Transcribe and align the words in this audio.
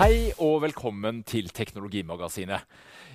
Hei 0.00 0.30
og 0.40 0.62
velkommen 0.62 1.18
til 1.28 1.50
Teknologimagasinet. 1.52 2.64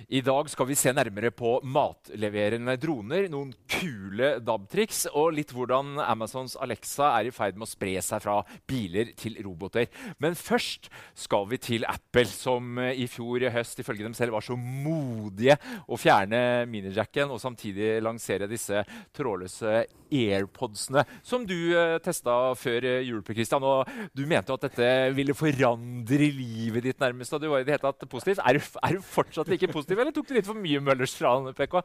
I 0.06 0.20
dag 0.22 0.46
skal 0.46 0.68
vi 0.68 0.76
se 0.78 0.92
nærmere 0.94 1.32
på 1.34 1.56
matleverende 1.66 2.76
droner, 2.78 3.24
noen 3.32 3.48
kule 3.66 4.28
DAB-triks 4.38 5.08
og 5.10 5.32
litt 5.34 5.50
hvordan 5.50 5.96
Amazons 6.04 6.54
Alexa 6.62 7.08
er 7.16 7.26
i 7.26 7.32
ferd 7.34 7.58
med 7.58 7.66
å 7.66 7.70
spre 7.72 7.96
seg 8.04 8.22
fra 8.22 8.36
biler 8.70 9.10
til 9.18 9.34
roboter. 9.42 9.88
Men 10.22 10.38
først 10.38 10.86
skal 11.18 11.48
vi 11.50 11.58
til 11.58 11.88
Apple, 11.90 12.28
som 12.30 12.78
eh, 12.78 12.92
i 13.02 13.08
fjor 13.10 13.42
i 13.42 13.50
høst 13.50 13.82
ifølge 13.82 14.06
dem 14.06 14.14
selv 14.14 14.36
var 14.36 14.46
så 14.46 14.54
modige 14.54 15.58
å 15.90 15.98
fjerne 15.98 16.68
minijacken 16.70 17.34
og 17.34 17.42
samtidig 17.42 17.96
lansere 18.06 18.46
disse 18.46 18.84
trådløse 19.16 19.88
AirPodsene, 20.06 21.02
som 21.26 21.42
du 21.42 21.56
uh, 21.74 21.96
testa 21.98 22.54
før 22.54 22.84
jul, 22.86 23.16
jul. 23.16 23.22
Christian, 23.26 23.64
og 23.66 23.88
Du 24.14 24.22
mente 24.28 24.54
at 24.54 24.68
dette 24.68 24.90
ville 25.16 25.34
forandre 25.34 26.30
livet 26.30 26.75
ditt 26.84 27.00
nærmest. 27.00 27.32
og 27.32 27.42
du 27.42 27.48
var 27.50 27.62
i 27.62 27.66
det 27.66 27.76
hele 27.76 27.84
tatt 27.84 28.08
positiv. 28.10 28.40
Er 28.44 28.58
du, 28.58 28.68
er 28.82 28.96
du 28.96 29.02
fortsatt 29.02 29.48
like 29.48 29.68
positiv, 29.72 29.98
eller 29.98 30.14
tok 30.14 30.28
du 30.28 30.34
litt 30.36 30.48
for 30.48 30.58
mye 30.58 30.82
Møllers 30.82 31.14
fra 31.16 31.34
PK? 31.56 31.78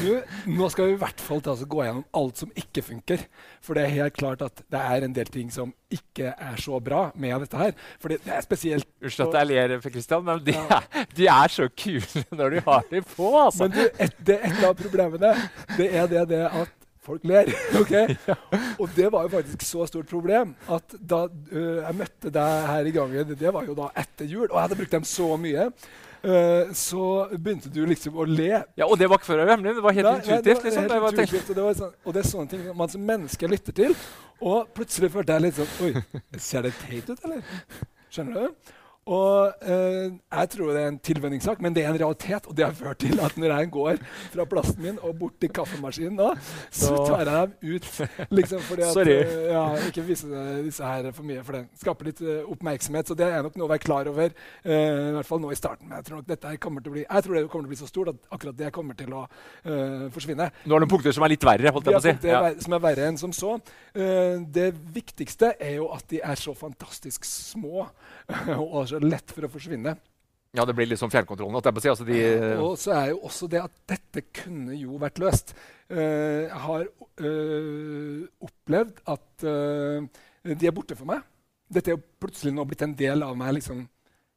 Du, 0.00 0.10
nå 0.52 0.68
skal 0.72 0.90
vi 0.90 0.96
i 0.96 1.00
hvert 1.00 1.22
fall 1.22 1.42
ta, 1.42 1.54
altså, 1.54 1.68
gå 1.70 1.82
gjennom 1.84 2.06
alt 2.20 2.42
som 2.44 2.52
ikke 2.56 2.84
funker. 2.86 3.26
For 3.64 3.78
det 3.78 3.86
er 3.86 3.96
helt 3.96 4.18
klart 4.18 4.44
at 4.46 4.62
det 4.72 4.82
er 4.82 5.06
en 5.06 5.16
del 5.16 5.30
ting 5.32 5.50
som 5.54 5.74
ikke 5.92 6.32
er 6.32 6.56
så 6.60 6.80
bra 6.82 7.10
med 7.14 7.44
dette 7.44 7.60
her. 7.60 7.74
For 8.02 8.12
det 8.12 8.20
er 8.26 8.44
spesielt 8.44 8.88
Unnskyld 9.02 9.28
at 9.28 9.38
jeg 9.40 9.50
ler, 9.52 9.76
Christian, 9.86 10.24
men 10.26 10.40
de, 10.44 10.54
ja. 10.56 10.80
er, 10.80 11.06
de, 11.16 11.26
er, 11.30 11.52
så 11.52 11.68
kule 11.70 12.24
når 12.38 12.56
de 12.56 12.62
har 12.66 12.86
dem 12.90 13.04
på. 13.16 13.30
altså. 13.38 13.66
Men 13.66 13.76
du, 13.76 13.82
et, 14.02 14.16
det, 14.26 14.40
et 14.48 14.64
av 14.66 14.74
problemene 14.78 15.34
det 15.76 15.88
er 15.94 16.10
det, 16.10 16.24
det 16.30 16.42
at 16.46 16.75
folk 17.06 17.26
ler. 17.26 17.50
ok? 17.80 17.94
Og 18.82 18.90
det 18.96 19.10
var 19.12 19.26
jo 19.26 19.34
faktisk 19.36 19.62
så 19.66 19.86
stort 19.88 20.10
problem 20.10 20.54
at 20.72 20.96
da 21.00 21.26
uh, 21.28 21.78
jeg 21.82 22.00
møtte 22.00 22.32
deg 22.34 22.66
her 22.72 22.90
i 22.90 22.96
gangen, 22.96 23.36
det 23.38 23.54
var 23.54 23.68
jo 23.68 23.76
da 23.78 23.92
etter 23.96 24.28
jul, 24.28 24.48
og 24.48 24.58
jeg 24.58 24.66
hadde 24.66 24.80
brukt 24.82 24.98
dem 24.98 25.08
så 25.08 25.30
mye. 25.40 25.70
Uh, 26.26 26.72
så 26.74 27.02
begynte 27.36 27.70
du 27.70 27.84
liksom 27.86 28.16
å 28.18 28.24
le. 28.26 28.62
Ja, 28.78 28.88
Og 28.88 28.96
det 28.98 29.06
var 29.10 29.20
ikke 29.20 29.30
før 29.30 29.44
hemmelig? 29.46 29.76
Det 29.76 29.84
var 29.84 29.94
helt 29.98 30.08
intuitivt? 30.14 30.64
Var, 30.64 30.64
liksom. 30.64 30.88
helt 30.90 31.20
intuitivt 31.22 31.50
og, 31.50 31.58
det 31.58 31.76
sånn, 31.80 31.92
og, 32.02 32.16
det 32.16 32.22
er 32.22 32.30
sånne 32.30 32.52
ting 32.52 32.64
man 32.80 32.90
som 32.90 33.04
menneske 33.12 33.50
lytter 33.52 33.76
til. 33.76 33.94
Og 34.42 34.72
plutselig 34.74 35.12
følte 35.14 35.36
jeg 35.36 35.46
litt 35.46 35.60
sånn 35.60 35.86
Oi, 35.86 35.92
ser 36.42 36.66
det 36.66 36.74
teit 36.82 37.12
ut, 37.12 37.22
eller? 37.22 37.44
Skjønner 38.12 38.48
du? 38.48 38.74
Og 39.06 39.54
eh, 39.62 40.10
Jeg 40.10 40.48
tror 40.50 40.72
det 40.74 40.80
er 40.82 40.88
en 40.90 40.98
tilvenningssak, 40.98 41.60
men 41.62 41.74
det 41.74 41.84
er 41.84 41.92
en 41.92 41.98
realitet. 42.00 42.46
Og 42.50 42.56
det 42.58 42.64
har 42.66 42.74
ført 42.74 42.98
til 42.98 43.20
at 43.22 43.36
når 43.38 43.52
jeg 43.54 43.70
går 43.70 44.00
fra 44.32 44.46
plassen 44.50 44.82
min 44.82 44.98
og 44.98 45.14
bort 45.20 45.36
til 45.40 45.52
kaffemaskinen, 45.54 46.16
da, 46.18 46.32
så 46.74 46.96
tar 47.06 47.22
jeg 47.22 47.28
dem 47.28 47.74
ut. 47.74 47.86
Liksom 48.38 48.64
fordi 48.66 48.82
at, 48.82 48.94
Sorry. 48.96 49.16
Uh, 49.22 49.44
ja, 49.52 49.62
ikke 49.86 50.02
vise 50.08 50.42
disse 50.64 50.84
her 50.90 51.10
for 51.14 51.28
mye, 51.28 51.44
for 51.46 51.58
det 51.58 51.62
skaper 51.78 52.10
litt 52.10 52.22
uh, 52.26 52.50
oppmerksomhet. 52.50 53.06
Så 53.06 53.18
det 53.18 53.28
er 53.30 53.46
nok 53.46 53.60
noe 53.60 53.68
å 53.68 53.72
være 53.76 53.84
klar 53.84 54.10
over, 54.10 54.34
uh, 54.66 54.72
i 54.72 55.14
hvert 55.20 55.30
fall 55.30 55.42
nå 55.44 55.54
i 55.54 55.60
starten. 55.60 55.86
Men 55.86 56.00
jeg 56.00 56.08
tror 56.10 56.20
nok 56.20 56.28
dette 56.32 56.56
kommer 56.66 56.82
til 56.82 56.90
å 56.92 56.96
bli, 56.98 57.06
jeg 57.06 57.26
tror 57.28 57.38
det 57.38 57.44
kommer 57.46 57.68
til 57.68 57.70
å 57.70 57.74
bli 57.76 57.80
så 57.84 57.90
stort 57.92 58.12
at 58.14 58.34
akkurat 58.34 58.58
det 58.58 58.72
kommer 58.74 58.98
til 58.98 59.14
å 59.14 59.24
forsvinne. 60.12 60.48
Nå 60.66 60.74
har 60.74 60.82
du 60.82 60.88
punkter 60.90 61.14
som 61.14 61.24
er 61.26 61.32
litt 61.34 61.44
verre? 61.46 61.70
holdt 61.74 61.88
jeg 61.88 61.96
på 61.96 62.00
å 62.00 62.04
si. 62.04 62.28
Ja. 62.28 62.40
som 62.62 62.74
er 62.76 62.82
verre 62.82 63.06
enn 63.10 63.18
som 63.20 63.32
så. 63.34 63.56
det 64.56 64.68
viktigste 64.94 65.52
er 65.62 65.76
jo 65.78 65.88
at 65.94 66.06
de 66.10 66.20
er 66.24 66.38
så 66.38 66.54
fantastisk 66.56 67.26
små. 67.28 67.86
og 68.58 68.82
så 68.90 69.00
lett 69.02 69.32
for 69.32 69.46
å 69.46 69.52
forsvinne. 69.52 69.96
Ja, 70.56 70.64
det 70.64 70.72
blir 70.76 70.88
litt 70.88 71.00
som 71.00 71.10
fjernkontrollen. 71.12 71.60
Si. 71.60 71.90
Altså 71.90 72.06
de, 72.08 72.20
og 72.62 72.76
så 72.80 72.94
er 72.96 73.10
jo 73.12 73.18
også 73.28 73.48
det 73.52 73.60
at 73.60 73.74
dette 73.92 74.22
kunne 74.34 74.76
jo 74.78 74.96
vært 75.00 75.20
løst. 75.20 75.52
Uh, 75.90 76.46
jeg 76.46 76.62
har 76.64 76.86
uh, 76.86 78.22
opplevd 78.46 79.02
at 79.12 79.44
uh, 79.44 80.06
de 80.46 80.70
er 80.70 80.74
borte 80.76 80.96
for 80.96 81.08
meg. 81.10 81.26
Dette 81.68 81.92
er 81.92 81.98
jo 81.98 82.06
plutselig 82.22 82.54
nå 82.56 82.64
blitt 82.68 82.86
en 82.86 82.96
del 82.96 83.26
av 83.26 83.36
meg. 83.36 83.58
liksom. 83.58 83.84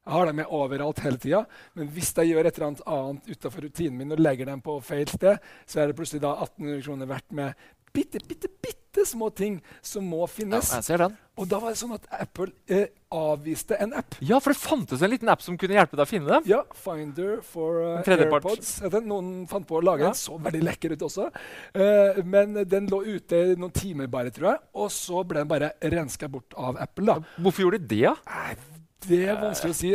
Jeg 0.09 0.15
har 0.15 0.25
dem 0.25 0.39
med 0.41 0.51
overalt 0.57 0.99
hele 1.05 1.21
tida. 1.21 1.43
Men 1.77 1.91
hvis 1.93 2.11
jeg 2.17 2.33
gjør 2.33 2.49
et 2.49 2.55
eller 2.57 2.67
annet 2.71 2.85
annet 2.89 3.27
utenfor 3.30 3.67
rutinen 3.67 3.99
min 4.02 4.15
og 4.15 4.23
legger 4.23 4.49
dem 4.49 4.64
på 4.65 4.80
feil 4.83 5.08
sted, 5.08 5.37
så 5.69 5.80
er 5.80 5.91
det 5.91 5.99
plutselig 5.99 6.23
da 6.25 6.33
1800 6.47 6.81
kroner 6.87 7.11
verdt 7.14 7.35
med 7.37 7.67
bitte, 7.93 8.21
bitte, 8.27 8.49
bitte 8.49 8.89
små 9.08 9.30
ting 9.36 9.60
som 9.86 10.08
må 10.10 10.26
finnes. 10.32 10.71
Ja, 10.71 10.80
jeg 10.80 10.87
ser 10.89 11.04
den. 11.05 11.17
Og 11.39 11.48
da 11.48 11.60
var 11.61 11.71
det 11.71 11.80
sånn 11.80 11.93
at 11.95 12.08
Apple 12.11 12.49
eh, 12.67 12.89
avviste 13.15 13.77
en 13.80 13.93
app. 13.95 14.17
Ja, 14.20 14.42
for 14.43 14.52
det 14.52 14.60
fantes 14.60 15.04
en 15.05 15.11
liten 15.14 15.30
app 15.32 15.43
som 15.43 15.55
kunne 15.60 15.77
hjelpe 15.77 15.95
deg 15.95 16.04
å 16.04 16.10
finne 16.10 16.27
dem. 16.33 16.49
Ja, 16.49 16.64
Finder 16.76 17.38
for 17.48 17.80
uh, 17.80 18.02
AirPods. 18.04 18.73
Noen 19.08 19.45
fant 19.49 19.67
på 19.70 19.80
å 19.80 19.83
lage 19.86 20.04
ja. 20.04 20.11
den. 20.11 20.20
Så 20.20 20.36
veldig 20.43 20.64
lekker 20.67 20.98
ut 20.98 21.05
også. 21.08 21.30
Uh, 21.71 22.20
men 22.27 22.59
den 22.67 22.89
lå 22.92 23.02
ute 23.08 23.39
i 23.54 23.55
noen 23.55 23.76
timer 23.76 24.11
bare, 24.11 24.33
tror 24.36 24.52
jeg. 24.52 24.61
Og 24.83 24.92
så 24.92 25.23
ble 25.23 25.45
den 25.45 25.54
bare 25.54 25.71
renska 25.95 26.27
bort 26.32 26.58
av 26.59 26.82
Apple. 26.82 27.08
da. 27.08 27.39
Hvorfor 27.39 27.67
gjorde 27.67 27.82
de 27.86 27.89
det? 27.95 28.04
Ja? 28.09 28.17
Det 29.08 29.21
er 29.32 29.38
vanskelig 29.39 29.71
å 29.71 29.77
si. 29.77 29.93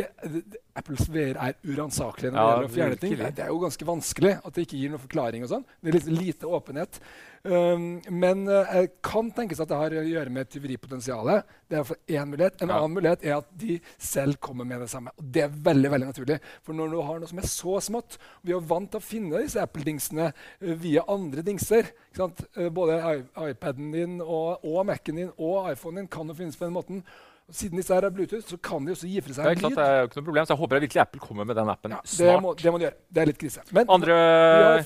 Apples 0.75 1.05
VR 1.13 1.37
er 1.37 1.57
uransakelig 1.61 2.31
når 2.33 2.39
det 2.39 2.49
gjelder 2.49 2.67
å 2.67 2.73
fjerne 2.73 2.99
ting. 3.01 3.15
Det 3.21 3.43
er 3.45 3.53
jo 3.53 3.61
ganske 3.61 3.87
vanskelig 3.87 4.33
at 4.41 4.55
det 4.55 4.65
ikke 4.65 4.79
gir 4.81 4.93
noen 4.93 5.03
forklaring. 5.03 5.45
og 5.45 5.51
sånn. 5.51 5.65
Det 5.79 5.91
er 5.91 5.97
litt 5.99 6.09
lite 6.09 6.49
åpenhet. 6.49 6.99
Um, 7.45 7.99
men 8.09 8.45
det 8.47 8.87
kan 9.05 9.27
tenkes 9.35 9.59
at 9.61 9.69
det 9.69 9.77
har 9.77 9.95
å 9.99 10.05
gjøre 10.05 10.33
med 10.33 10.49
tyveripotensialet. 10.49 11.51
Det 11.69 11.77
er 11.77 11.91
en 11.91 12.15
én 12.17 12.31
mulighet. 12.31 12.57
En 12.61 12.71
ja. 12.73 12.79
annen 12.79 12.95
mulighet 12.97 13.25
er 13.25 13.35
at 13.37 13.51
de 13.61 13.77
selv 14.01 14.39
kommer 14.41 14.67
med 14.67 14.81
det 14.81 14.89
samme. 14.91 15.13
Og 15.19 15.27
det 15.35 15.45
er 15.45 15.59
veldig 15.69 15.91
veldig 15.93 16.09
naturlig. 16.09 16.39
For 16.65 16.77
når 16.77 16.95
du 16.95 16.97
har 17.05 17.21
noe 17.21 17.29
som 17.29 17.41
er 17.41 17.49
så 17.49 17.77
smått 17.83 18.17
Vi 18.45 18.53
er 18.55 18.65
vant 18.65 18.89
til 18.91 19.01
å 19.01 19.05
finne 19.05 19.43
disse 19.43 19.61
Apple-dingsene 19.61 20.31
uh, 20.31 20.73
via 20.81 21.05
andre 21.11 21.45
dingser. 21.45 21.93
Uh, 22.17 22.67
både 22.73 22.97
iPaden 23.45 23.93
din 23.93 24.19
og, 24.23 24.65
og 24.65 24.83
Mac-en 24.89 25.23
din 25.23 25.31
og 25.37 25.71
iPhonen 25.71 26.03
din 26.03 26.11
kan 26.11 26.29
jo 26.29 26.37
finnes 26.37 26.57
på 26.57 26.67
den 26.67 26.75
måten. 26.75 27.05
Siden 27.53 27.77
disse 27.77 27.93
her 27.93 28.07
er 28.07 28.09
Bluetooth, 28.09 28.41
så 28.49 28.57
kan 28.57 28.85
de 28.87 28.95
også 28.95 29.05
gi 29.05 29.21
fra 29.21 29.35
seg 29.35 29.45
en 29.51 29.59
lyd. 29.59 29.75
Det 29.77 29.83
er 29.83 29.99
jo 29.99 30.07
ikke 30.07 30.17
noe 30.17 30.27
problem, 30.31 30.45
så 30.47 30.55
Jeg 30.55 30.59
håper 30.63 30.79
virkelig 30.81 31.01
Apple 31.03 31.21
kommer 31.21 31.45
med 31.45 31.59
den 31.59 31.69
appen 31.69 31.93
ja, 31.93 31.99
snart. 32.01 32.17
Det 32.17 32.41
må, 32.41 32.53
det 32.57 32.71
må 32.73 32.79
de 32.81 32.87
gjøre. 32.87 32.97
Det 33.05 33.21
er 33.21 33.29
litt 33.29 33.39
krise. 33.43 33.65
Men, 33.69 33.91
Andre 33.93 34.15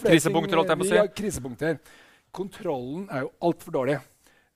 krisepunkter? 0.03 0.59
holdt 0.59 0.73
jeg 0.73 0.81
på 0.81 0.85
å 0.85 0.89
si. 0.89 0.95
Vi 0.97 0.99
har 0.99 1.11
krisepunkter. 1.21 1.79
Kontrollen 2.35 3.07
er 3.09 3.25
jo 3.25 3.33
altfor 3.49 3.75
dårlig. 3.79 3.99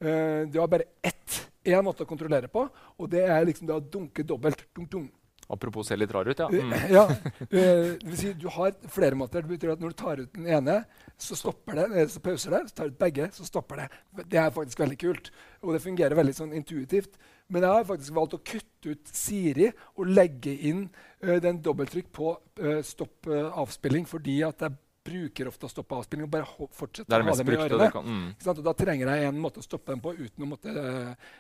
Uh, 0.04 0.46
du 0.52 0.60
har 0.60 0.70
bare 0.72 0.90
ett 1.02 1.42
én 1.64 1.84
måte 1.86 2.04
å 2.04 2.10
kontrollere 2.10 2.50
på, 2.52 2.66
og 3.00 3.12
det 3.12 3.24
er 3.24 3.46
liksom 3.48 3.70
å 3.72 3.80
dunke 3.80 4.26
dobbelt. 4.28 4.66
Dunk, 4.76 4.90
dunk. 4.92 5.12
Apropos 5.52 5.88
se 5.88 5.96
litt 5.98 6.12
rar 6.12 6.28
ut, 6.28 6.40
ja. 6.40 6.48
Eh, 6.48 6.64
mm. 6.64 6.74
ja 6.94 7.04
uh, 7.10 7.96
det 8.08 8.18
si, 8.20 8.32
du 8.40 8.48
har 8.56 8.74
flere 8.92 9.18
måter. 9.20 9.44
Det 9.44 9.52
betyr 9.52 9.74
at 9.76 9.84
Når 9.84 9.94
du 9.94 10.00
tar 10.00 10.22
ut 10.24 10.34
den 10.36 10.48
ene, 10.48 10.80
så 11.20 11.38
stopper 11.38 11.82
det, 11.82 12.08
så 12.14 12.24
pauser 12.24 12.56
det. 12.56 12.62
Så 12.70 12.78
tar 12.78 12.90
du 12.90 12.96
ut 12.96 13.02
begge, 13.02 13.30
så 13.36 13.48
stopper 13.48 13.84
det. 13.84 13.88
Det 14.32 14.40
er 14.40 14.54
faktisk 14.56 14.84
veldig 14.84 15.00
kult. 15.04 15.32
Og 15.62 15.76
det 15.76 15.84
fungerer 15.84 16.20
veldig 16.20 16.36
sånn 16.38 16.56
intuitivt. 16.58 17.20
Men 17.52 17.66
jeg 17.66 17.78
har 17.78 17.90
faktisk 17.90 18.16
valgt 18.16 18.38
å 18.38 18.42
kutte 18.54 18.96
ut 18.96 19.12
Siri 19.14 19.68
og 19.98 20.08
legge 20.10 20.54
inn 20.70 20.88
uh, 20.88 21.38
den 21.44 21.60
dobbelttrykk 21.64 22.10
på 22.16 22.34
uh, 22.64 22.80
stopp 22.86 23.30
uh, 23.30 23.52
avspilling 23.62 24.08
fordi 24.10 24.40
at 24.48 24.64
jeg 24.64 24.80
bruker 25.04 25.50
ofte 25.50 25.68
å 25.68 25.72
stoppe 25.72 25.98
avspilling 25.98 26.28
og 26.28 26.34
bare 26.34 26.68
fortsette 26.76 27.08
å 27.08 27.20
ha 27.20 27.36
dem 27.40 27.52
i 27.52 27.58
ørene. 27.58 27.90
Mm. 28.04 28.28
Og 28.54 28.62
da 28.66 28.76
trenger 28.78 29.12
jeg 29.14 29.32
en 29.32 29.42
måte 29.44 29.64
å 29.64 29.66
stoppe 29.66 29.94
dem 29.94 30.04
på 30.04 30.14
uten 30.18 30.46
å 30.46 30.50
måtte 30.50 30.76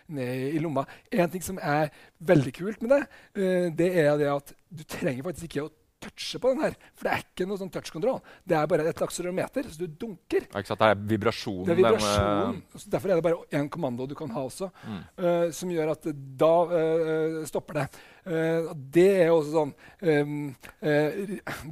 ned 0.07 0.49
i 0.49 0.59
lomma. 0.63 0.85
En 1.11 1.31
ting 1.31 1.45
som 1.45 1.61
er 1.61 1.93
veldig 2.19 2.53
kult 2.57 2.83
med 2.83 2.95
det, 2.95 3.01
det 3.79 3.89
er 4.03 4.11
det 4.19 4.29
at 4.33 4.53
du 4.73 4.83
trenger 4.89 5.25
faktisk 5.29 5.49
ikke 5.49 5.67
å 5.67 5.71
touche 6.03 6.39
på 6.41 6.53
den 6.53 6.63
her. 6.65 6.77
For 6.97 7.07
det 7.07 7.13
er 7.13 7.23
ikke 7.23 7.47
noe 7.49 7.59
sånn 7.59 7.71
touchkontroll. 7.73 8.19
Det 8.47 8.57
er 8.57 8.69
bare 8.69 8.87
et 8.91 9.03
akselerometer, 9.05 9.67
så 9.71 9.83
du 9.83 9.99
dunker. 10.03 10.47
Ja? 10.49 10.63
Det 10.63 10.89
er 10.89 11.03
vibrasjon. 11.13 11.61
Det 11.67 11.75
er 11.75 11.79
vibrasjonen. 11.79 12.59
Den, 12.73 12.87
derfor 12.95 13.13
er 13.13 13.19
det 13.19 13.25
bare 13.25 13.59
én 13.59 13.69
kommando 13.71 14.07
du 14.09 14.15
kan 14.17 14.31
ha 14.35 14.43
også, 14.47 14.69
mm. 14.83 14.99
uh, 15.23 15.45
som 15.55 15.71
gjør 15.73 15.93
at 15.95 16.09
da 16.43 16.51
uh, 16.73 17.39
stopper 17.49 17.79
det. 17.81 17.85
Uh, 18.23 18.69
det 18.95 19.07
er 19.25 19.33
også 19.33 19.51
sånn 19.51 19.71
um, 20.07 20.35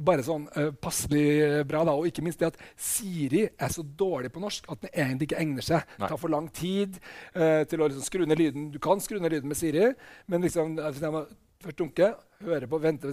Bare 0.04 0.24
sånn 0.26 0.44
passelig 0.82 1.62
bra, 1.68 1.80
da. 1.88 1.94
Og 1.96 2.08
ikke 2.10 2.24
minst 2.24 2.42
det 2.42 2.50
at 2.52 2.58
Siri 2.76 3.46
er 3.46 3.72
så 3.72 3.84
dårlig 3.84 4.32
på 4.34 4.42
norsk 4.42 4.68
at 4.72 4.82
den 4.84 4.92
egentlig 4.92 5.30
ikke 5.30 5.40
egner 5.42 5.64
seg. 5.64 5.86
Det 5.96 6.10
tar 6.10 6.20
for 6.20 6.32
lang 6.32 6.48
tid 6.52 6.98
til 7.32 7.82
å 7.82 7.88
liksom 7.88 8.04
skru 8.04 8.26
ned 8.28 8.40
lyden. 8.40 8.68
Du 8.74 8.78
kan 8.82 9.00
skru 9.02 9.20
ned 9.20 9.32
lyden 9.32 9.52
med 9.52 9.58
Siri, 9.58 9.92
men 10.32 10.44
liksom, 10.44 10.76
først 11.62 11.78
dunke, 11.78 12.10
høre 12.42 12.68
på, 12.68 12.82
vente 12.82 13.12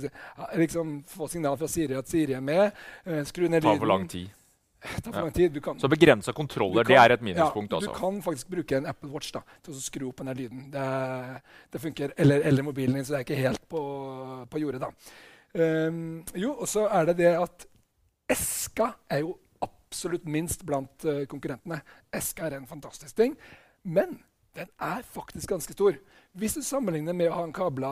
liksom 0.57 1.00
Få 1.10 1.30
signal 1.31 1.57
fra 1.60 1.69
Siri 1.72 1.98
at 2.00 2.10
Siri 2.10 2.36
er 2.38 2.44
med. 2.44 2.75
Uh, 3.06 3.22
skru 3.28 3.48
ned 3.48 3.62
lyden. 3.62 3.78
Ta 3.78 3.84
for 3.84 3.92
lang 3.92 4.06
tid. 4.10 4.36
Ta 5.04 5.12
for 5.12 5.19
lang 5.22 5.34
tid. 5.36 5.57
Kan, 5.63 5.80
så 5.80 5.90
begrensa 5.92 6.34
kontroller 6.36 6.88
kan, 6.88 6.94
det 6.94 7.00
er 7.01 7.16
et 7.18 7.25
minuspunkt? 7.25 7.72
Ja, 7.72 7.80
du 7.80 7.90
altså. 7.90 7.96
kan 8.00 8.22
faktisk 8.24 8.51
bruke 8.54 8.78
en 8.78 8.88
Apple 8.90 9.12
Watch 9.13 9.34
da, 9.36 9.44
til 9.66 9.75
å 9.75 9.81
skru 9.84 10.07
opp 10.10 10.24
den 10.24 10.31
lyden. 10.38 10.69
Det, 10.74 10.86
det 11.74 11.84
funker. 11.84 12.16
Eller, 12.18 12.46
eller, 12.48 12.66
mobilen 12.66 13.00
din, 13.00 13.07
så 13.07 13.18
det 13.18 13.22
er 13.22 13.28
ikke 13.28 13.42
helt 13.42 13.68
på, 13.72 13.84
på 14.50 14.63
jordet. 14.63 14.86
da. 14.86 14.94
Um, 15.60 16.24
jo, 16.38 16.54
og 16.54 16.69
så 16.69 16.86
er 16.94 17.10
det 17.10 17.19
det 17.24 17.34
at 17.40 17.66
eska 18.30 18.92
er 19.10 19.24
jo 19.25 19.34
absolutt 19.66 20.28
minst 20.30 20.63
blant 20.66 21.06
uh, 21.10 21.25
konkurrentene. 21.30 21.81
Eska 22.13 22.48
er 22.48 22.60
en 22.60 22.69
fantastisk 22.69 23.18
ting. 23.18 23.36
Men 23.84 24.19
den 24.56 24.69
er 24.80 25.04
faktisk 25.06 25.50
ganske 25.50 25.74
stor. 25.74 25.98
Hvis 26.39 26.56
du 26.56 26.62
sammenligner 26.63 27.15
med 27.15 27.30
å 27.31 27.36
ha 27.36 27.45
en 27.47 27.53
kabla, 27.56 27.91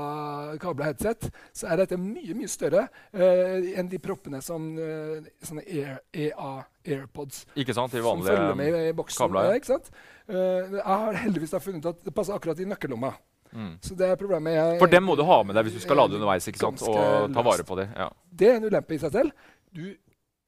kabla 0.61 0.91
headset, 0.91 1.29
så 1.55 1.69
er 1.71 1.81
dette 1.83 1.99
mye 1.99 2.35
mye 2.38 2.51
større 2.51 2.85
uh, 2.88 3.57
enn 3.77 3.89
de 3.91 3.99
proppene 4.01 4.39
som 4.45 4.69
uh, 4.79 5.19
sånne 5.44 5.65
Air, 5.67 5.97
EA 6.15 6.51
AirPods 6.88 7.44
ikke 7.59 7.75
sant, 7.75 7.91
de 7.91 8.03
vanlige 8.03 8.31
som 8.31 8.39
følger 8.39 8.59
med 8.59 8.77
i 8.79 8.94
boksen. 8.95 9.19
Kabler, 9.25 9.51
ja. 9.51 9.59
ikke 9.59 9.73
sant? 9.73 9.91
Uh, 10.29 10.77
jeg 10.77 10.85
har 10.88 11.19
heldigvis 11.25 11.57
funnet 11.63 11.89
at 11.91 12.05
det 12.07 12.15
passer 12.15 12.38
akkurat 12.38 12.61
i 12.63 12.69
nøkkellomma. 12.69 13.13
Mm. 13.51 13.77
Så 13.83 13.95
det 13.97 14.09
er 14.11 14.19
problemet 14.19 14.53
jeg, 14.53 14.79
For 14.81 14.91
dem 14.91 15.05
må 15.07 15.15
du 15.15 15.23
ha 15.27 15.38
med 15.47 15.55
deg 15.55 15.67
hvis 15.67 15.77
du 15.79 15.83
skal 15.83 16.01
lade 16.01 16.17
underveis. 16.17 16.47
ikke 16.49 16.61
sant? 16.61 16.83
Og 16.88 17.31
ta 17.33 17.44
vare 17.45 17.67
på 17.67 17.77
dem. 17.79 17.94
Ja. 17.95 18.09
Det 18.27 18.51
er 18.51 18.59
en 18.59 18.67
ulempe 18.67 18.97
i 18.97 19.01
seg 19.01 19.13
selv. 19.15 19.47
Du 19.75 19.88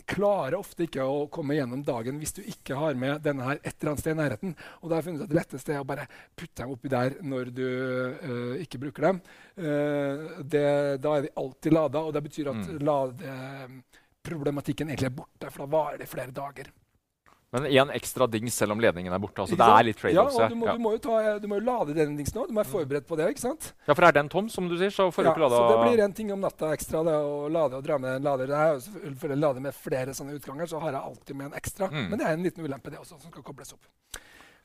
klarer 0.09 0.57
ofte 0.57 0.85
ikke 0.87 1.03
å 1.05 1.27
komme 1.33 1.55
gjennom 1.57 1.83
dagen 1.85 2.17
hvis 2.21 2.33
du 2.37 2.41
ikke 2.41 2.77
har 2.79 2.97
med 2.99 3.21
denne 3.25 3.45
her 3.45 3.57
et 3.61 3.75
eller 3.75 3.91
annet 3.93 4.03
sted 4.03 4.15
i 4.15 4.19
nærheten. 4.19 4.55
Og 4.81 4.89
da 4.89 4.95
har 4.95 5.01
jeg 5.03 5.07
funnet 5.09 5.23
at 5.25 5.31
det 5.31 5.39
letteste 5.39 5.75
er 5.75 5.83
å 5.83 5.87
bare 5.89 6.07
putte 6.37 6.61
dem 6.63 6.73
oppi 6.75 6.91
der 6.91 7.09
når 7.21 7.51
du 7.55 7.65
øh, 7.67 8.55
ikke 8.65 8.81
bruker 8.81 9.01
dem. 9.09 9.21
Uh, 9.59 10.41
det, 10.43 10.65
da 11.03 11.15
er 11.17 11.21
de 11.27 11.33
alltid 11.39 11.75
lada, 11.75 11.99
og 12.07 12.13
det 12.15 12.25
betyr 12.29 12.51
at 12.53 12.57
Mm. 12.59 12.79
ladeproblematikken 12.89 14.89
egentlig 14.89 15.07
er 15.09 15.15
borte, 15.15 15.49
for 15.51 15.63
da 15.63 15.67
varer 15.73 15.97
det 16.01 16.07
flere 16.11 16.33
dager. 16.35 16.67
Men 17.51 17.65
én 17.65 17.89
ekstra 17.97 18.27
dings 18.29 18.53
selv 18.53 18.75
om 18.75 18.81
ledningen 18.81 19.13
er 19.13 19.21
borte. 19.21 19.41
altså 19.41 19.57
Det 19.57 19.65
er 19.65 19.85
litt 19.87 19.97
trade-offs. 19.97 20.35
Ja, 20.37 20.45
og 20.45 20.51
du 20.53 20.57
må, 20.59 20.67
ja. 20.69 20.73
du 20.77 20.83
må, 20.83 20.91
ta, 21.01 21.21
du 21.41 21.47
må 21.49 21.57
jo 21.57 21.65
lade 21.65 21.95
den 21.97 22.17
dingsen 22.19 22.37
òg. 22.37 22.49
Du 22.51 22.53
må 22.53 22.61
være 22.61 22.69
forberedt 22.69 23.07
på 23.09 23.17
det. 23.17 23.29
ikke 23.33 23.41
sant? 23.41 23.71
ja, 23.87 23.93
for 23.95 24.05
er 24.05 24.13
den 24.19 24.29
tom, 24.29 24.51
som 24.53 24.67
du 24.69 24.75
sier, 24.77 24.93
så 24.93 25.07
får 25.09 25.25
du 25.25 25.29
Ja, 25.29 25.33
ikke 25.33 25.43
lada 25.47 25.61
så 25.61 25.69
det 25.71 25.79
blir 25.87 26.03
en 26.05 26.13
ting 26.13 26.29
om 26.35 26.43
natta 26.45 26.69
ekstra 26.75 27.01
det 27.07 27.15
å 27.17 27.47
lade 27.49 27.79
og 27.79 27.87
dra 27.87 27.97
med 27.97 28.19
en 28.19 28.27
lader. 28.29 28.51
Det 28.51 28.59
er 28.59 28.75
jo 28.75 28.83
selvfølgelig 28.85 29.39
lade 29.41 29.63
med 29.65 29.79
flere 29.79 30.13
sånne 30.19 30.35
utganger, 30.37 30.69
så 30.69 30.83
har 30.83 30.93
jeg 30.93 31.01
alltid 31.01 31.39
med 31.39 31.49
en 31.49 31.57
ekstra. 31.57 31.89
Mm. 31.89 32.05
Men 32.11 32.21
det 32.21 32.27
er 32.27 32.37
en 32.37 32.45
liten 32.45 32.69
ulempe, 32.69 32.93
det 32.93 33.01
også, 33.01 33.17
som 33.17 33.33
skal 33.33 33.47
kobles 33.49 33.73
opp. 33.73 33.89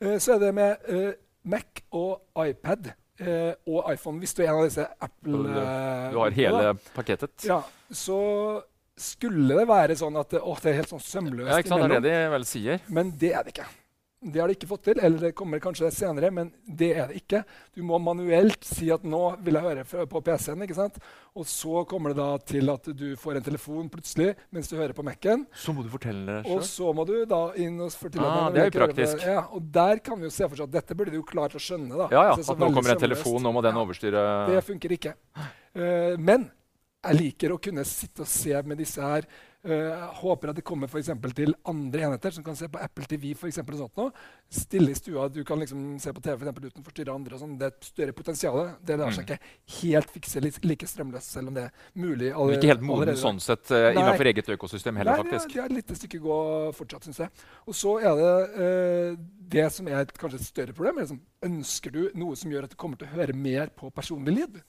Uh, 0.04 0.18
så 0.18 0.36
er 0.36 0.44
det 0.44 0.52
med 0.60 0.92
uh, 0.92 1.08
Mac 1.44 1.84
og 1.92 2.20
iPad 2.44 2.92
Uh, 3.14 3.54
og 3.70 3.92
iPhone. 3.92 4.18
Hvis 4.18 4.32
du 4.34 4.40
er 4.42 4.48
en 4.50 4.56
av 4.58 4.64
disse 4.66 4.82
Apple 4.82 5.36
Du- 5.38 5.52
Du 5.54 6.16
har 6.18 6.34
hele 6.34 6.72
pakketet. 6.96 7.44
Ja, 7.46 7.60
så 7.94 8.16
skulle 8.96 9.56
det 9.58 9.68
være 9.68 9.96
sånn 9.98 10.16
at 10.20 10.30
det, 10.36 10.40
å, 10.42 10.54
det 10.62 10.70
er 10.70 10.76
helt 10.82 10.92
sånn 10.92 11.02
sømløst 11.02 11.50
Ja, 11.50 11.62
ikke 11.62 11.72
sant? 11.72 11.80
Det 11.82 11.86
er 11.86 11.96
imellom. 11.96 12.04
det 12.04 12.18
de 12.20 12.28
vel 12.36 12.44
sier. 12.46 12.84
Men 12.88 13.10
det 13.18 13.32
er 13.34 13.42
det 13.48 13.56
ikke. 13.56 13.66
Det 14.24 14.40
har 14.40 14.48
de 14.48 14.54
ikke 14.56 14.68
fått 14.70 14.84
til, 14.86 14.96
eller 15.04 15.20
det 15.20 15.30
kommer 15.36 15.60
kanskje 15.60 15.90
senere, 15.92 16.30
men 16.32 16.46
det 16.64 16.86
er 16.96 17.10
det 17.10 17.18
ikke. 17.18 17.42
Du 17.76 17.82
må 17.84 17.98
manuelt 18.00 18.64
si 18.64 18.86
at 18.94 19.02
nå 19.04 19.18
vil 19.44 19.58
jeg 19.58 19.66
høre 19.66 20.06
på 20.08 20.22
PC-en, 20.24 20.62
ikke 20.64 20.76
sant? 20.78 20.96
og 21.36 21.44
så 21.50 21.82
kommer 21.90 22.14
det 22.14 22.22
da 22.22 22.38
til 22.46 22.70
at 22.72 22.88
du 22.96 23.16
får 23.20 23.36
en 23.40 23.44
telefon 23.44 23.90
plutselig 23.92 24.30
mens 24.54 24.70
du 24.70 24.78
hører 24.78 24.94
på 24.96 25.04
Mac-en. 25.04 25.44
Så 25.52 25.74
må 25.76 25.84
du 25.84 25.90
fortelle 25.92 26.24
det 26.24 26.38
selv. 26.46 26.54
Og 26.56 26.64
så 26.70 26.94
må 26.96 27.04
du 27.10 27.12
da 27.28 27.42
inn 27.60 27.76
og 27.84 27.92
fortelle 27.92 28.24
Ah, 28.30 28.48
det 28.54 28.62
er 28.62 28.70
jo 28.70 28.76
praktisk. 28.78 29.26
Ja, 29.28 29.42
og 29.52 29.68
der 29.74 30.00
kan 30.06 30.16
vi 30.22 30.30
jo 30.30 30.32
se 30.38 30.48
for 30.48 30.56
seg 30.56 30.70
at 30.70 30.76
dette 30.78 30.96
burde 30.96 31.12
du 31.12 31.18
jo 31.20 31.26
klart 31.28 31.52
å 31.58 31.60
skjønne. 31.60 31.92
da. 31.92 32.08
Ja, 32.14 32.22
ja. 32.30 32.38
At 32.38 32.64
nå 32.64 32.70
kommer 32.72 32.94
en 32.94 33.02
telefon, 33.04 33.42
nå 33.44 33.52
må 33.52 33.60
den 33.66 33.76
Ja. 33.76 33.82
overstyre 33.84 34.24
Det 34.54 34.64
funker 34.64 34.96
ikke. 34.96 35.16
Uh, 35.76 36.14
men 36.16 36.48
jeg 37.04 37.20
liker 37.20 37.54
å 37.54 37.60
kunne 37.62 37.84
sitte 37.88 38.24
og 38.24 38.30
se 38.30 38.54
med 38.64 38.80
disse 38.80 39.02
her. 39.02 39.26
Uh, 39.64 40.10
håper 40.18 40.50
at 40.50 40.58
det 40.58 40.62
kommer 40.68 40.90
for 40.92 41.00
til 41.00 41.54
andre 41.64 42.02
enheter 42.04 42.34
som 42.36 42.44
kan 42.44 42.56
se 42.56 42.66
på 42.68 42.76
Apple 42.84 43.06
TV. 43.08 43.30
For 43.38 43.48
eksempel, 43.48 43.78
og 43.78 43.86
sånt 43.86 43.96
nå. 43.96 44.04
Stille 44.52 44.92
i 44.92 44.98
stua. 44.98 45.30
Du 45.32 45.38
kan 45.48 45.56
liksom 45.62 45.94
se 46.02 46.12
på 46.12 46.20
TV 46.20 46.34
for 46.36 46.44
eksempel, 46.44 46.66
uten 46.68 46.82
å 46.82 46.84
forstyrre 46.84 47.14
andre. 47.14 47.34
og 47.34 47.40
sånn. 47.40 47.54
Det 47.58 47.64
er 47.64 47.72
et 47.72 47.88
større 47.88 48.12
potensial. 48.12 48.58
Det 48.84 48.98
lar 49.00 49.10
seg 49.10 49.24
Mm. 49.24 49.30
ikke 49.30 49.80
helt 49.80 50.10
fikse 50.10 50.42
like 50.44 50.86
strømløst, 50.86 51.32
selv 51.32 51.48
om 51.48 51.54
det 51.54 51.64
er 51.64 51.72
mulig. 51.94 52.28
Du 52.34 52.50
er 52.50 52.58
ikke 52.58 52.74
helt 52.74 52.84
moden 52.84 53.16
sånn 53.16 53.40
sett 53.40 53.70
uh, 53.72 53.92
innenfor 53.94 54.26
eget 54.26 54.52
økosystem 54.52 54.96
heller, 55.00 55.16
Nei, 55.16 55.24
faktisk. 55.24 55.48
Nei, 55.48 55.54
det 55.54 55.62
er 55.62 55.64
et 55.64 55.78
lite 55.80 55.96
stykke 55.96 56.20
gå 56.20 56.38
fortsatt, 56.76 57.08
syns 57.08 57.24
jeg. 57.24 57.30
Og 57.66 57.74
så 57.74 57.96
er 58.04 58.20
det 58.20 58.36
uh, 58.60 59.16
det 59.48 59.72
som 59.72 59.88
er 59.88 60.04
et, 60.04 60.12
kanskje 60.12 60.42
et 60.42 60.46
større 60.50 60.76
problem. 60.76 60.98
Er 60.98 61.08
liksom, 61.08 61.24
ønsker 61.48 61.90
du 61.90 62.10
noe 62.14 62.36
som 62.36 62.52
gjør 62.52 62.68
at 62.68 62.76
du 62.76 62.76
kommer 62.76 63.00
til 63.00 63.08
å 63.08 63.16
høre 63.16 63.32
mer 63.32 63.72
på 63.72 63.88
personlig 63.96 64.36
lyd? 64.42 64.60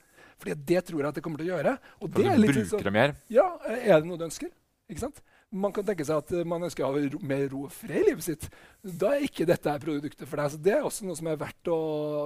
Fordi 0.41 0.57
det 0.73 0.83
tror 0.87 0.99
jeg 1.01 1.07
at 1.13 1.15
det 1.15 1.23
kommer 1.23 1.41
til 1.41 1.51
å 1.51 1.55
gjøre. 1.57 1.77
Og 2.01 2.09
For 2.09 2.19
det 2.21 2.31
er 2.33 2.43
litt 2.43 2.67
sånn, 2.73 2.91
mer. 2.93 3.15
ja, 3.31 3.47
Er 3.69 4.01
det 4.01 4.05
noe 4.09 4.17
du 4.19 4.27
ønsker? 4.27 4.51
Ikke 4.89 5.07
sant? 5.07 5.23
Man 5.55 5.71
kan 5.71 5.85
tenke 5.87 6.03
seg 6.03 6.17
at 6.19 6.31
eh, 6.35 6.43
man 6.43 6.65
ønsker 6.65 6.83
å 6.83 6.89
ha 6.91 7.19
mer 7.23 7.43
ro 7.51 7.61
og 7.67 7.71
fred 7.71 8.01
i 8.01 8.07
livet 8.09 8.25
sitt. 8.25 8.47
Da 8.83 9.11
er 9.15 9.23
ikke 9.23 9.45
dette 9.47 9.71
produktet 9.79 10.27
for 10.27 10.41
deg. 10.41 10.49
Så 10.51 10.57
det 10.59 10.73
er 10.73 10.83
også 10.83 11.05
noe 11.07 11.15
som 11.15 11.29
er 11.31 11.37
verdt 11.39 11.69
å 11.71 11.77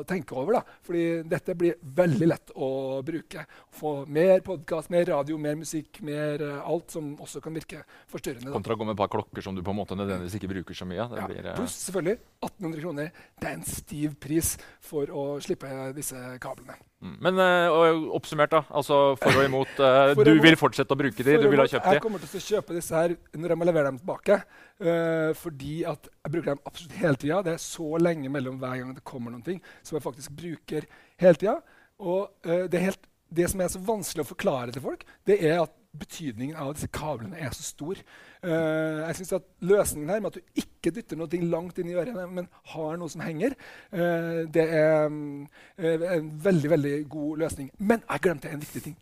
tenke 0.07 0.33
over. 0.39 0.57
da. 0.57 0.77
Fordi 0.87 1.03
dette 1.29 1.53
blir 1.59 1.75
veldig 1.83 2.29
lett 2.31 2.53
å 2.55 2.69
bruke. 3.05 3.43
Få 3.75 3.91
mer 4.09 4.41
podkast, 4.47 4.89
mer 4.89 5.05
radio, 5.11 5.37
mer 5.37 5.59
musikk, 5.59 6.01
mer 6.07 6.41
eh, 6.47 6.57
alt 6.63 6.95
som 6.95 7.11
også 7.21 7.43
kan 7.43 7.53
virke 7.59 7.83
forstyrrende. 8.09 8.49
da. 8.49 8.55
Kontra 8.55 8.73
å 8.73 8.81
gå 8.81 8.87
med 8.87 8.95
et 8.97 9.03
par 9.03 9.11
klokker 9.13 9.45
som 9.45 9.53
du 9.53 9.61
på 9.67 9.75
en 9.75 9.81
måte 9.83 9.99
nødvendigvis 9.99 10.39
ikke 10.39 10.53
bruker 10.55 10.79
så 10.81 10.89
mye. 10.89 11.03
Ja, 11.03 11.27
blir, 11.29 11.43
eh, 11.43 11.59
Pluss 11.59 11.77
selvfølgelig 11.85 12.17
1800 12.41 12.85
kroner. 12.87 13.11
Det 13.37 13.51
er 13.51 13.59
en 13.59 13.67
stiv 13.77 14.15
pris 14.23 14.55
for 14.81 15.11
å 15.11 15.27
slippe 15.43 15.69
disse 15.93 16.17
kablene. 16.41 16.79
Mm. 17.01 17.15
Men 17.25 17.41
uh, 17.41 18.05
oppsummert, 18.17 18.51
da. 18.53 18.61
Altså 18.69 18.99
for 19.21 19.39
og 19.39 19.47
imot. 19.47 19.71
Uh, 19.77 20.13
For 20.17 20.27
du 20.27 20.33
imot. 20.33 20.45
vil 20.45 20.57
fortsette 20.59 20.95
å 20.95 20.99
bruke 20.99 21.25
de, 21.25 21.37
du 21.41 21.47
vil 21.51 21.63
ha 21.63 21.67
kjøpt 21.69 21.87
de. 21.87 21.97
Jeg 21.97 22.03
kommer 22.05 22.23
til 22.23 22.41
å 22.41 22.45
kjøpe 22.45 22.77
disse 22.77 23.01
her 23.01 23.15
når 23.35 23.53
jeg 23.53 23.61
må 23.61 23.69
levere 23.69 23.91
dem 23.91 23.99
tilbake. 24.01 24.39
Uh, 24.79 25.31
fordi 25.39 25.75
at 25.89 26.09
jeg 26.11 26.33
bruker 26.35 26.51
dem 26.53 26.63
absolutt 26.71 26.97
hele 27.01 27.21
tida. 27.23 27.41
Det 27.47 27.55
er 27.55 27.63
så 27.63 27.89
lenge 28.01 28.33
mellom 28.33 28.59
hver 28.61 28.81
gang 28.81 28.95
det 28.97 29.05
kommer 29.07 29.35
noen 29.35 29.45
ting 29.45 29.63
som 29.81 29.99
jeg 29.99 30.05
faktisk 30.05 30.35
bruker 30.39 30.87
hele 31.21 31.39
tida. 31.39 31.59
Og 31.99 32.47
det, 32.71 32.79
helt, 32.79 33.09
det 33.27 33.49
som 33.51 33.59
er 33.59 33.71
så 33.73 33.81
vanskelig 33.83 34.23
å 34.23 34.29
forklare 34.29 34.71
til 34.71 34.85
folk, 34.85 35.01
det 35.27 35.35
er 35.43 35.57
at 35.65 35.73
betydningen 35.97 36.57
av 36.59 36.75
disse 36.75 36.89
kablene 36.93 37.37
er 37.41 37.53
så 37.55 37.63
stor. 37.65 37.99
Uh, 38.43 39.01
jeg 39.07 39.19
synes 39.19 39.33
at 39.39 39.47
Løsningen 39.65 40.11
her 40.13 40.21
med 40.21 40.31
at 40.31 40.37
du 40.37 40.61
ikke 40.61 40.93
dytter 40.95 41.17
noe 41.19 41.41
langt 41.49 41.79
inn 41.81 41.89
i 41.89 41.97
ørene, 41.97 42.27
men 42.29 42.49
har 42.73 42.99
noe 43.01 43.09
som 43.11 43.23
henger, 43.25 43.55
uh, 43.95 44.45
det 44.53 44.65
er 44.65 45.09
eh, 45.09 46.05
en 46.13 46.31
veldig 46.43 46.73
veldig 46.75 46.95
god 47.09 47.45
løsning. 47.45 47.71
Men 47.79 48.03
jeg 48.05 48.25
glemte 48.25 48.51
en 48.53 48.61
viktig 48.61 48.83
ting. 48.85 48.97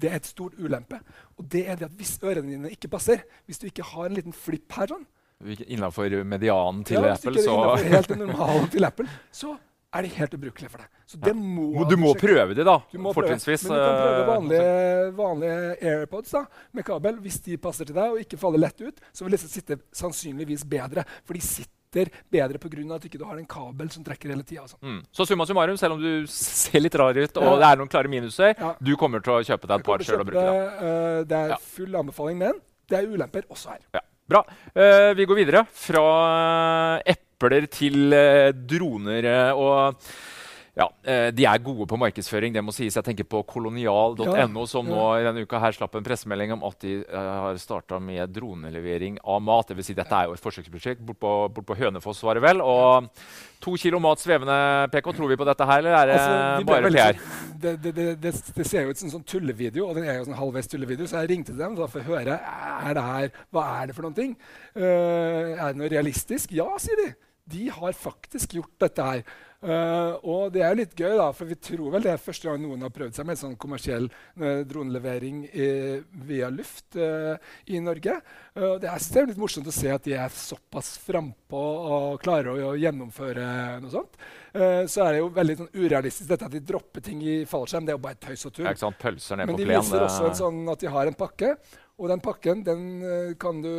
Det 0.00 0.10
er 0.10 0.20
et 0.20 0.28
stort 0.28 0.54
ulempe. 0.58 1.00
Og 1.38 1.48
det 1.50 1.66
er 1.66 1.80
det 1.80 1.90
at 1.90 1.96
hvis 1.98 2.18
ørene 2.22 2.46
dine 2.48 2.70
ikke 2.70 2.92
passer, 2.92 3.24
hvis 3.46 3.58
du 3.58 3.66
ikke 3.68 3.88
har 3.90 4.06
en 4.06 4.20
liten 4.20 4.36
flipp 4.36 4.78
her 4.78 4.94
sånn, 4.94 5.08
Innafor 5.40 6.12
medianen 6.28 6.82
til 6.84 6.98
ja, 7.00 7.14
Apple, 7.14 7.40
så 7.40 7.54
innenfor 7.54 7.86
helt 7.94 8.10
normalen 8.20 8.66
til 8.74 8.84
Apple, 8.84 9.06
så 9.32 9.54
er 9.90 10.06
de 10.06 10.10
helt 10.14 10.34
ubrukelig 10.36 10.70
for 10.70 10.82
deg. 10.82 10.90
Så 11.10 11.18
det 11.18 11.32
må 11.34 11.84
Du 11.90 11.96
må 11.98 12.12
prøve 12.18 12.54
det, 12.54 12.64
da. 12.66 12.76
Fortrinnsvis. 13.16 13.66
Men 13.66 13.74
du 13.74 13.82
kan 13.82 13.98
prøve 13.98 14.20
eh, 14.20 14.30
vanlige, 14.30 15.10
vanlige 15.18 15.90
AirPods 15.92 16.36
da, 16.36 16.44
med 16.76 16.86
kabel. 16.86 17.18
Hvis 17.24 17.40
de 17.46 17.58
passer 17.58 17.88
til 17.88 17.96
deg 17.98 18.14
og 18.14 18.22
ikke 18.22 18.38
faller 18.40 18.62
lett 18.62 18.80
ut, 18.84 19.02
så 19.12 19.26
vil 19.26 19.34
disse 19.34 19.50
sitte 19.50 19.80
sannsynligvis 19.96 20.64
bedre. 20.70 21.04
For 21.26 21.38
de 21.38 21.42
sitter 21.44 22.12
bedre 22.30 22.60
pga. 22.62 22.84
at 22.94 23.02
du 23.02 23.08
ikke 23.08 23.26
har 23.26 23.38
en 23.40 23.48
kabel 23.50 23.90
som 23.90 24.04
trekker 24.06 24.30
hele 24.30 24.46
tida. 24.46 24.68
Mm. 24.80 25.00
Så 25.10 25.26
summa 25.26 25.46
summarum, 25.46 25.76
selv 25.76 25.96
om 25.98 26.02
du 26.04 26.26
ser 26.30 26.78
litt 26.78 26.94
rar 26.94 27.16
ut, 27.16 27.36
og 27.36 27.42
Ja. 27.42 27.56
det 27.58 27.66
er 27.72 27.76
noen 27.82 27.90
klare 27.90 28.08
minuser, 28.08 28.54
Ja. 28.56 28.76
du 28.80 28.96
kommer 28.96 29.18
til 29.20 29.32
å 29.32 29.42
kjøpe 29.42 29.66
deg 29.66 29.80
et 29.80 29.86
par 29.86 29.98
sjøl 29.98 30.20
og 30.20 30.26
bruke 30.26 30.38
det. 30.38 30.80
det. 30.80 31.28
det 31.28 31.50
er 31.50 31.56
full 31.58 31.96
anbefaling, 31.96 32.38
men 32.38 32.52
det 32.88 32.98
er 32.98 33.10
ulemper 33.10 33.42
også 33.50 33.70
her. 33.70 33.80
Ja. 33.92 34.00
Bra. 34.30 34.44
Uh, 34.76 35.10
vi 35.18 35.26
går 35.26 35.34
videre 35.34 35.66
fra 35.66 37.02
epler 37.40 37.66
til 37.70 38.12
eh, 38.12 38.52
droner. 38.52 39.24
eh, 39.24 39.52
og 39.56 39.96
ja, 40.80 40.86
eh, 41.04 41.28
De 41.34 41.44
er 41.44 41.58
gode 41.58 41.86
på 41.86 41.98
markedsføring. 41.98 42.54
det 42.54 42.62
må 42.64 42.72
sies. 42.72 42.94
Jeg 42.94 43.04
tenker 43.04 43.24
på 43.24 43.42
kolonial.no, 43.42 44.66
som 44.66 44.86
nå 44.86 45.02
i 45.18 45.24
denne 45.26 45.42
uka 45.42 45.58
her 45.58 45.72
slapp 45.72 45.94
en 45.98 46.04
pressemelding 46.04 46.52
om 46.54 46.62
at 46.64 46.78
de 46.80 47.02
har 47.10 47.58
starta 47.58 47.98
med 47.98 48.30
dronelevering 48.32 49.18
av 49.24 49.42
mat. 49.42 49.68
Det 49.68 49.76
vil 49.76 49.84
si, 49.84 49.94
dette 49.94 50.14
er 50.14 50.30
jo 50.30 50.36
et 50.36 50.40
forsøksprosjekt 50.40 51.02
bort 51.04 51.18
på, 51.20 51.32
bort 51.56 51.66
på 51.66 51.76
Hønefoss, 51.76 52.22
var 52.22 52.38
det 52.38 52.44
vel. 52.46 52.62
Og 52.62 53.10
to 53.60 53.74
kilo 53.76 54.00
mat 54.00 54.22
svevende, 54.22 54.88
PK. 54.94 55.12
Tror 55.12 55.28
vi 55.28 55.36
på 55.36 55.48
dette 55.48 55.66
her, 55.68 55.82
eller 55.82 55.96
er 55.98 56.06
det 56.06 56.18
Altså, 56.20 56.66
bare 56.70 56.92
PR? 56.94 57.18
Det, 57.60 57.74
det, 57.82 57.94
det, 57.96 58.34
det, 58.56 58.66
ser 58.66 58.86
jo 58.86 58.94
ut 58.94 59.00
som 59.00 59.10
en 59.10 59.16
sånn 59.18 59.26
tullevideo, 59.26 59.88
og 59.90 59.98
den 59.98 60.06
er 60.06 60.20
jo 60.20 60.28
sånn 60.30 60.38
halvveis 60.38 60.70
tullevideo. 60.70 61.10
Så 61.10 61.20
jeg 61.20 61.34
ringte 61.34 61.52
til 61.52 61.60
dem 61.60 61.76
for 61.76 62.00
å 62.00 62.06
høre 62.06 62.38
er 62.40 62.94
det 62.96 63.08
her, 63.10 63.34
hva 63.52 63.66
er 63.80 63.90
det 63.90 63.98
for 63.98 64.06
noen 64.06 64.16
ting. 64.16 64.38
Uh, 64.72 65.58
er 65.58 65.66
det 65.66 65.82
noe 65.82 65.90
realistisk. 65.92 66.54
Ja, 66.56 66.70
sier 66.80 67.02
de. 67.02 67.10
De 67.50 67.68
har 67.74 67.96
faktisk 67.96 68.58
gjort 68.58 68.76
dette 68.86 69.06
her. 69.12 69.24
Uh, 69.60 70.16
og 70.24 70.54
det 70.54 70.62
er 70.64 70.76
litt 70.78 70.94
gøy, 70.96 71.18
da, 71.18 71.26
for 71.36 71.44
vi 71.44 71.56
tror 71.60 71.90
vel 71.92 72.04
det 72.06 72.14
er 72.14 72.22
første 72.22 72.48
gang 72.48 72.62
noen 72.62 72.80
har 72.80 72.92
prøvd 72.94 73.18
seg 73.18 73.26
med 73.28 73.36
sånn 73.36 73.58
kommersiell 73.60 74.06
uh, 74.40 74.62
dronelevering 74.64 75.42
eh, 75.52 75.98
via 76.24 76.48
luft 76.48 76.96
i 76.96 77.80
Norge. 77.84 78.14
Det 78.54 78.88
er, 78.88 79.26
litt 79.28 79.40
morsomt 79.40 79.68
å 79.68 79.74
se 79.74 79.90
at 79.92 80.06
de 80.06 80.14
er 80.16 80.32
såpass 80.32 80.94
frampå 81.04 81.60
og 81.60 82.22
klarer 82.22 82.50
å, 82.50 82.70
å 82.70 82.78
gjennomføre 82.78 83.44
noe 83.82 83.92
sånt. 83.92 84.16
Så 84.50 85.04
er 85.04 85.12
det 85.14 85.20
jo 85.20 85.28
veldig 85.36 85.56
sånn 85.60 85.70
urealistisk 85.76 86.30
dette 86.30 86.48
at 86.48 86.56
de 86.56 86.62
dropper 86.66 87.04
ting 87.06 87.20
i 87.22 87.36
fallskjerm. 87.48 87.86
Det 87.86 87.94
er 87.94 87.98
jo 87.98 88.04
bare 88.06 88.18
tøys 88.20 88.46
og 88.48 88.56
tull. 88.56 88.66
Men 88.66 89.54
på 89.54 89.60
de 89.60 89.68
viser 89.70 89.96
det- 89.96 90.08
også 90.08 90.26
en 90.30 90.40
sånn 90.40 90.72
at 90.72 90.82
de 90.82 90.90
har 90.96 91.10
en 91.10 91.18
pakke. 91.20 91.52
Og 92.00 92.10
den 92.10 92.24
pakken 92.24 92.64
den 92.66 92.84
kan 93.38 93.62
du 93.62 93.72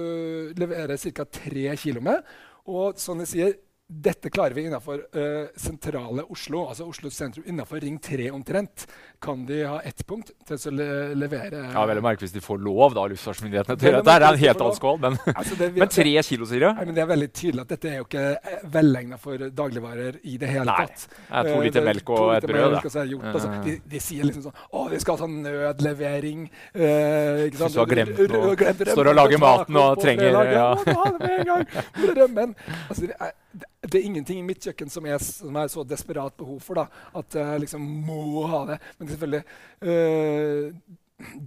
levere 0.58 0.98
ca. 0.98 1.26
tre 1.26 1.76
kilo 1.82 2.06
med. 2.06 2.24
Og 2.66 2.94
som 3.02 3.20
jeg 3.20 3.28
sier, 3.28 3.54
dette 3.92 4.30
klarer 4.32 4.56
vi 4.56 4.64
innenfor 4.70 5.02
uh, 5.18 5.50
sentrale 5.60 6.24
Oslo, 6.32 6.62
altså 6.72 6.86
Oslo 6.88 7.10
sentrum. 7.12 7.44
Innenfor 7.52 7.82
Ring 7.84 7.98
3 8.00 8.30
omtrent 8.32 8.86
kan 9.22 9.42
de 9.46 9.58
ha 9.68 9.82
ett 9.86 10.06
punkt 10.08 10.32
til 10.48 10.56
å 10.56 10.72
le 10.74 10.86
levere 11.20 11.60
Ja, 11.74 11.84
vel 11.90 12.00
å 12.00 12.04
merke 12.06 12.24
hvis 12.24 12.32
de 12.34 12.40
får 12.42 12.62
lov 12.64 12.96
da, 12.96 13.04
luftfartsmyndighetene 13.12 13.76
til 13.82 13.98
dette. 13.98 14.16
er 14.16 14.26
en 14.30 14.40
helt 14.40 14.64
annen 14.64 14.78
skål, 14.80 15.00
men, 15.04 15.18
Altså, 15.36 15.58
det, 15.60 15.70
vi- 15.76 15.80
men 15.84 15.92
tre 15.92 16.14
kilo, 16.24 16.48
sier 16.48 16.64
du? 16.64 16.70
Men 16.80 16.96
Det 16.96 17.04
er 17.04 17.10
veldig 17.12 17.30
tydelig 17.36 17.66
at 17.66 17.74
dette 17.76 17.92
er 17.92 17.98
jo 18.00 18.08
ikke 18.08 18.24
eh, 18.40 18.64
velegna 18.78 19.20
for 19.22 19.44
dagligvarer 19.62 20.22
i 20.24 20.38
det 20.42 20.54
hele 20.56 20.66
Nei. 20.72 20.88
tatt. 20.88 21.06
Nei, 21.30 21.44
to 21.50 21.58
Eh, 21.60 21.66
liter 21.68 21.86
melk 21.86 22.10
og 22.16 22.32
et 22.38 22.48
brød. 22.48 22.62
melk, 22.72 22.88
Da. 22.88 23.04
og 23.04 23.12
gjort, 23.12 23.28
altså. 23.36 23.52
De, 23.68 23.76
de 23.92 24.00
sier 24.08 24.24
liksom 24.30 24.48
sånn 24.48 24.64
Å, 24.72 24.86
vi 24.96 25.00
skal 25.04 25.18
ha 25.18 25.24
sånn 25.26 25.38
nødlevering. 25.46 26.48
Uh, 26.76 27.46
ikke 27.50 27.60
sant? 27.62 27.76
Du 27.76 27.80
har 27.84 27.92
glemt 27.92 28.18
noe, 28.32 28.56
glemt 28.56 28.82
rømmen 28.82 28.96
står 28.96 29.12
og 29.12 29.18
lager 29.20 29.42
maten 29.44 29.80
og 29.82 30.00
trenger- 30.02 30.32
ja. 30.32 30.44
Ja, 30.52 30.68
må 30.88 30.98
ha 31.04 31.12
det 31.12 31.20
med 31.22 31.38
en 31.40 31.50
gang. 31.52 31.66
Rømmen? 32.22 32.56
Altså, 32.88 33.08
det, 33.10 33.16
er, 33.20 33.32
det 33.62 33.81
det 33.82 33.98
er 33.98 34.06
ingenting 34.06 34.40
i 34.42 34.46
mitt 34.46 34.62
kjøkken 34.62 34.92
som 34.94 35.06
jeg 35.10 35.22
som 35.26 35.56
er 35.58 35.70
så 35.74 35.84
desperat 35.88 36.36
behov 36.38 36.60
for 36.62 36.78
da, 36.78 36.88
at 37.18 37.38
jeg 37.38 37.64
liksom 37.64 37.86
må 38.06 38.46
ha 38.52 38.66
det. 38.70 38.82
Men 39.00 39.10
selvfølgelig 39.10 39.44
øh, 39.90 40.98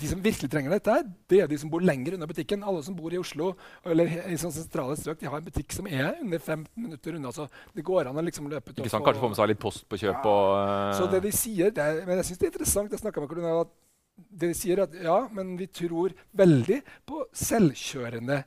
de 0.01 0.09
som 0.11 0.23
virkelig 0.23 0.51
trenger 0.51 0.75
dette, 0.75 0.97
det 1.31 1.41
er 1.43 1.51
de 1.51 1.59
som 1.59 1.71
bor 1.71 1.83
lenger 1.85 2.17
unna 2.17 2.27
butikken. 2.31 2.65
Alle 2.67 2.83
som 2.87 2.97
bor 2.97 3.15
i 3.15 3.21
Oslo 3.21 3.53
eller 3.87 4.11
i 4.31 4.39
sånne 4.41 4.57
sentrale 4.57 4.97
strøk, 4.99 5.21
de 5.21 5.31
har 5.31 5.39
en 5.39 5.47
butikk 5.47 5.75
som 5.75 5.89
er 5.91 6.11
under 6.21 6.43
15 6.43 6.67
minutter 6.75 7.19
unna. 7.19 7.33
Så 7.35 7.47
det 7.75 7.87
går 7.87 8.11
an 8.11 8.19
å 8.19 8.27
liksom 8.27 8.51
løpe 8.51 8.73
ut 8.73 8.83
Ikke 8.83 8.93
sant? 8.93 9.07
Kanskje 9.07 9.25
få 9.25 9.33
med 9.33 9.41
seg 9.41 9.51
litt 9.53 9.63
post 9.63 9.87
på 9.91 10.01
kjøp. 10.01 10.19
Ja. 10.19 10.35
Og, 10.35 10.51
uh... 10.59 10.91
Så 10.99 11.09
det 11.15 11.23
de 11.27 11.33
sier, 11.35 11.73
det 11.75 11.87
er, 11.87 12.03
men 12.09 12.21
jeg 12.21 12.31
syns 12.31 12.43
det 12.43 12.51
er 12.51 12.55
interessant 12.55 12.95
jeg 12.95 13.05
med 13.07 13.31
Korona, 13.31 13.57
at 13.63 13.75
det 14.15 14.53
de 14.53 14.59
sier 14.59 14.85
at 14.85 14.95
ja, 15.03 15.17
men 15.35 15.57
vi 15.59 15.67
tror 15.75 16.15
veldig 16.39 16.83
på 17.07 17.25
selvkjørende 17.35 18.45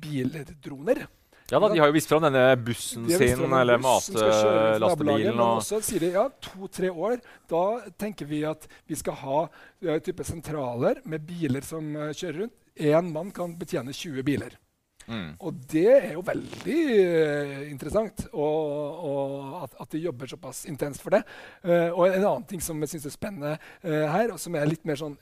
bildroner. 0.00 1.04
Ja 1.50 1.60
da, 1.60 1.68
De 1.68 1.78
har 1.78 1.90
jo 1.90 1.92
vist 1.92 2.08
fram 2.08 2.24
denne 2.24 2.42
bussen 2.56 3.04
sin, 3.10 3.44
eller 3.52 3.80
matlastebilen. 3.82 5.40
Og 5.44 5.60
så 5.66 5.80
sier 5.84 6.06
de 6.06 6.12
ja, 6.16 6.24
to-tre 6.40 6.88
år. 6.88 7.20
Da 7.50 7.64
tenker 8.00 8.28
vi 8.30 8.40
at 8.48 8.64
vi 8.88 8.96
skal 8.96 9.18
ha 9.20 9.40
uh, 9.44 9.96
type 10.04 10.24
sentraler 10.24 11.02
med 11.04 11.26
biler 11.28 11.66
som 11.66 11.92
uh, 11.98 12.12
kjører 12.16 12.46
rundt. 12.46 12.56
Én 12.74 13.12
mann 13.12 13.28
kan 13.34 13.52
betjene 13.60 13.92
20 13.92 14.24
biler. 14.26 14.56
Mm. 15.04 15.36
Og 15.44 15.60
det 15.68 15.84
er 15.92 16.10
jo 16.14 16.24
veldig 16.24 16.80
uh, 17.12 17.56
interessant 17.68 18.24
og, 18.32 19.04
og 19.04 19.62
at, 19.66 19.74
at, 19.84 19.90
de 19.92 20.00
jobber 20.06 20.32
såpass 20.32 20.64
intenst 20.72 21.04
for 21.04 21.18
det. 21.18 21.26
Uh, 21.60 21.92
og 21.92 22.06
en 22.08 22.22
annen 22.22 22.48
ting 22.48 22.64
som 22.64 22.80
jeg 22.80 22.94
syns 22.94 23.10
er 23.12 23.18
spennende 23.20 23.56
her, 23.84 24.32
og 24.32 24.40
som 24.40 24.56
er 24.56 24.70
litt 24.70 24.88
mer 24.88 24.96
sånn, 24.96 25.18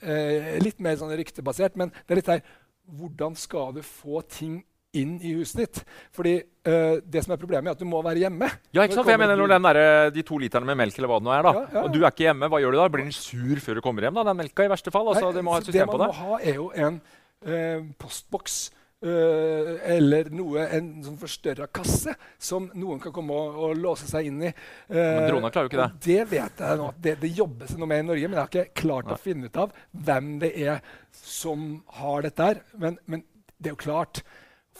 litt 0.63 0.79
mer 0.79 0.95
sånn 1.03 1.11
ryktebasert, 1.19 1.75
men 1.83 1.91
det 1.91 2.15
er 2.15 2.23
litt 2.23 2.37
her 2.37 2.47
Hvordan 2.93 3.37
skal 3.39 3.71
du 3.77 3.79
få 3.87 4.21
ting 4.27 4.57
inn 4.99 5.15
i 5.25 5.35
huset 5.39 5.63
ditt. 5.63 5.81
Fordi 6.15 6.35
uh, 6.43 6.99
det 7.01 7.25
som 7.25 7.35
er 7.35 7.41
Problemet 7.43 7.73
er 7.73 7.77
at 7.77 7.81
du 7.83 7.89
må 7.89 8.03
være 8.05 8.25
hjemme. 8.27 8.49
Ja, 8.75 8.85
ikke 8.85 8.99
sant? 8.99 9.07
For 9.07 9.15
jeg 9.15 9.23
mener 9.23 9.41
når 9.41 9.55
der, 9.57 10.13
De 10.15 10.27
to 10.27 10.39
literne 10.43 10.69
med 10.69 10.79
melk 10.83 10.99
eller 10.99 11.11
hva 11.13 11.23
det 11.23 11.29
nå 11.29 11.33
er, 11.35 11.49
da, 11.49 11.55
ja, 11.57 11.65
ja, 11.65 11.79
ja. 11.79 11.87
og 11.87 11.95
du 11.95 12.03
er 12.03 12.11
ikke 12.11 12.29
hjemme, 12.29 12.51
hva 12.53 12.61
gjør 12.63 12.77
du 12.77 12.83
da? 12.83 12.91
Blir 12.93 13.07
den 13.09 13.17
sur 13.17 13.65
før 13.65 13.81
du 13.81 13.85
kommer 13.85 14.07
hjem? 14.07 14.21
da, 14.21 14.29
den 14.31 14.41
melka 14.43 14.69
i 14.69 14.71
verste 14.73 14.93
fall? 14.95 15.09
Altså, 15.11 15.33
Nei, 15.33 15.47
må 15.47 15.57
ha 15.57 15.63
et 15.63 15.73
system 15.73 15.91
på 15.91 15.99
det 15.99 16.13
Det 16.13 16.15
man 16.15 16.23
må 16.23 16.37
ha, 16.37 16.39
er 16.45 16.61
jo 16.61 16.71
en 16.77 17.03
uh, 17.49 17.91
postboks. 18.03 18.63
Uh, 19.03 19.81
eller 19.91 20.29
noe, 20.31 20.63
en 20.77 20.93
sånn 21.03 21.17
forstørra 21.19 21.67
kasse 21.75 22.13
som 22.39 22.69
noen 22.79 23.01
kan 23.03 23.11
komme 23.15 23.35
og, 23.35 23.57
og 23.59 23.81
låse 23.83 24.07
seg 24.07 24.29
inn 24.29 24.45
i. 24.47 24.53
Uh, 24.87 24.95
men 24.95 25.27
droner 25.27 25.55
klarer 25.55 25.67
jo 25.67 25.73
ikke 25.73 25.81
det. 25.81 26.05
Det 26.07 26.29
vet 26.31 26.63
jeg 26.63 26.79
nå. 26.79 26.87
Det, 27.03 27.17
det 27.25 27.33
jobbes 27.41 27.75
noe 27.81 27.91
med 27.91 28.05
i 28.05 28.07
Norge, 28.13 28.31
men 28.31 28.39
jeg 28.39 28.45
har 28.45 28.53
ikke 28.53 28.83
klart 28.85 29.11
Nei. 29.11 29.17
å 29.17 29.25
finne 29.25 29.51
ut 29.51 29.59
av 29.65 29.75
hvem 30.07 30.31
det 30.45 30.53
er 30.69 30.95
som 31.19 31.67
har 31.99 32.23
dette 32.29 32.47
her. 32.47 32.63
Men, 32.79 33.01
men 33.11 33.27
det 33.59 33.73
er 33.73 33.75
jo 33.75 33.83
klart 33.83 34.23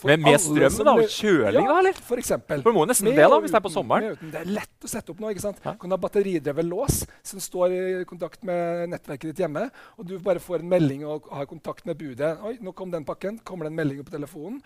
med, 0.09 0.23
med 0.25 0.39
strømmen 0.43 0.89
da, 0.89 0.95
og 0.99 1.11
kjøling, 1.11 1.59
ja, 1.59 1.69
da? 1.69 1.79
eller? 1.83 2.01
For 2.09 2.23
eksempel. 2.23 2.63
For 2.65 2.77
må 2.77 2.85
nesten 2.89 3.09
med 3.09 3.19
det 3.21 3.29
da, 3.29 3.41
hvis 3.43 3.55
det 3.55 3.59
er 3.59 3.65
på 3.65 3.73
sommeren. 3.73 4.17
det 4.33 4.41
er 4.43 4.51
lett 4.59 4.87
å 4.87 4.91
sette 4.91 5.15
opp 5.15 5.23
nå. 5.23 5.33
ikke 5.33 5.45
sant? 5.45 5.61
Ja. 5.65 5.75
Du 5.75 5.83
kan 5.83 5.95
ha 5.95 6.01
batteridrevet 6.03 6.69
lås 6.69 7.03
som 7.27 7.43
står 7.43 7.77
i 7.77 7.83
kontakt 8.09 8.47
med 8.49 8.93
nettverket 8.95 9.33
ditt 9.33 9.45
hjemme. 9.45 9.69
Og 9.99 10.09
du 10.09 10.17
bare 10.23 10.43
får 10.43 10.65
en 10.65 10.73
melding 10.73 11.05
og 11.09 11.29
har 11.33 11.51
kontakt 11.51 11.87
med 11.89 12.01
budet. 12.01 12.35
Oi, 12.47 12.57
nå 12.63 12.75
kom 12.77 12.95
den 12.95 13.07
pakken. 13.09 13.41
Kommer 13.47 13.69
det 13.69 13.75
en 13.75 13.81
melding 13.83 14.03
på 14.07 14.15
telefonen? 14.15 14.63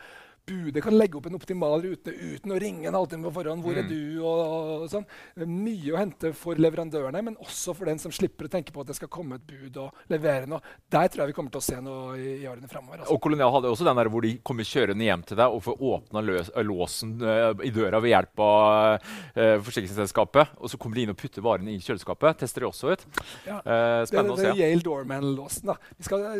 Budet 0.47 0.83
kan 0.85 0.95
legge 0.95 1.19
opp 1.19 1.26
en 1.26 1.37
optimal 1.38 1.81
rute 1.83 2.12
uten 2.12 2.55
å 2.55 2.59
ringe 2.61 2.87
en 2.88 2.97
halvtime 2.97 3.26
på 3.26 3.35
forhånd. 3.41 3.65
Hvor 3.65 3.75
mm. 3.75 3.81
er 3.83 3.88
du? 3.91 4.03
Og, 4.23 4.41
og, 4.47 4.85
sånn. 4.93 5.07
Mye 5.43 5.95
å 5.95 5.99
hente 5.99 6.31
for 6.38 6.61
leverandørene, 6.61 7.23
men 7.26 7.38
også 7.43 7.75
for 7.76 7.91
den 7.91 8.00
som 8.03 8.15
slipper 8.15 8.49
å 8.49 8.53
tenke 8.53 8.75
på 8.75 8.85
at 8.85 8.93
det 8.93 8.99
skal 8.99 9.11
komme 9.12 9.41
et 9.41 9.47
bud 9.49 9.81
og 9.83 10.12
levere 10.12 10.49
noe. 10.50 10.62
Der 10.93 11.11
tror 11.11 11.25
jeg 11.25 11.33
vi 11.33 11.37
kommer 11.38 11.55
til 11.55 11.62
å 11.62 11.67
se 11.67 11.81
noe 11.83 12.15
i, 12.19 12.37
i 12.45 12.47
årene 12.49 12.71
framover. 12.71 13.03
Altså. 13.03 13.17
Og 13.17 13.23
Kolonial 13.25 13.53
hadde 13.57 13.73
også 13.73 13.88
den 13.88 14.00
der 14.00 14.11
hvor 14.12 14.26
de 14.26 14.35
kommer 14.47 14.69
kjørende 14.69 15.09
hjem 15.09 15.25
til 15.26 15.41
deg 15.41 15.57
og 15.57 15.65
får 15.67 15.83
åpna 15.91 16.25
låsen 16.67 17.17
uh, 17.23 17.50
i 17.67 17.73
døra 17.75 18.00
ved 18.05 18.15
hjelp 18.15 18.45
av 18.47 18.97
uh, 19.00 19.57
forsikringsselskapet. 19.67 20.55
Og 20.61 20.73
så 20.73 20.81
kommer 20.81 21.00
de 21.00 21.07
inn 21.07 21.15
og 21.15 21.19
putter 21.21 21.45
varene 21.45 21.75
i 21.75 21.81
kjøleskapet. 21.83 22.43
Tester 22.45 22.67
de 22.67 22.71
også 22.71 22.95
ut. 22.95 23.07
Ja. 23.49 23.59
Uh, 23.67 24.07
spennende 24.07 24.07
det, 24.12 24.15
det, 24.15 24.31
å 24.31 24.41
se. 24.43 24.55
Det 24.55 24.62
Yale 24.62 24.87
Doorman-låsen. 24.87 25.73
da. 25.73 25.79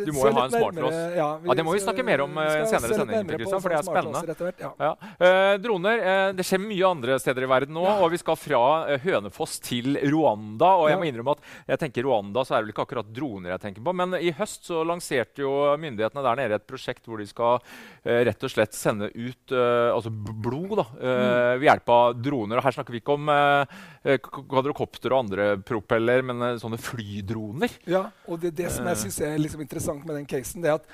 du 0.07 0.15
må 0.15 0.31
jo 0.31 0.37
ha 0.39 0.47
en 0.47 0.55
smartlås. 0.55 0.97
Ja, 1.17 1.31
ja, 1.43 1.59
det 1.59 1.67
må 1.67 1.75
vi 1.75 1.83
snakke 1.83 2.07
mer 2.07 2.23
om 2.27 2.39
senere 2.71 3.03
sending. 3.03 3.35
For 3.57 3.73
det 3.73 3.81
er 3.81 3.87
spennende. 3.97 4.53
Ja. 4.61 4.71
Ja. 4.79 4.93
Eh, 5.26 5.55
droner 5.62 5.99
eh, 5.99 6.29
Det 6.37 6.45
skjer 6.47 6.62
mye 6.62 6.88
andre 6.88 7.19
steder 7.23 7.47
i 7.47 7.50
verden 7.50 7.76
nå. 7.76 7.85
Ja. 7.87 7.97
Og 8.05 8.12
vi 8.15 8.21
skal 8.21 8.38
fra 8.38 8.62
eh, 8.93 9.00
Hønefoss 9.03 9.59
til 9.65 9.99
Rwanda. 10.07 10.73
Og 10.83 10.91
jeg 10.91 11.00
må 11.00 11.09
innrømme 11.09 11.37
at 11.37 11.73
jeg 11.75 11.83
tenker 11.85 12.07
Rwanda 12.07 12.45
så 12.47 12.57
er 12.57 12.62
det 12.62 12.69
vel 12.69 12.75
ikke 12.75 12.87
akkurat 12.87 13.11
droner 13.17 13.55
jeg 13.55 13.65
tenker 13.65 13.87
på. 13.87 13.97
Men 13.97 14.19
i 14.21 14.33
høst 14.37 14.69
så 14.71 14.83
lanserte 14.87 15.45
jo 15.45 15.53
myndighetene 15.81 16.25
der 16.26 16.41
nede 16.43 16.61
et 16.61 16.69
prosjekt 16.69 17.07
hvor 17.07 17.21
de 17.23 17.29
skal 17.29 17.61
rett 18.07 18.45
og 18.47 18.53
slett 18.53 18.76
sende 18.76 19.09
ut 19.11 19.50
altså 19.50 20.11
blod 20.12 20.76
da, 20.79 20.85
mm. 20.95 21.59
ved 21.59 21.67
hjelp 21.67 21.91
av 21.91 22.21
droner. 22.21 22.61
Og 22.61 22.67
her 22.67 22.76
snakker 22.76 22.95
vi 22.95 23.00
ikke 23.03 23.17
om 23.17 23.31
kvadrokopter 24.23 25.15
og 25.15 25.25
andre 25.25 25.49
propeller, 25.67 26.23
men 26.26 26.61
sånne 26.62 26.79
flydroner. 26.81 27.75
Ja, 27.91 28.07
og 28.31 28.41
det, 28.43 28.55
det 28.59 28.71
som 28.75 28.87
jeg 28.91 29.03
syns 29.03 29.21
er 29.26 29.37
liksom 29.41 29.65
interessant 29.65 30.07
med 30.07 30.19
den 30.21 30.29
casen, 30.31 30.65
det 30.65 30.73
er 30.73 30.81
at 30.81 30.88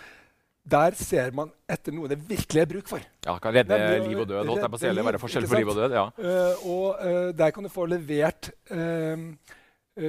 der 0.63 0.95
ser 0.95 1.33
man 1.35 1.51
etter 1.71 1.95
noe 1.95 2.11
det 2.11 2.21
virkelig 2.29 2.63
er 2.63 2.69
bruk 2.71 2.91
for. 2.91 3.03
Ja, 3.27 3.35
Kan 3.43 3.55
redde 3.55 3.79
Nemlig, 3.79 4.13
liv 4.13 4.21
og 4.23 4.29
død. 4.29 4.47
holdt 4.47 4.63
jeg 4.63 4.71
på 4.71 4.79
å 4.79 4.83
si, 4.83 4.93
være 5.09 5.23
forskjell 5.23 5.49
på 5.51 5.59
liv 5.59 5.73
og 5.73 5.81
død. 5.81 5.97
ja. 5.99 6.05
Uh, 6.19 6.69
og 6.71 7.03
uh, 7.03 7.33
Der 7.39 7.51
kan 7.51 7.67
du 7.67 7.71
få 7.73 7.87
levert 7.91 8.51
uh, 8.71 9.25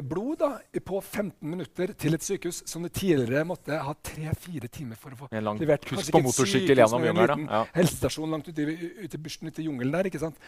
blod 0.07 0.37
da, 0.39 0.51
på 0.85 1.01
15 1.01 1.49
minutter 1.49 1.93
til 1.99 2.15
et 2.15 2.23
sykehus 2.23 2.61
som 2.69 2.85
du 2.85 2.89
tidligere 2.89 3.43
måtte 3.43 3.79
ha 3.83 3.95
3-4 3.97 4.69
timer 4.71 4.99
for 4.99 5.15
å 5.15 5.23
få 5.23 5.31
en 5.31 5.43
lang 5.43 5.59
levert. 5.59 5.87
Kuss 5.89 6.11
på 6.13 6.21
motorsykkel 6.23 6.77
gjennom 6.83 7.07
jungelen. 7.09 7.49
Ja. 7.49 7.65
Helsestasjon 7.73 8.31
langt 8.31 8.47
ute 8.47 8.63
i, 8.63 8.91
ute 9.03 9.17
i 9.17 9.23
bushen 9.25 9.49
ute 9.49 9.59
i 9.63 9.67
jungelen 9.67 9.97
der. 9.97 10.11
ikke 10.11 10.21
sant? 10.21 10.39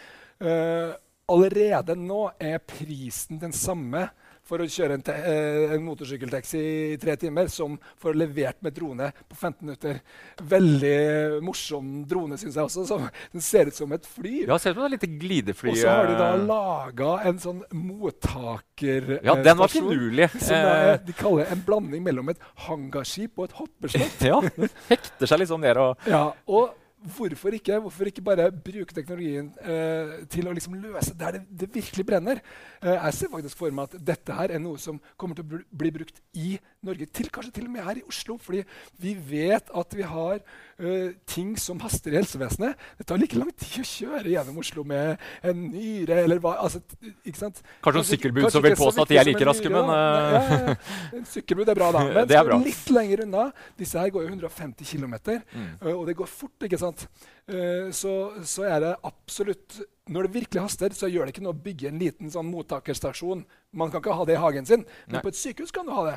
allerede 1.25 1.95
nå 1.97 2.27
er 2.37 2.59
prisen 2.61 3.39
den 3.41 3.53
samme 3.55 4.03
for 4.45 4.61
å 4.61 4.67
kjøre 4.69 4.99
en, 4.99 5.03
eh, 5.09 5.73
en 5.73 5.83
motorsykkeltaxi 5.85 6.61
i 6.93 6.97
tre 7.01 7.15
timer 7.17 7.49
som 7.51 7.77
får 8.01 8.17
levert 8.17 8.61
med 8.65 8.75
drone 8.75 9.09
på 9.29 9.35
15 9.35 9.65
minutter. 9.65 10.01
Veldig 10.37 11.41
morsom 11.45 12.05
drone, 12.07 12.37
syns 12.37 12.59
jeg 12.59 12.69
også. 12.69 12.85
Som, 12.89 13.07
den 13.33 13.45
ser 13.45 13.71
ut 13.71 13.77
som 13.77 13.91
et 13.97 14.05
fly. 14.05 14.45
Ja, 14.45 14.59
ser 14.61 14.75
ut 14.75 14.81
som 14.81 14.85
et 14.85 14.97
lite 14.97 15.09
glidefly. 15.09 15.73
Og 15.73 15.81
så 15.81 15.89
har 15.89 16.11
de 16.11 16.17
da 16.19 16.29
eh. 16.35 16.45
laga 16.45 17.11
en 17.31 17.41
sånn 17.41 17.65
mottakerstasjon. 17.73 19.25
Ja, 19.25 19.37
den 19.49 19.59
var 19.63 19.73
finurlig. 19.73 20.29
Som 20.37 20.61
er, 20.61 20.93
eh. 20.93 21.03
de 21.07 21.17
kaller 21.17 21.51
en 21.55 21.65
blanding 21.65 22.05
mellom 22.05 22.33
et 22.35 22.49
hangarskip 22.67 23.39
og 23.39 23.49
et 23.49 23.59
hoppeslott. 23.63 24.25
ja, 24.31 24.41
den 24.45 24.73
hekter 24.91 25.29
seg 25.29 25.49
sånn 25.49 25.65
ned. 25.65 25.81
Og 25.81 26.09
ja, 26.09 26.27
og 26.45 26.84
hvorfor 27.15 27.55
ikke? 27.57 27.79
Hvorfor 27.79 28.09
ikke 28.09 28.23
bare 28.25 28.51
bruke 28.51 28.95
teknologien 28.95 29.51
eh, 29.61 30.25
til 30.31 30.47
å 30.47 30.53
liksom 30.55 30.77
løse 30.81 31.15
der 31.17 31.37
det, 31.37 31.43
det 31.61 31.69
virkelig 31.73 32.05
brenner? 32.07 32.41
Eh, 32.81 32.93
jeg 32.93 33.17
ser 33.19 33.31
faktisk 33.33 33.59
for 33.59 33.75
meg 33.75 33.89
at 33.89 34.07
dette 34.11 34.37
her 34.37 34.55
er 34.55 34.63
noe 34.63 34.81
som 34.81 34.99
kommer 35.17 35.37
til 35.37 35.45
å 35.45 35.61
bli 35.69 35.93
brukt 35.95 36.21
i 36.33 36.55
Norge, 36.87 37.07
til, 37.09 37.29
kanskje 37.33 37.53
til 37.57 37.67
og 37.67 37.73
med 37.75 37.85
her 37.85 37.99
i 37.99 38.05
Oslo. 38.07 38.37
Fordi 38.41 38.61
vi 39.01 39.15
vet 39.29 39.71
at 39.81 39.95
vi 39.97 40.05
har 40.07 40.39
uh, 40.41 41.09
ting 41.29 41.53
som 41.61 41.79
haster 41.83 42.13
i 42.13 42.19
helsevesenet. 42.19 42.81
Det 42.99 43.07
tar 43.09 43.21
like 43.21 43.39
lang 43.39 43.51
tid 43.53 43.81
å 43.83 43.87
kjøre 43.89 44.33
gjennom 44.33 44.59
Oslo 44.61 44.85
med 44.87 45.21
en 45.45 45.63
nyre 45.71 46.21
eller 46.25 46.41
hva 46.43 46.57
altså, 46.63 46.81
ikke 47.25 47.41
sant? 47.41 47.61
Kanskje 47.85 48.01
noen 48.01 48.09
sykkelbud 48.11 48.49
som 48.53 48.65
vil 48.65 48.77
påstå 48.79 49.05
at 49.05 49.13
de 49.13 49.19
er 49.21 49.29
like 49.29 49.47
raske, 49.49 49.71
men 49.71 49.91
ja, 49.91 50.03
ja, 50.35 50.59
ja. 50.69 51.23
Sykkelbud 51.33 51.71
er 51.73 51.79
bra, 51.79 51.91
da. 51.95 52.05
Men 52.15 52.29
det 52.29 52.37
er 52.37 52.47
bra. 52.47 52.59
litt 52.61 52.91
lenger 52.93 53.25
unna. 53.25 53.47
Disse 53.79 53.99
her 53.99 54.11
går 54.13 54.27
jo 54.27 54.33
150 54.35 54.87
km, 54.87 55.15
mm. 55.17 55.71
og 55.95 56.05
det 56.09 56.17
går 56.17 56.29
fort. 56.29 56.55
ikke 56.67 56.79
sant? 56.81 57.07
Uh, 57.49 57.91
så, 57.93 58.15
så, 58.45 58.65
er 58.69 58.79
det 58.83 58.95
absolutt 59.05 59.81
Når 60.05 60.27
det 60.27 60.35
virkelig 60.35 60.61
haster, 60.61 60.93
så 60.93 61.09
gjør 61.09 61.25
det 61.25 61.35
ikke 61.35 61.45
noe 61.45 61.55
å 61.55 61.63
bygge 61.65 61.89
en 61.89 62.01
liten 62.01 62.33
sånn 62.33 62.49
mottakerstasjon 62.51 63.45
man 63.75 63.91
kan 63.91 64.01
ikke 64.01 64.15
ha 64.15 64.25
det 64.27 64.35
i 64.37 64.39
hagen 64.39 64.67
sin, 64.67 64.83
men 65.07 65.17
Nei. 65.17 65.21
på 65.23 65.31
et 65.31 65.37
sykehus 65.37 65.73
kan 65.75 65.87
du 65.87 65.91
ha 65.95 66.05
det. 66.07 66.15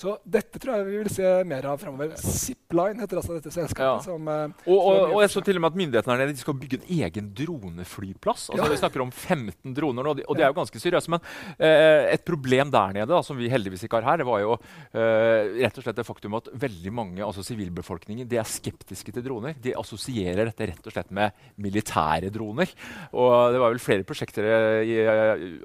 Så 0.00 0.14
dette 0.28 0.60
tror 0.60 0.76
jeg 0.76 0.88
vi 0.88 0.98
vil 1.00 1.10
se 1.12 1.30
mer 1.48 1.66
av 1.70 1.80
framover. 1.80 2.12
Zipline 2.20 3.00
heter 3.02 3.20
altså 3.20 3.38
dette 3.38 3.52
selskapet. 3.54 3.86
Ja. 3.88 3.94
Som, 4.04 4.28
uh, 4.28 4.66
og, 4.68 4.76
og, 4.76 5.00
og, 5.14 5.20
jeg 5.24 5.32
så 5.32 5.42
til 5.44 5.58
og 5.58 5.64
med 5.64 5.72
at 5.72 5.78
myndighetene 5.80 6.18
her 6.20 6.34
skal 6.38 6.58
bygge 6.60 6.80
en 6.80 6.90
egen 6.98 7.30
droneflyplass. 7.38 8.48
Altså, 8.52 8.60
ja. 8.60 8.68
Vi 8.74 8.80
snakker 8.82 9.04
om 9.04 9.12
15 9.12 9.76
droner 9.76 10.04
nå, 10.04 10.12
og 10.12 10.20
de, 10.20 10.26
og 10.28 10.38
de 10.38 10.44
er 10.44 10.52
jo 10.52 10.58
ganske 10.60 10.82
seriøse. 10.82 11.14
Men 11.14 11.24
uh, 11.24 12.04
et 12.12 12.26
problem 12.28 12.72
der 12.74 12.98
nede, 12.98 13.08
da, 13.10 13.22
som 13.24 13.40
vi 13.40 13.50
heldigvis 13.52 13.86
ikke 13.88 14.02
har 14.02 14.10
her, 14.10 14.22
det 14.22 14.28
var 14.28 14.44
jo 14.44 14.58
uh, 14.58 15.56
rett 15.62 15.80
og 15.80 15.86
slett 15.86 15.98
det 15.98 16.06
faktum 16.08 16.36
at 16.38 16.52
veldig 16.68 16.94
mange 16.94 17.24
altså 17.24 17.44
sivilbefolkningen 17.46 18.28
de 18.28 18.40
er 18.40 18.48
skeptiske 18.48 19.16
til 19.16 19.24
droner. 19.24 19.56
De 19.64 19.72
assosierer 19.78 20.50
dette 20.50 20.70
rett 20.74 20.90
og 20.90 20.96
slett 20.96 21.14
med 21.16 21.48
militære 21.56 22.32
droner. 22.34 22.76
Og 23.16 23.27
det 23.52 23.60
var 23.60 23.72
vel 23.72 23.82
flere 23.82 24.06
prosjekter 24.06 24.46
i 24.84 24.96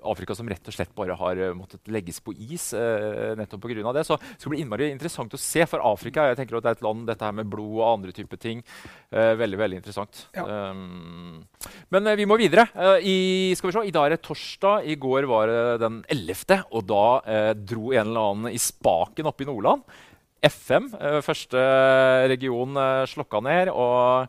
Afrika 0.09 0.35
som 0.37 0.49
rett 0.49 0.69
og 0.69 0.75
slett 0.75 0.93
bare 0.95 1.17
har 1.17 1.39
eh, 1.39 1.55
måttet 1.55 1.89
legges 1.91 2.19
på 2.23 2.33
is 2.35 2.71
eh, 2.77 3.33
nettopp 3.39 3.65
pga. 3.65 3.93
det. 3.95 4.05
Så 4.07 4.17
det 4.19 4.37
skal 4.37 4.53
bli 4.53 4.61
innmari 4.63 4.89
interessant 4.91 5.33
å 5.33 5.41
se. 5.41 5.65
For 5.69 5.83
Afrika 5.85 6.27
jeg 6.29 6.39
tenker 6.39 6.59
at 6.59 6.65
det 6.65 6.73
er 6.73 6.79
et 6.79 6.85
land 6.85 7.07
dette 7.09 7.27
her 7.27 7.35
med 7.35 7.49
blod 7.51 7.79
og 7.79 7.87
andre 7.87 8.15
typer 8.15 8.41
ting. 8.41 8.63
Eh, 9.11 9.33
veldig 9.39 9.59
veldig 9.59 9.81
interessant. 9.81 10.25
Ja. 10.35 10.45
Um, 10.71 11.43
men 11.93 12.13
vi 12.19 12.27
må 12.29 12.37
videre. 12.39 12.67
I, 13.01 13.53
skal 13.57 13.69
vi 13.69 13.75
se, 13.75 13.85
I 13.89 13.93
dag 13.95 14.07
er 14.07 14.15
det 14.15 14.23
torsdag. 14.25 14.87
I 14.89 14.97
går 14.99 15.27
var 15.29 15.51
det 15.51 15.61
den 15.83 16.01
11., 16.11 16.65
og 16.73 16.87
da 16.89 17.05
dro 17.55 17.91
en 17.93 18.09
eller 18.09 18.31
annen 18.31 18.53
i 18.53 18.59
spaken 18.61 19.29
oppe 19.29 19.45
i 19.45 19.49
Nordland 19.49 19.85
FM. 20.43 20.89
Eh, 20.99 21.19
første 21.23 21.61
region 22.31 22.77
eh, 22.79 23.03
slokka 23.09 23.41
ned, 23.45 23.71
og 23.71 24.27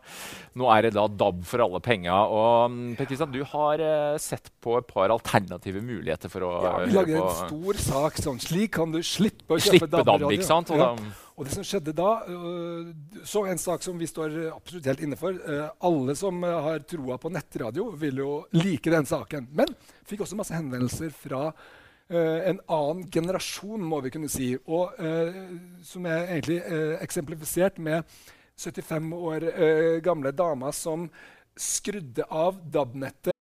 nå 0.55 0.69
er 0.71 0.87
det 0.87 0.93
da 0.95 1.05
DAB 1.11 1.43
for 1.47 1.65
alle 1.65 1.81
penga. 1.83 2.21
Og 2.31 2.71
mm, 2.71 2.95
Per 2.99 3.09
Kristian, 3.09 3.33
du 3.33 3.41
har 3.51 3.83
eh, 3.83 4.15
sett 4.21 4.49
på 4.63 4.77
et 4.79 4.87
par 4.87 5.11
alternative 5.13 5.83
muligheter 5.83 6.31
for 6.31 6.47
å 6.47 6.53
Ja, 6.63 6.73
vi 6.85 6.95
lager 6.95 7.19
en 7.19 7.37
stor 7.43 7.83
sak 7.89 8.23
sånn. 8.23 8.41
Slik 8.43 8.75
kan 8.79 8.95
du 8.95 9.01
slippe 9.05 9.57
å 9.57 9.61
kjøpe 9.61 9.89
DAB, 9.89 10.07
DAB-radio. 10.13 10.41
sant? 10.47 10.73
Og 10.73 10.83
Ja. 10.85 10.95
Og 11.35 11.43
det 11.43 11.51
som 11.51 11.65
skjedde 11.67 11.91
da, 11.91 12.11
øh, 12.31 12.93
så 13.27 13.41
en 13.51 13.59
sak 13.59 13.83
som 13.83 13.97
vi 13.99 14.07
står 14.07 14.53
absolutt 14.53 14.85
helt 14.87 15.01
inne 15.03 15.17
for. 15.19 15.35
Eh, 15.35 15.65
alle 15.83 16.15
som 16.15 16.37
øh, 16.39 16.61
har 16.63 16.85
troa 16.87 17.17
på 17.19 17.27
nettradio, 17.27 17.89
vil 17.99 18.21
jo 18.23 18.29
like 18.55 18.87
den 18.93 19.03
saken. 19.09 19.49
Men 19.51 19.73
fikk 20.07 20.23
også 20.23 20.39
masse 20.39 20.55
henvendelser 20.55 21.11
fra 21.11 21.49
øh, 21.49 21.84
en 22.09 22.59
annen 22.69 23.05
generasjon, 23.11 23.81
må 23.81 24.01
vi 24.05 24.11
kunne 24.13 24.29
si. 24.29 24.51
Og 24.65 24.93
øh, 24.99 25.35
som 25.83 26.05
er 26.05 26.27
egentlig 26.29 26.61
øh, 26.67 26.97
eksemplifisert 27.01 27.79
med 27.79 28.03
75 28.57 29.13
år 29.13 29.49
gamle 29.99 30.31
dama 30.31 30.71
som 30.71 31.09
skrudde 31.57 32.23
av 32.29 32.59
DAB-nettet 32.73 33.35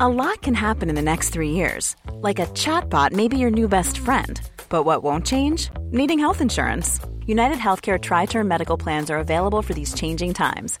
A 0.00 0.08
lot 0.08 0.42
can 0.42 0.54
happen 0.54 0.88
in 0.88 0.96
the 0.96 1.02
next 1.02 1.30
three 1.30 1.50
years. 1.50 1.94
Like 2.14 2.40
a 2.40 2.46
chatbot 2.46 3.12
may 3.12 3.28
be 3.28 3.38
your 3.38 3.50
new 3.50 3.68
best 3.68 3.98
friend. 3.98 4.40
But 4.68 4.84
what 4.84 5.04
won't 5.04 5.24
change? 5.24 5.70
Needing 5.92 6.18
health 6.18 6.40
insurance. 6.40 6.98
United 7.24 7.58
Healthcare 7.58 8.00
Tri 8.00 8.26
Term 8.26 8.48
Medical 8.48 8.76
Plans 8.76 9.10
are 9.10 9.18
available 9.18 9.62
for 9.62 9.74
these 9.74 9.94
changing 9.94 10.34
times. 10.34 10.80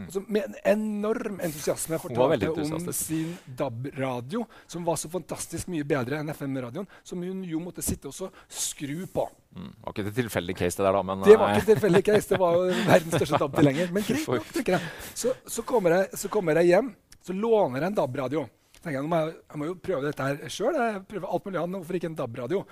Altså, 0.00 0.22
med 0.32 0.46
en 0.46 0.56
enorm 0.72 1.38
entusiasme 1.44 1.98
fortalte 2.00 2.48
om 2.64 2.86
sin 2.96 3.34
DAB-radio, 3.58 4.44
som 4.70 4.86
var 4.86 4.96
så 5.00 5.10
fantastisk 5.12 5.68
mye 5.72 5.84
bedre 5.88 6.20
enn 6.22 6.32
FM-radioen, 6.32 6.88
som 7.04 7.20
hun 7.22 7.42
jo 7.44 7.60
måtte 7.60 7.84
sitte 7.84 8.08
og 8.08 8.38
skru 8.48 9.04
på. 9.12 9.26
mm, 9.52 9.74
var 9.84 9.94
ikke 9.94 10.06
det 10.08 10.14
tilfeldig 10.16 10.56
case, 10.56 10.78
det 10.78 10.86
der, 10.86 10.96
da, 10.96 11.02
men 11.10 11.26
Det 11.26 11.36
var 11.36 11.52
eh, 11.52 11.60
ikke 11.60 11.70
tilfeldig 11.74 12.02
case, 12.08 12.32
det 12.32 12.40
var 12.40 12.56
jo 12.56 12.64
verdens 12.92 13.18
største 13.18 13.42
DAB-tilhenger. 13.44 13.92
Men 13.92 14.08
greit 14.08 14.32
nok, 14.32 14.50
tenker 14.56 14.78
jeg. 14.78 14.90
Så, 15.12 15.36
så, 15.46 15.66
kommer 15.68 15.98
jeg, 15.98 16.10
så 16.24 16.32
kommer 16.32 16.62
jeg 16.62 16.72
hjem, 16.72 16.90
så 17.20 17.36
låner 17.36 17.82
jeg 17.82 17.92
en 17.92 18.00
DAB-radio. 18.00 18.48
tenker 18.80 18.98
Jeg 18.98 19.12
må 19.12 19.20
jeg, 19.20 19.36
jeg 19.52 19.60
må 19.60 19.70
jo 19.70 19.78
prøve 19.90 20.08
dette 20.08 20.30
her 20.30 20.56
sjøl. 20.56 20.80
Jeg 20.80 21.06
prøver 21.10 21.28
alt 21.28 21.46
mulig 21.46 21.62
annet. 21.62 21.82
Hvorfor 21.82 22.00
ikke 22.00 22.10
en 22.10 22.18
DAB-radio? 22.18 22.64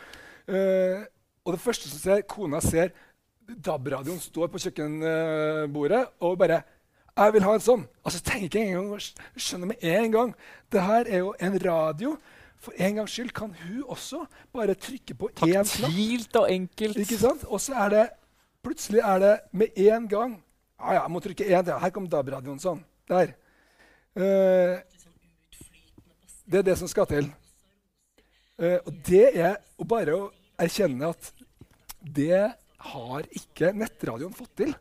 Uh, 0.50 1.04
og 1.44 1.54
det 1.54 1.62
første 1.62 1.88
som 1.88 2.00
ser, 2.00 2.24
kona 2.28 2.60
ser 2.64 2.92
DAB-radioen 3.50 4.20
står 4.22 4.50
på 4.52 4.60
kjøkkenbordet 4.62 6.02
og 6.26 6.36
bare 6.38 6.60
jeg 7.16 7.32
vil 7.34 7.44
ha 7.44 7.54
en 7.56 7.64
sånn. 7.64 7.86
Altså 8.06 8.20
tenker 8.24 8.60
jeg 8.60 8.70
engang 8.70 8.92
og 8.94 9.40
skjønner 9.40 9.72
med 9.72 9.86
en 9.86 10.12
gang. 10.14 10.34
Det 10.72 10.84
her 10.84 11.08
er 11.08 11.24
jo 11.24 11.32
en 11.40 11.58
radio. 11.64 12.14
For 12.60 12.76
en 12.76 12.98
gangs 13.00 13.14
skyld 13.16 13.32
kan 13.36 13.52
hun 13.56 13.82
også 13.88 14.22
bare 14.52 14.76
trykke 14.76 15.16
på 15.16 15.30
én 15.30 15.36
knapp. 15.40 15.68
Taktilt 15.70 16.36
og 16.36 16.50
enkelt. 16.52 17.00
Ikke 17.00 17.18
sant? 17.20 17.44
Og 17.48 17.60
så 17.60 17.76
er 17.86 17.94
det 17.94 18.06
plutselig 18.64 19.00
er 19.00 19.22
det 19.22 19.34
med 19.56 19.78
en 19.80 20.08
gang 20.08 20.38
Ja, 20.80 20.92
ja, 20.94 21.02
jeg 21.02 21.12
må 21.12 21.20
trykke 21.20 21.44
én 21.44 21.64
til. 21.64 21.76
Her 21.76 21.92
kom 21.92 22.06
DAB-radioen 22.08 22.60
sånn. 22.60 22.78
Der. 23.10 23.34
Uh, 24.16 24.80
det 26.48 26.62
er 26.62 26.66
det 26.70 26.76
som 26.80 26.88
skal 26.88 27.08
til. 27.10 27.28
Uh, 28.56 28.78
og 28.86 28.94
det 29.04 29.26
er 29.34 29.58
å 29.76 29.84
bare 29.88 30.16
å 30.16 30.30
erkjenne 30.60 31.10
at 31.12 31.32
det 32.00 32.46
har 32.80 33.28
ikke 33.36 33.74
nettradioen 33.76 34.32
fått 34.36 34.54
til. 34.62 34.72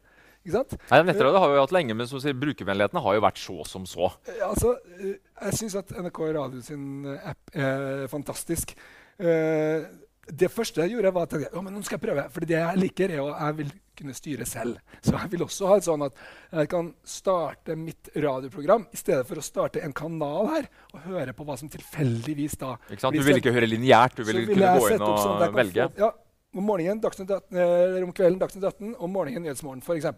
Ikke 0.45 0.55
sant? 0.55 0.75
Nei, 0.89 1.01
Nettradio 1.03 1.41
har 1.43 1.51
vi 1.51 1.57
jo 1.57 1.63
hatt 1.65 1.73
lenge, 1.75 1.95
men 1.99 2.07
som 2.09 2.21
sier, 2.23 2.37
brukervennligheten 2.39 3.01
har 3.03 3.17
jo 3.17 3.23
vært 3.25 3.41
så 3.41 3.57
som 3.67 3.87
så. 3.89 4.11
Eh, 4.29 4.43
altså, 4.47 4.77
eh, 4.95 5.17
jeg 5.43 5.59
syns 5.59 5.75
at 5.81 5.91
NRK 5.99 6.21
Radio 6.37 6.61
sin 6.63 6.85
eh, 7.09 7.33
app 7.33 7.59
er 7.59 8.07
fantastisk. 8.11 8.77
Det 10.29 10.47
første 10.53 10.85
jeg 10.85 10.93
gjorde, 10.93 11.11
var 11.11 11.25
at 11.25 11.33
jeg, 11.35 11.49
«Å, 11.51 11.61
men 11.65 11.73
nå 11.75 11.81
skal 11.83 11.97
jeg 11.97 12.03
prøve. 12.05 12.23
For 12.31 12.45
det 12.47 12.55
jeg 12.55 12.79
liker, 12.79 13.11
er 13.11 13.23
at 13.25 13.41
jeg 13.41 13.57
vil 13.57 13.71
kunne 13.99 14.15
styre 14.15 14.45
selv. 14.47 14.77
Så 15.03 15.15
jeg 15.17 15.31
vil 15.33 15.43
også 15.43 15.67
ha 15.67 15.77
et 15.79 15.87
sånn 15.89 16.05
at 16.05 16.21
jeg 16.53 16.69
kan 16.71 16.91
starte 17.03 17.75
mitt 17.75 18.11
radioprogram 18.15 18.85
i 18.95 18.99
stedet 18.99 19.27
for 19.27 19.41
å 19.41 19.43
starte 19.43 19.83
en 19.83 19.95
kanal 19.97 20.47
her 20.53 20.69
og 20.93 21.03
høre 21.09 21.35
på 21.35 21.47
hva 21.47 21.57
som 21.59 21.71
tilfeldigvis 21.73 22.55
da 22.61 22.77
Ikke 22.87 23.01
sant? 23.01 23.17
Du 23.17 23.25
ville 23.25 23.41
ikke 23.41 23.55
høre 23.57 23.67
lineært, 23.67 24.21
du 24.21 24.23
vil, 24.23 24.45
ville 24.45 24.55
kunne 24.55 24.71
gå 24.79 24.93
inn 24.95 25.03
og 25.03 25.19
sånn 25.19 25.57
velge. 25.57 25.89
Få, 25.89 26.05
ja, 26.05 26.13
om, 26.55 26.65
morgenen, 26.65 27.01
Dagsnytt 27.01 27.29
18, 27.29 27.57
eller 27.57 28.03
om 28.03 28.13
kvelden 28.15 28.39
Dagsnytt 28.41 28.65
18, 28.65 28.95
om 28.97 29.13
morgenen 29.13 29.45
Nyhetsmorgen 29.45 29.83
f.eks. 29.85 30.09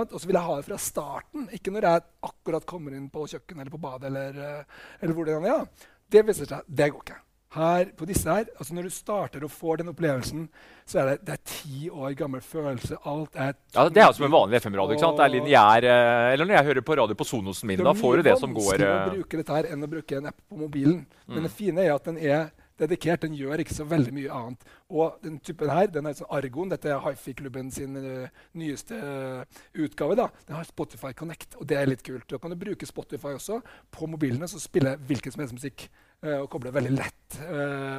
Og 0.00 0.16
så 0.16 0.24
vil 0.26 0.38
jeg 0.38 0.46
ha 0.48 0.56
det 0.56 0.66
fra 0.68 0.80
starten, 0.80 1.48
ikke 1.52 1.74
når 1.74 1.88
jeg 1.90 2.04
akkurat 2.30 2.68
kommer 2.68 2.96
inn 2.96 3.08
på 3.12 3.26
kjøkkenet 3.28 3.66
eller 3.66 3.74
på 3.74 3.82
badet. 3.82 4.10
eller, 4.10 4.42
eh, 4.44 4.84
eller 5.02 5.14
hvor 5.14 5.28
Det 5.28 5.34
er. 5.36 5.48
Ja. 5.48 5.64
Det 6.08 6.26
viser 6.26 6.48
seg, 6.48 6.68
det 6.68 6.92
går 6.92 7.02
ikke. 7.04 7.22
Her, 7.48 7.86
på 7.96 8.04
disse 8.04 8.28
her, 8.28 8.44
altså 8.60 8.74
Når 8.76 8.82
du 8.82 8.90
starter 8.92 9.44
og 9.44 9.50
får 9.50 9.78
den 9.80 9.88
opplevelsen, 9.88 10.48
så 10.84 10.98
er 11.00 11.06
det, 11.08 11.24
det 11.24 11.32
er 11.32 11.38
ti 11.48 11.88
år 11.88 12.12
gammel 12.16 12.42
følelse. 12.44 12.98
Alt 13.08 13.36
er 13.36 13.54
ja, 13.74 13.88
Det 13.88 14.02
er 14.02 14.12
som 14.12 14.26
en 14.26 14.34
vanlig 14.34 14.60
FM-radio. 14.60 14.92
ikke 14.92 15.00
sant? 15.06 15.16
Det 15.16 15.24
er 15.24 15.32
lineær, 15.32 15.84
eh, 15.88 16.32
Eller 16.34 16.44
når 16.44 16.58
jeg 16.58 16.64
hører 16.64 16.84
på 16.84 16.96
radio 17.00 17.16
på 17.16 17.24
Sonosen 17.24 17.68
min, 17.68 17.80
da 17.80 17.94
får 17.96 18.16
du 18.16 18.22
det 18.22 18.38
som 18.38 18.52
går 18.52 18.76
Det 18.76 18.84
er 18.84 18.84
mye 18.84 18.92
vanskeligere 18.92 19.08
å 19.08 19.16
bruke 19.16 19.40
dette 19.40 19.56
her 19.56 19.70
enn 19.72 19.84
å 19.84 19.88
bruke 19.88 20.16
en 20.20 20.26
app 20.26 20.40
på 20.44 20.60
mobilen. 20.60 21.06
Mm. 21.26 21.42
Det 21.42 21.52
fine 21.56 21.86
er 21.86 21.94
at 21.94 22.04
den 22.04 22.18
er 22.18 22.50
dedikert. 22.80 23.22
Den 23.24 23.36
gjør 23.36 23.62
ikke 23.62 23.76
så 23.76 23.86
veldig 23.88 24.14
mye 24.16 24.34
annet. 24.34 24.66
Og 24.88 25.18
den 25.24 25.38
typen 25.44 25.70
her, 25.72 25.88
den 25.92 26.08
er 26.08 26.16
sånn 26.18 26.30
Argon, 26.34 26.72
dette 26.72 26.90
er 26.92 27.00
Hifi-klubben 27.04 27.72
sin 27.74 27.96
uh, 27.98 28.42
nyeste 28.58 28.98
uh, 28.98 29.62
utgave. 29.84 30.18
da, 30.18 30.28
Den 30.48 30.58
har 30.58 30.68
Spotify 30.68 31.14
Connect, 31.16 31.58
og 31.58 31.68
det 31.70 31.78
er 31.78 31.90
litt 31.90 32.04
kult. 32.06 32.28
Da 32.30 32.40
kan 32.42 32.54
du 32.54 32.58
bruke 32.60 32.88
Spotify 32.88 33.34
også 33.36 33.60
på 33.94 34.10
mobilene, 34.10 34.48
så 34.50 34.60
spiller 34.62 35.00
hvilken 35.08 35.34
som 35.34 35.44
helst 35.44 35.58
musikk. 35.58 35.88
Uh, 36.18 36.40
og 36.40 36.48
koble 36.50 36.72
veldig 36.74 36.94
lett 36.96 37.42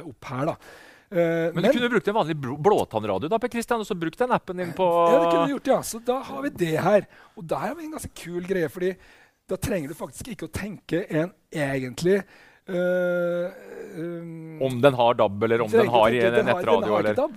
opp 0.04 0.26
her. 0.28 0.50
da. 0.50 0.56
Men, 1.10 1.56
men, 1.56 1.64
du 1.64 1.72
kunne 1.74 1.88
brukt 1.90 2.08
en 2.10 2.14
vanlig 2.14 2.34
blåtannradio 2.38 3.30
da, 3.32 3.38
Per 3.42 3.50
Christian, 3.50 3.80
og 3.82 3.88
så 3.88 3.96
brukt 3.98 4.20
den 4.20 4.30
appen 4.30 4.60
din 4.60 4.74
på 4.76 4.84
Ja, 5.10 5.16
det 5.16 5.30
kunne 5.32 5.48
du 5.48 5.54
gjort, 5.56 5.70
ja. 5.72 5.78
Så 5.86 5.98
da 6.06 6.20
har 6.28 6.44
vi 6.44 6.52
det 6.60 6.76
her. 6.84 7.08
Og 7.34 7.48
da 7.50 7.64
har 7.64 7.74
vi 7.74 7.88
en 7.88 7.96
ganske 7.96 8.12
kul 8.14 8.44
greie, 8.46 8.68
fordi 8.70 8.92
da 9.50 9.58
trenger 9.58 9.90
du 9.90 9.98
faktisk 9.98 10.30
ikke 10.30 10.46
å 10.46 10.52
tenke 10.54 11.02
en 11.08 11.32
egentlig 11.50 12.20
Uh, 12.70 13.50
um, 13.98 14.62
om 14.62 14.80
den 14.82 14.94
har 14.94 15.14
DAB, 15.14 15.42
eller 15.42 15.60
om 15.64 15.70
den 15.70 15.88
har 15.88 16.10
den 16.10 16.46
nettradio? 16.46 16.92
Har, 16.92 17.02
den 17.02 17.16
har 17.16 17.30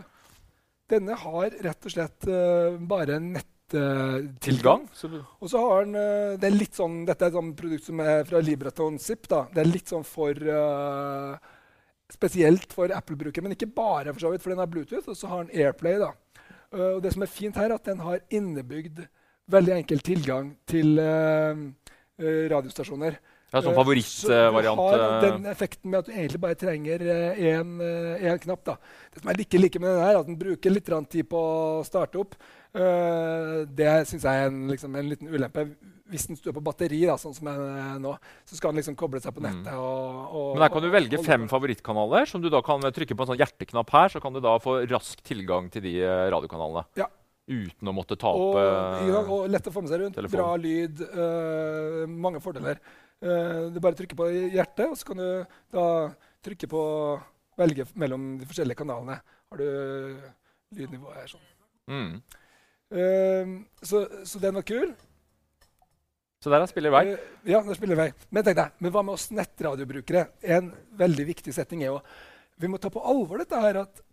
Denne 0.94 1.18
har 1.18 1.56
rett 1.66 1.88
og 1.88 1.94
slett 1.94 2.28
uh, 2.30 2.76
bare 2.78 3.18
nettilgang. 3.24 4.86
Uh, 4.92 5.16
og 5.40 5.50
så 5.50 5.62
har 5.64 5.88
den 5.88 5.96
det 6.42 6.50
er 6.50 6.54
litt 6.54 6.78
sånn, 6.78 7.02
Dette 7.08 7.26
er 7.26 7.32
et 7.32 7.40
sånn 7.40 7.54
produkt 7.58 7.88
som 7.88 8.04
er 8.04 8.28
fra 8.30 8.44
Libreton 8.44 9.00
Zip. 9.02 9.26
Da. 9.32 9.48
Det 9.54 9.64
er 9.64 9.72
litt 9.72 9.90
sånn 9.90 10.06
for 10.08 10.38
Spesielt 12.14 12.70
for 12.76 12.92
Apple-brukere, 12.94 13.42
men 13.42 13.56
ikke 13.56 13.72
bare, 13.74 14.12
for 14.14 14.22
så 14.22 14.30
vidt, 14.30 14.44
for 14.44 14.54
den 14.54 14.60
har 14.62 14.68
Bluetooth, 14.70 15.08
og 15.10 15.16
så 15.18 15.32
har 15.32 15.48
den 15.48 15.64
Airplay. 15.64 15.96
da. 15.98 16.12
og 16.76 17.00
det 17.02 17.14
som 17.16 17.24
er 17.26 17.32
fint 17.32 17.56
her, 17.58 17.72
er 17.72 17.80
at 17.80 17.88
den 17.88 18.04
har 18.06 18.20
innebygd 18.30 19.00
veldig 19.50 19.74
enkel 19.80 20.04
tilgang 20.06 20.52
til 20.70 21.00
radiostasjoner. 22.20 23.18
Ja, 23.54 23.62
Som 23.62 23.76
favorittvariant? 23.78 24.80
Så 24.82 24.98
du 24.98 25.04
har 25.04 25.22
den 25.22 25.46
effekten 25.52 25.92
med 25.92 26.00
at 26.02 26.08
du 26.10 26.16
egentlig 26.16 26.42
bare 26.42 26.58
trenger 26.58 27.04
én 27.06 27.76
eh, 27.86 28.38
knapp. 28.42 28.64
da. 28.66 28.78
Det 29.14 29.22
som 29.22 29.30
jeg 29.30 29.44
liker 29.44 29.62
like 29.62 29.82
med 29.84 29.94
den 29.94 30.02
her, 30.02 30.20
at 30.24 30.30
den 30.30 30.40
bruker 30.40 30.74
litt 30.74 30.90
tid 31.14 31.30
på 31.30 31.38
å 31.38 31.84
starte 31.86 32.18
opp. 32.18 32.34
Det 32.74 33.92
syns 34.10 34.26
jeg 34.26 34.42
er 34.42 34.50
en, 34.50 34.64
liksom, 34.72 34.96
en, 34.98 35.10
liten 35.12 35.30
ulempe. 35.30 35.68
Hvis 36.10 36.26
den 36.32 36.38
står 36.40 36.58
på 36.58 36.66
batteri, 36.66 37.04
da, 37.06 37.14
sånn 37.22 37.38
som 37.38 37.48
jeg 37.52 37.62
er 37.62 38.02
nå, 38.02 38.16
så 38.50 38.58
skal 38.58 38.74
den 38.74 38.82
liksom 38.82 38.98
koble 38.98 39.22
seg 39.22 39.38
på 39.38 39.44
mm. 39.44 39.46
nettet. 39.46 39.74
Og, 39.78 40.18
og, 40.34 40.50
Men 40.56 40.66
der 40.66 40.74
kan 40.74 40.86
du 40.86 40.90
velge 40.98 41.24
fem 41.26 41.46
favorittkanaler, 41.52 42.26
som 42.30 42.42
du 42.42 42.50
da 42.54 42.64
kan 42.66 42.82
trykke 42.82 43.14
på 43.14 43.26
en 43.26 43.36
sånn 43.36 43.42
hjerteknapp 43.44 43.94
her, 43.94 44.16
så 44.16 44.24
kan 44.24 44.34
du 44.34 44.42
da 44.42 44.58
få 44.62 44.80
rask 44.90 45.22
tilgang 45.22 45.70
til 45.74 45.86
de 45.86 46.00
eh, 46.02 46.32
radiokanalene. 46.34 46.88
Ja. 46.98 47.14
Uten 47.44 47.90
å 47.92 47.92
måtte 47.92 48.16
ta 48.16 48.30
opp 48.32 48.56
telefonen. 48.56 49.32
og 49.36 49.50
lett 49.52 49.66
å 49.68 49.72
få 49.76 49.82
med 49.84 49.92
seg 49.92 50.00
rundt. 50.00 50.16
Telefon. 50.16 50.40
Bra 50.40 50.52
lyd. 50.64 51.02
Uh, 51.12 52.06
mange 52.08 52.40
fordeler. 52.44 52.80
Uh, 53.24 53.70
du 53.72 53.80
bare 53.84 53.98
trykker 54.00 54.18
på 54.20 54.30
hjertet, 54.32 54.88
og 54.90 54.98
så 55.00 55.10
kan 55.12 55.22
du 55.22 55.28
da 55.74 55.86
trykke 56.44 56.68
på 56.72 56.84
velge 57.60 57.86
mellom 58.00 58.34
de 58.40 58.48
forskjellige 58.50 58.82
kanalene. 58.82 59.20
Har 59.54 59.62
du 59.62 59.68
lydnivået 60.74 61.20
her 61.22 61.32
sånn. 61.32 61.50
Mm. 61.92 62.14
Uh, 62.94 63.54
så, 63.86 64.06
så, 64.28 64.42
den 64.42 64.58
var 64.60 64.66
kul. 64.68 64.94
Så 66.44 66.52
der 66.52 66.66
spiller 66.68 66.94
vei? 66.94 67.06
Uh, 67.14 67.52
ja, 67.54 67.62
der 67.64 67.78
spiller 67.78 68.00
vei. 68.00 68.10
Men 68.34 68.46
tenk 68.46 68.60
deg, 68.60 68.80
men 68.84 68.94
hva 68.94 69.06
med 69.06 69.16
oss 69.16 69.30
nettradiobrukere? 69.36 70.28
En 70.58 70.72
veldig 71.00 71.28
viktig 71.32 71.56
setting 71.56 71.86
er 71.86 71.94
jo 71.94 72.02
Vi 72.62 72.70
må 72.70 72.78
ta 72.78 72.92
på 72.94 73.02
alvor 73.02 73.42
dette 73.42 73.60
her 73.60 73.82
at 73.82 74.04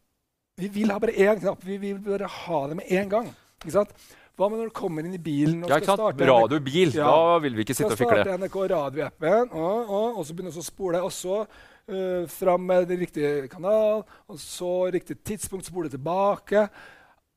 vi 0.61 0.69
vil 0.73 0.91
ha 0.93 0.99
bare 1.01 1.17
én 1.17 1.39
knapp. 1.41 1.63
Vi 1.65 1.77
vil 1.81 2.01
bare 2.05 2.29
ha 2.29 2.61
det 2.69 2.77
med 2.81 2.89
én 2.93 3.09
gang. 3.09 3.29
Ikke 3.61 3.77
sant? 3.79 3.93
Hva 4.41 4.47
med 4.49 4.63
når 4.63 4.71
du 4.71 4.77
kommer 4.79 5.05
inn 5.05 5.13
i 5.13 5.21
bilen 5.21 5.67
og 5.67 5.69
ja, 5.69 5.77
skal 5.83 5.99
starte 5.99 6.29
Radiobil. 6.31 6.95
Ja, 6.97 7.11
da 7.13 7.41
vil 7.45 7.59
vi 7.59 7.67
ikke 7.67 7.75
sitte 7.77 7.93
og 7.93 7.99
fikle. 8.01 8.23
Starte 8.23 8.39
NRK 8.41 8.57
radioappen, 8.73 9.51
og, 9.53 9.91
og, 9.93 10.07
og 10.17 10.25
så 10.25 10.37
begynne 10.37 10.53
å 10.55 10.65
spole. 10.65 11.03
Og 11.05 11.13
så 11.13 11.43
uh, 11.45 12.23
fram 12.33 12.65
med 12.71 12.89
den 12.89 13.03
riktige 13.03 13.51
kanal, 13.53 14.07
og 14.25 14.41
så 14.41 14.73
riktig 14.97 15.19
tidspunkt, 15.21 15.69
spole 15.69 15.93
tilbake. 15.93 16.65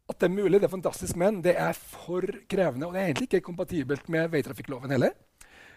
At 0.07 0.19
det 0.19 0.29
er 0.29 0.35
mulig, 0.37 0.61
det 0.63 0.69
er 0.69 0.75
fantastisk, 0.77 1.19
men 1.19 1.43
det 1.43 1.57
er 1.59 1.75
for 1.75 2.23
krevende. 2.47 2.87
Og 2.87 2.95
det 2.95 3.03
er 3.03 3.11
egentlig 3.11 3.29
ikke 3.33 3.49
kompatibelt 3.51 4.07
med 4.13 4.31
veitrafikkloven 4.31 4.95
heller. 4.95 5.11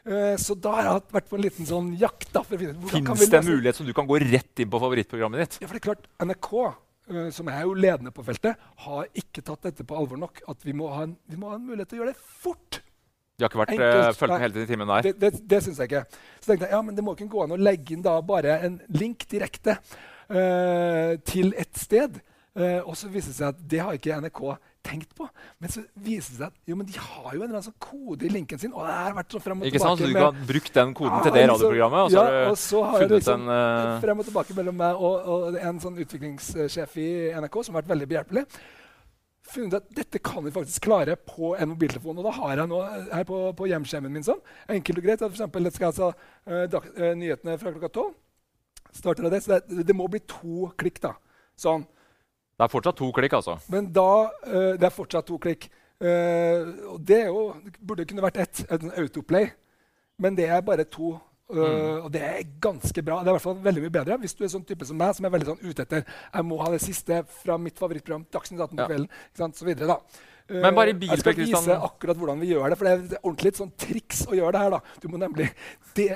Uh, 0.06 0.38
så 0.38 0.54
da 0.54 0.78
har 0.78 0.90
jeg 0.92 1.06
vært 1.18 1.30
på 1.32 1.40
en 1.40 1.46
liten 1.48 1.66
sånn 1.74 1.90
jakt. 1.98 2.30
da. 2.30 2.46
Fins 2.46 3.26
det 3.26 3.42
en 3.42 3.50
mulighet 3.50 3.82
som 3.82 3.90
du 3.90 3.96
kan 3.98 4.06
gå 4.06 4.22
rett 4.22 4.62
inn 4.62 4.70
på 4.70 4.86
favorittprogrammet 4.86 5.42
ditt? 5.42 5.62
Ja, 5.64 5.66
for 5.66 5.74
det 5.74 5.82
er 5.82 5.88
klart, 5.90 6.10
NRK 6.22 6.52
Eh, 6.54 6.85
som 7.30 7.48
er 7.52 7.62
jo 7.62 7.76
ledende 7.78 8.10
på 8.14 8.24
feltet, 8.26 8.58
har 8.86 9.06
ikke 9.14 9.44
tatt 9.46 9.68
dette 9.68 9.86
på 9.86 9.96
alvor 9.98 10.18
nok. 10.18 10.42
At 10.50 10.64
vi 10.66 10.74
må 10.74 10.88
ha 10.90 11.04
en, 11.06 11.16
må 11.38 11.52
ha 11.52 11.58
en 11.60 11.66
mulighet 11.66 11.92
til 11.92 12.00
å 12.00 12.04
gjøre 12.04 12.14
det 12.14 12.42
fort. 12.42 12.80
De 13.36 13.44
har 13.44 13.52
ikke 13.52 13.60
vært 13.60 13.76
uh, 13.76 14.14
fulgt 14.16 14.32
med 14.32 14.42
hele 14.46 14.54
tiden 14.54 14.64
i 14.64 14.70
timen 14.70 14.90
der? 14.90 15.06
Det, 15.06 15.14
det, 15.20 15.42
det 15.50 15.58
syns 15.64 15.80
jeg 15.82 15.90
ikke. 15.90 16.22
Så 16.40 16.48
tenkte 16.48 16.68
jeg 16.68 16.72
ja, 16.72 16.80
men 16.86 16.96
det 16.96 17.04
må 17.04 17.12
ikke 17.12 17.28
gå 17.34 17.42
an 17.44 17.52
å 17.52 17.60
legge 17.60 17.92
inn 17.92 18.04
da 18.04 18.14
bare 18.24 18.56
en 18.64 18.78
link 18.96 19.26
direkte 19.28 19.76
uh, 19.76 21.12
til 21.28 21.52
et 21.60 21.76
sted. 21.76 22.16
Uh, 22.56 22.80
og 22.88 22.94
så 22.96 23.10
viste 23.12 23.34
det 23.34 23.36
seg 23.36 23.52
at 23.52 23.60
det 23.68 23.82
har 23.84 23.98
ikke 23.98 24.16
NRK 24.24 24.40
tenkt 24.86 25.12
på. 25.18 25.26
Men 25.62 25.72
så 25.72 25.82
viser 25.94 26.30
det 26.32 26.38
seg 26.38 26.46
at 26.46 26.70
jo, 26.70 26.76
men 26.78 26.86
de 26.88 26.94
har 27.00 27.26
jo 27.34 27.40
en 27.40 27.48
eller 27.48 27.58
annen 27.58 27.66
sånn 27.66 27.76
kode 27.82 28.28
i 28.28 28.30
linken 28.32 28.60
sin. 28.62 28.72
og 28.72 28.86
det 28.86 28.94
har 28.94 29.18
vært 29.18 29.36
så 29.36 29.42
frem 29.42 29.60
og 29.60 29.68
ikke 29.68 29.80
tilbake. 29.80 29.90
Sant, 29.90 30.04
så 30.04 30.10
du 30.12 30.16
kan 30.16 30.28
ha 30.28 30.48
brukt 30.52 30.78
den 30.78 30.94
koden 31.00 31.16
ja, 31.16 31.22
til 31.26 31.36
det 31.36 31.44
radioprogrammet? 31.50 32.00
Og 32.06 32.14
så, 32.14 32.24
ja, 32.24 32.46
og 32.50 32.58
så 32.62 32.82
har 32.86 33.04
du 33.04 33.14
liksom, 33.16 33.44
en, 33.44 33.52
uh... 33.52 34.00
frem 34.04 34.22
og 34.22 34.28
tilbake 34.28 34.56
mellom 34.58 34.78
meg 34.80 35.04
og, 35.08 35.30
og, 35.34 35.60
en 35.70 35.80
sånn 35.82 36.00
utviklingssjef 36.04 36.98
i 37.02 37.08
NRK 37.36 37.58
som 37.60 37.76
har 37.76 37.82
vært 37.82 37.94
veldig 37.94 38.10
behjelpelig. 38.12 38.44
funnet 39.46 39.78
at 39.78 39.90
dette 39.94 40.22
kan 40.26 40.44
vi 40.44 40.54
faktisk 40.54 40.86
klare 40.88 41.16
på 41.16 41.54
en 41.56 41.72
mobiltelefon. 41.72 42.18
Og 42.18 42.26
da 42.26 42.36
har 42.38 42.62
jeg 42.62 42.70
nå 42.70 42.80
her 43.12 43.26
på, 43.28 43.42
på 43.58 43.68
hjemskjermen 43.72 44.12
min 44.12 44.26
sånn, 44.26 44.40
enkelt 44.78 45.02
og 45.02 45.08
greit 45.10 45.22
for 45.24 45.34
eksempel, 45.34 45.72
skal 45.74 45.90
jeg 45.90 45.94
altså, 45.94 46.12
uh, 46.46 47.12
nyhetene 47.18 47.58
fra 47.60 47.74
klokka 47.74 47.92
tolv. 47.98 48.16
starter 48.96 49.28
av 49.28 49.34
det, 49.34 49.42
Så 49.44 49.58
det, 49.58 49.86
det 49.90 49.96
må 49.96 50.08
bli 50.08 50.22
to 50.26 50.70
klikk. 50.78 51.02
da, 51.04 51.16
sånn. 51.58 51.86
Det 52.56 52.64
er 52.64 52.72
fortsatt 52.72 52.96
to 52.96 53.10
klikk, 53.12 53.36
altså? 53.36 53.58
Men 53.72 53.90
da, 53.92 54.10
uh, 54.48 54.72
Det 54.80 54.88
er 54.88 54.94
fortsatt 54.94 55.28
to 55.28 55.38
klikk. 55.38 55.68
Uh, 56.00 56.92
og 56.92 57.00
det, 57.08 57.22
jo, 57.28 57.54
burde 57.80 58.04
kunne 58.08 58.24
vært 58.24 58.40
ett, 58.44 58.64
et 58.70 58.86
autoplay. 58.96 59.50
Men 60.18 60.36
det 60.36 60.48
er 60.48 60.62
bare 60.64 60.84
to. 60.84 61.16
Uh, 61.46 61.58
mm. 61.58 61.98
Og 62.06 62.08
det 62.12 62.22
er 62.26 62.46
ganske 62.60 63.02
bra. 63.02 63.20
Det 63.20 63.28
er 63.28 63.34
i 63.34 63.36
hvert 63.36 63.44
fall 63.44 63.60
veldig 63.62 63.82
mye 63.84 63.94
bedre 63.94 64.16
hvis 64.18 64.34
du 64.34 64.42
er 64.44 64.50
sånn 64.50 64.64
type 64.66 64.88
som 64.88 64.96
meg, 64.98 65.12
som 65.14 65.28
er 65.28 65.34
veldig 65.34 65.50
sånn 65.52 65.60
ute 65.62 65.84
etter 65.84 66.02
jeg 66.02 66.46
må 66.48 66.56
ha 66.58 66.72
det 66.72 66.80
siste 66.82 67.20
fra 67.42 67.54
mitt 67.60 67.78
favorittprogram 67.78 68.24
Dagsnytt 68.34 68.64
18 68.64 68.72
på 68.72 68.82
ja. 68.82 68.88
kvelden. 68.88 69.20
Ikke 69.28 69.42
sant? 69.44 69.60
Så 69.60 69.68
videre, 69.68 69.92
da. 69.92 70.24
Men 70.46 70.74
bare 70.74 70.90
i 70.94 70.98
bil, 70.98 71.10
jeg 71.10 71.22
skal 71.22 71.38
vise 71.38 71.76
akkurat 71.76 72.18
hvordan 72.18 72.42
vi 72.42 72.50
gjør 72.54 72.70
det. 72.70 72.80
For 72.80 72.88
det 72.88 72.96
er 72.96 73.22
ordentlig 73.22 73.54
sånn 73.58 73.72
triks 73.78 74.24
å 74.30 74.34
gjøre 74.38 74.56
det 74.56 74.64
her. 74.64 74.74
da. 74.76 74.98
Du 75.02 75.08
må 75.10 75.20
nemlig 75.22 75.48
det, 75.98 76.08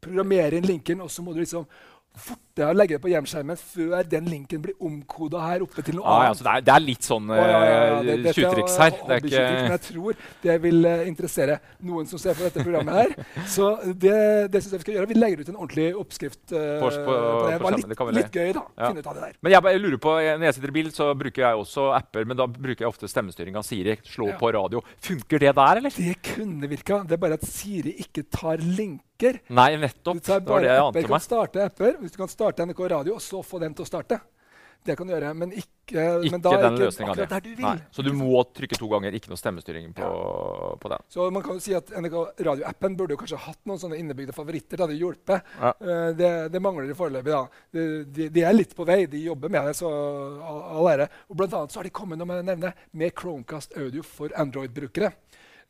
programmere 0.00 0.58
inn 0.58 0.68
linken, 0.68 1.00
og 1.04 1.12
så 1.12 1.24
må 1.24 1.34
du 1.36 1.42
liksom 1.42 1.66
fortere 2.18 2.70
å 2.72 2.76
legge 2.76 2.96
det 2.96 3.02
på 3.02 3.10
hjemskjermen 3.12 3.58
før 3.58 4.06
den 4.10 4.26
linken 4.28 4.62
blir 4.64 4.74
omkoda 4.82 5.40
her 5.44 5.62
oppe 5.64 5.84
til 5.86 5.96
noe 5.98 6.04
ah, 6.04 6.24
annet. 6.26 6.40
Ja, 6.40 6.44
det, 6.44 6.52
er, 6.52 6.64
det, 6.66 6.74
er, 6.74 6.84
litt 6.84 7.06
sånn 7.06 7.30
ja, 7.32 7.44
ja, 7.46 8.00
det, 8.04 8.16
det, 8.24 8.34
tjuvtriks 8.36 8.76
her. 8.82 8.96
Det 8.96 9.14
er 9.14 9.28
ikke... 9.28 9.44
Men 9.46 9.74
jeg 9.74 9.82
tror 9.86 10.18
det 10.42 10.56
vil 10.64 10.88
uh, 10.88 11.04
interessere 11.08 11.58
noen 11.86 12.10
som 12.10 12.22
ser 12.22 12.36
på 12.38 12.46
dette 12.46 12.64
programmet 12.66 12.98
her. 13.00 13.14
Så 13.54 13.70
det, 13.86 14.16
det 14.52 14.62
synes 14.62 14.74
jeg 14.74 14.82
vi 14.82 14.86
skal 14.88 14.98
gjøre. 14.98 15.10
Vi 15.12 15.18
legger 15.18 15.44
ut 15.44 15.52
en 15.52 15.60
ordentlig 15.60 15.88
oppskrift 16.02 16.42
uh, 16.52 16.60
på, 16.82 16.92
på, 17.08 17.18
det. 17.46 17.58
var 17.64 17.78
litt, 17.78 17.94
litt, 18.20 18.40
gøy, 18.40 18.54
da. 18.56 18.64
Finne 18.80 19.04
ut 19.04 19.10
av 19.12 19.20
det 19.20 19.26
der. 19.28 19.36
Men 19.40 19.56
jeg, 19.56 19.66
jeg, 19.70 19.84
lurer 19.86 20.02
på, 20.08 20.16
Når 20.28 20.48
jeg 20.48 20.58
sitter 20.58 20.74
i 20.74 20.78
bil, 20.80 20.90
så 20.96 21.10
bruker 21.22 21.46
jeg 21.46 21.62
også 21.64 21.90
apper, 21.96 22.26
men 22.28 22.40
da 22.40 22.48
bruker 22.50 22.84
jeg 22.84 22.90
ofte 22.90 23.10
stemmestyring 23.10 23.56
av 23.60 23.66
Siri. 23.66 23.96
Slå 24.10 24.32
på 24.40 24.52
radio. 24.58 24.82
Funker 25.04 25.46
det 25.46 25.54
der, 25.56 25.80
eller? 25.80 25.94
Det 25.94 26.18
kunne 26.34 26.70
virka. 26.70 27.02
Det 27.06 27.16
er 27.16 27.22
bare 27.22 27.38
at 27.40 27.46
Siri 27.48 27.94
ikke 28.04 28.26
tar 28.32 28.60
linker. 28.60 29.40
Nei, 29.52 29.74
nettopp. 29.80 30.20
Det 30.24 30.40
var 30.48 30.64
det 30.64 30.70
jeg 30.70 30.84
ante 30.84 31.02
meg. 31.02 31.10
Kan 31.10 31.24
starte 31.24 31.64
apper, 31.68 31.99
hvis 32.02 32.14
du 32.14 32.20
kan 32.20 32.30
starte 32.32 32.66
NRK 32.66 32.84
Radio, 32.96 33.16
og 33.18 33.24
så 33.24 33.42
få 33.46 33.62
den 33.62 33.76
til 33.76 33.86
å 33.86 33.90
starte. 33.90 34.20
Det 34.84 34.96
kan 34.96 35.04
du 35.04 35.12
gjøre, 35.12 35.30
men 35.36 35.50
ikke, 35.52 36.02
ikke 36.24 36.30
men 36.32 36.40
da 36.40 36.52
den 36.56 36.76
ikke 36.78 36.86
løsninga 36.86 37.14
di. 37.18 37.26
Du 37.44 37.48
vil. 37.50 37.64
Nei, 37.66 37.72
så 37.92 38.04
du 38.04 38.10
må 38.16 38.40
trykke 38.56 38.78
to 38.80 38.88
ganger. 38.88 39.16
Ikke 39.18 39.28
noe 39.28 39.40
stemmestyring 39.40 39.90
på, 39.96 40.06
ja. 40.06 40.70
på 40.80 40.92
den. 40.92 41.04
Så 41.12 41.26
man 41.34 41.44
kan 41.44 41.58
jo 41.58 41.64
si 41.64 41.74
at 41.76 41.92
NRK 41.92 42.16
Radio-appen 42.48 42.96
burde 42.96 43.12
jo 43.12 43.20
kanskje 43.20 43.42
hatt 43.44 43.60
noen 43.68 43.82
sånne 43.82 43.98
innebygde 44.00 44.32
favoritter. 44.36 44.78
Det 44.78 44.86
hadde 44.86 44.96
hjulpet. 44.96 45.52
Ja. 45.60 45.74
Uh, 45.84 46.08
det, 46.16 46.30
det, 46.54 46.62
mangler 46.64 46.88
de 46.88 46.96
foreløpig. 46.96 47.42
De, 47.76 47.86
de, 48.08 48.30
de, 48.32 48.46
er 48.48 48.56
litt 48.56 48.72
på 48.78 48.88
vei. 48.88 49.02
De 49.10 49.20
jobber 49.26 49.52
med 49.52 49.68
det. 49.68 49.76
så 49.82 49.90
all 50.72 50.88
ære. 50.94 51.10
Og 51.28 51.42
blant 51.42 51.58
annet 51.60 51.76
så 51.76 51.82
har 51.82 51.90
de 51.90 51.96
kommet 52.00 52.24
med, 52.24 52.40
nevne, 52.48 52.72
med 52.96 53.12
Chromecast 53.20 53.76
Audio 53.76 54.06
for 54.06 54.32
Android-brukere. 54.32 55.12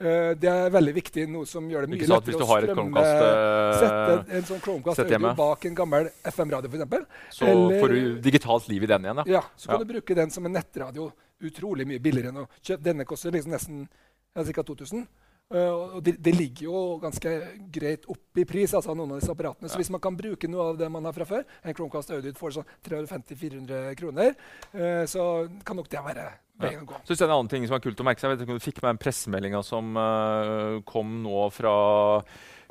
Eh, 0.01 0.31
det 0.41 0.49
er 0.49 0.71
veldig 0.73 0.93
viktig, 0.97 1.27
noe 1.29 1.45
som 1.45 1.67
gjør 1.69 1.85
det 1.85 1.91
mye 1.93 2.07
lettere 2.09 2.33
du 2.33 2.39
å 2.41 2.47
strømme 2.49 2.73
Chromecast, 2.73 3.81
Sette 3.83 4.37
en 4.39 4.47
sånn 4.49 4.61
Chromecast-audio 4.65 5.33
bak 5.37 5.67
en 5.69 5.75
gammel 5.77 6.09
FM-radio, 6.25 6.71
f.eks. 6.73 7.05
Så 7.37 7.51
får 7.83 7.93
du 7.93 7.99
digitalt 8.25 8.69
liv 8.73 8.87
i 8.87 8.89
den 8.89 9.05
igjen. 9.05 9.21
da. 9.21 9.25
Ja, 9.29 9.43
så 9.57 9.69
kan 9.69 9.81
Ja. 9.81 9.85
du 9.85 9.93
bruke 9.93 10.15
den 10.17 10.31
som 10.31 10.47
en 10.47 10.53
nettradio 10.57 11.11
utrolig 11.43 11.87
mye 11.87 12.01
billigere 12.01 12.29
enn 12.33 12.41
å 12.45 12.49
kjøpe. 12.63 12.83
Denne 12.83 13.05
koster 13.05 13.31
liksom 13.31 13.53
nesten 13.53 13.89
ca. 14.35 14.63
2000. 14.63 15.07
Uh, 15.51 15.97
og 15.97 16.03
det, 16.07 16.15
det 16.23 16.31
ligger 16.37 16.69
jo 16.69 16.81
ganske 17.03 17.31
greit 17.75 18.05
opp 18.13 18.39
i 18.39 18.45
pris, 18.47 18.71
altså 18.77 18.95
noen 18.95 19.17
av 19.17 19.19
disse 19.19 19.33
apparatene. 19.35 19.71
Så 19.71 19.81
hvis 19.81 19.91
man 19.91 20.03
kan 20.03 20.15
bruke 20.19 20.51
noe 20.51 20.69
av 20.71 20.79
det 20.79 20.91
man 20.93 21.09
har 21.09 21.17
fra 21.17 21.27
før, 21.27 21.43
en 21.65 21.75
Chromecast 21.75 22.13
Audit 22.15 22.39
får 22.39 22.55
sånn 22.61 22.71
350-400 22.87 23.97
kroner, 23.99 24.37
uh, 24.77 25.03
så 25.11 25.27
kan 25.67 25.81
nok 25.81 25.91
det 25.91 26.05
være 26.07 26.29
veien 26.61 26.85
å 26.85 26.87
gå. 26.93 27.01
Så 27.03 27.15
synes 27.15 27.27
En 27.27 27.35
annen 27.35 27.51
ting 27.51 27.67
som 27.67 27.75
er 27.77 27.83
kult 27.83 27.99
å 27.99 28.07
merke 28.07 28.23
seg, 28.23 28.31
jeg 28.31 28.39
vet 28.39 28.47
ikke 28.47 28.55
om 28.55 28.63
du 28.63 28.69
fikk 28.69 28.81
med 28.85 28.93
den 28.93 29.03
pressemeldinga 29.03 29.65
som 29.67 29.99
uh, 29.99 30.79
kom 30.87 31.19
nå 31.25 31.43
fra 31.57 31.75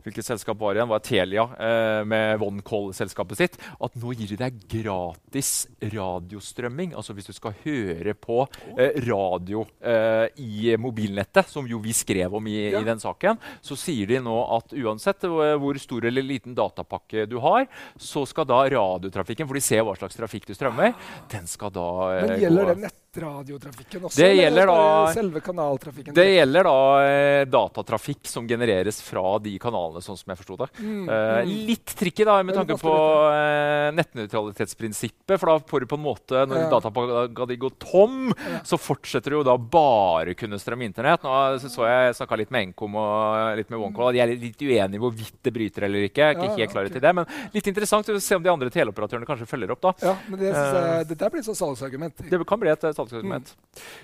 Hvilket 0.05 0.25
selskap 0.27 0.59
var 0.59 0.73
det 0.73 0.79
igjen? 0.81 0.91
Var 0.91 1.03
Telia 1.05 1.45
eh, 1.59 2.01
med 2.07 2.41
OneCall-selskapet 2.45 3.39
sitt? 3.39 3.57
At 3.83 3.95
nå 3.99 4.13
gir 4.15 4.31
de 4.33 4.37
deg 4.39 4.59
gratis 4.71 5.67
radiostrømming. 5.81 6.93
Altså 6.97 7.15
hvis 7.17 7.29
du 7.29 7.33
skal 7.35 7.55
høre 7.63 8.13
på 8.17 8.41
eh, 8.77 8.97
radio 9.07 9.65
eh, 9.81 10.27
i 10.39 10.75
mobilnettet, 10.79 11.49
som 11.51 11.67
jo 11.69 11.81
vi 11.83 11.93
skrev 11.95 12.35
om 12.39 12.47
i, 12.49 12.57
Ja. 12.69 12.81
i 12.81 12.87
den 12.87 12.99
saken, 13.01 13.39
så 13.65 13.77
sier 13.79 14.07
de 14.09 14.19
nå 14.23 14.35
at 14.57 14.73
uansett 14.77 15.25
hvor 15.29 15.77
stor 15.81 16.05
eller 16.05 16.25
liten 16.25 16.55
datapakke 16.57 17.25
du 17.29 17.37
har, 17.43 17.67
så 17.97 18.25
skal 18.29 18.47
da 18.49 18.61
radiotrafikken, 18.69 19.47
for 19.49 19.57
de 19.57 19.63
ser 19.63 19.83
hva 19.85 19.95
slags 19.97 20.17
trafikk 20.19 20.47
du 20.49 20.53
strømmer, 20.57 20.93
den 21.31 21.47
skal 21.49 21.73
da 21.75 21.87
eh, 22.17 22.25
Men 22.27 22.41
gjelder 22.43 22.69
gå 22.69 22.73
det 22.73 22.81
nettradiotrafikken 23.13 24.03
også? 24.05 24.17
Det 24.21 24.35
gjelder 24.37 24.65
da- 24.67 25.13
selve 25.13 25.39
kanaltrafikken? 25.41 26.13
det 26.13 26.25
gjelder 26.35 26.63
da 26.63 26.75
eh, 27.03 27.45
datatrafikk 27.45 28.27
som 28.27 28.47
genereres 28.47 29.01
fra 29.01 29.37
de 29.39 29.57
kanalene, 29.59 30.01
sånn 30.01 30.17
som 30.17 30.29
jeg 30.33 30.37
forsto 30.37 30.57
det. 30.57 30.69
Eh, 30.79 31.45
litt 31.45 31.85
tricky 31.97 32.23
da, 32.27 32.41
med 32.43 32.55
tanke 32.55 32.77
på 32.79 32.93
eh, 33.33 33.89
nettnøytralitetsprinsippet. 33.97 35.39
For 35.39 35.45
da 35.53 35.57
får 35.59 35.79
du 35.81 35.85
på 35.87 35.97
en 35.99 36.03
måte, 36.05 36.45
når 36.45 36.57
Ja. 36.59 36.69
datapakka 36.69 37.47
di 37.47 37.57
går 37.57 37.71
tom, 37.79 38.33
så 38.63 38.77
fortsetter 38.77 39.29
du 39.31 39.37
jo 39.39 39.43
da 39.43 39.57
bare 39.57 40.35
kunne 40.35 40.59
strømme 40.59 40.85
internett. 40.85 41.23
Nå 41.23 41.59
så, 41.59 41.69
så 41.69 41.87
jeg 41.87 42.15
snakka 42.15 42.37
litt 42.37 42.51
med 42.51 42.69
Nkom 42.73 42.95
og 42.95 43.57
litt 43.57 43.69
med 43.69 43.79
OneCall. 43.79 44.13
De 44.13 44.19
er 44.21 44.27
litt 44.35 44.59
uenige 44.61 44.95
i 44.95 44.99
hvorvidt 45.01 45.39
det 45.43 45.53
bryter 45.53 45.83
eller 45.87 46.05
ikke. 46.09 46.17
Jeg 46.29 46.35
er 46.35 46.39
Ikke 46.39 46.49
Ja, 46.49 46.65
helt 46.65 46.71
klare 46.73 46.89
til 46.91 47.01
det, 47.01 47.13
Men 47.15 47.25
litt 47.53 47.67
interessant 47.67 48.07
å 48.09 48.19
se 48.21 48.35
om 48.35 48.43
de 48.43 48.49
andre 48.51 48.69
teleoperatørene 48.69 49.25
kanskje 49.25 49.47
følger 49.47 49.71
opp. 49.71 49.81
da. 49.81 49.93
Ja, 50.03 50.15
men 50.27 50.39
det, 50.39 50.53
synes 50.53 50.75
Eh. 50.75 50.97
jeg, 50.99 51.07
det 51.09 51.17
der 51.17 51.29
blir 51.29 51.39
et 51.39 51.45
sånt 51.45 51.57
salgsargument. 51.57 52.17
Det 52.29 52.45
kan 52.47 52.59
bli 52.59 52.69
et 52.69 52.81
salgsargument. 52.99 53.55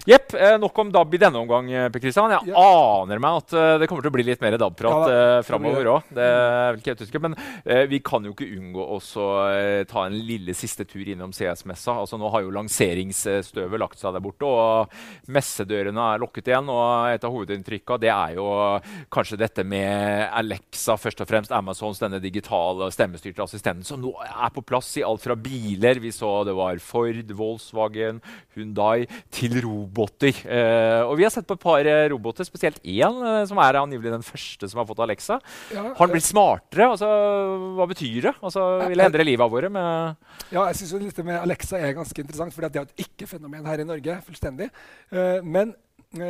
Jepp. 0.07 0.33
Eh, 0.37 0.55
nok 0.61 0.77
om 0.79 0.91
DAB 0.93 1.15
i 1.17 1.19
denne 1.19 1.39
omgang. 1.41 1.67
eh, 1.73 1.89
Per 1.91 1.99
Christian. 1.99 2.31
Jeg 2.31 2.47
Ja. 2.53 2.55
aner 3.01 3.19
meg 3.19 3.37
at 3.43 3.53
eh, 3.53 3.77
det 3.81 3.89
kommer 3.89 4.05
til 4.05 4.11
å 4.11 4.15
bli 4.15 4.23
litt 4.23 4.41
mer 4.41 4.55
DAB-prat 4.61 5.07
Ja 5.09 5.39
eh, 5.39 5.41
framover 5.43 5.89
òg. 5.97 6.03
Det 6.15 6.23
er 6.23 6.71
vel 6.71 6.79
ikke 6.79 6.93
helt 6.93 7.01
usikkert. 7.03 7.21
Men 7.25 7.35
eh, 7.65 7.85
vi 7.91 7.99
kan 7.99 8.23
jo 8.23 8.31
ikke 8.31 8.47
unngå 8.55 8.85
å 8.95 8.99
eh, 9.51 9.83
ta 9.89 10.05
en 10.05 10.15
lille 10.15 10.53
siste 10.55 10.85
tur 10.87 11.03
innom 11.03 11.33
CS-messa. 11.35 11.97
Altså, 12.05 12.17
nå 12.21 12.29
har 12.31 12.45
jo 12.45 12.53
lanseringsstøvet 12.55 13.79
lagt 13.81 13.99
seg 13.99 14.13
der 14.15 14.23
borte, 14.23 14.45
og 14.47 14.93
messedørene 15.27 16.05
er 16.13 16.21
lukket 16.23 16.47
igjen. 16.53 16.69
Og 16.71 17.09
et 17.11 17.25
av 17.27 17.33
hovedinntrykka 17.35 17.97
det 18.01 18.11
er 18.13 18.35
jo 18.37 18.47
kanskje 19.13 19.39
dette 19.41 19.65
med 19.67 20.29
Alexa, 20.31 20.95
først 21.01 21.21
og 21.25 21.29
fremst 21.29 21.51
Amazons 21.55 21.99
denne 22.01 22.21
digitale 22.23 22.87
stemmestyrte 22.93 23.43
assistenten, 23.43 23.83
som 23.87 23.99
nå 24.01 24.13
er 24.23 24.53
på 24.55 24.63
plass 24.65 24.93
i 25.01 25.03
alt 25.05 25.23
fra 25.25 25.35
biler 25.35 25.99
Vi 25.99 26.11
så 26.15 26.43
det 26.47 26.55
var 26.55 26.77
Ford, 26.83 27.31
Volkswagen, 27.35 28.21
Hundai 28.85 29.07
til 29.33 29.55
roboter. 29.63 30.35
Eh, 30.45 31.01
og 31.05 31.15
vi 31.17 31.25
har 31.25 31.33
sett 31.33 31.47
på 31.47 31.57
et 31.57 31.63
par 31.63 31.85
eh, 31.89 32.07
roboter, 32.11 32.45
spesielt 32.47 32.79
én 32.83 33.19
eh, 33.25 33.45
som 33.49 33.59
er 33.61 33.79
angivelig 33.79 34.13
den 34.13 34.25
første 34.25 34.69
som 34.69 34.81
har 34.81 34.87
fått 34.89 35.01
Alexa. 35.03 35.39
Ja, 35.73 35.87
Har 35.97 36.07
den 36.07 36.15
blitt 36.15 36.27
smartere? 36.27 36.89
Altså, 36.93 37.09
hva 37.77 37.87
betyr 37.89 38.29
det? 38.29 38.35
Altså, 38.41 38.65
vil 38.85 39.01
det 39.01 39.07
endre 39.09 39.27
livet 39.27 39.51
våre 39.51 39.71
med 39.73 40.15
Ja, 40.51 40.67
jeg 40.69 40.75
synes 40.81 41.09
dette 41.09 41.25
med 41.25 41.39
Alexa 41.41 41.79
er 41.79 41.97
ganske 41.97 42.21
interessant, 42.21 42.53
for 42.53 42.65
det 42.65 42.81
er 42.81 42.87
et 42.87 43.07
ikke-fenomen 43.07 43.65
her 43.65 43.81
i 43.81 43.87
Norge. 43.87 44.19
fullstendig. 44.25 44.69
Eh, 45.11 45.41
men, 45.43 45.73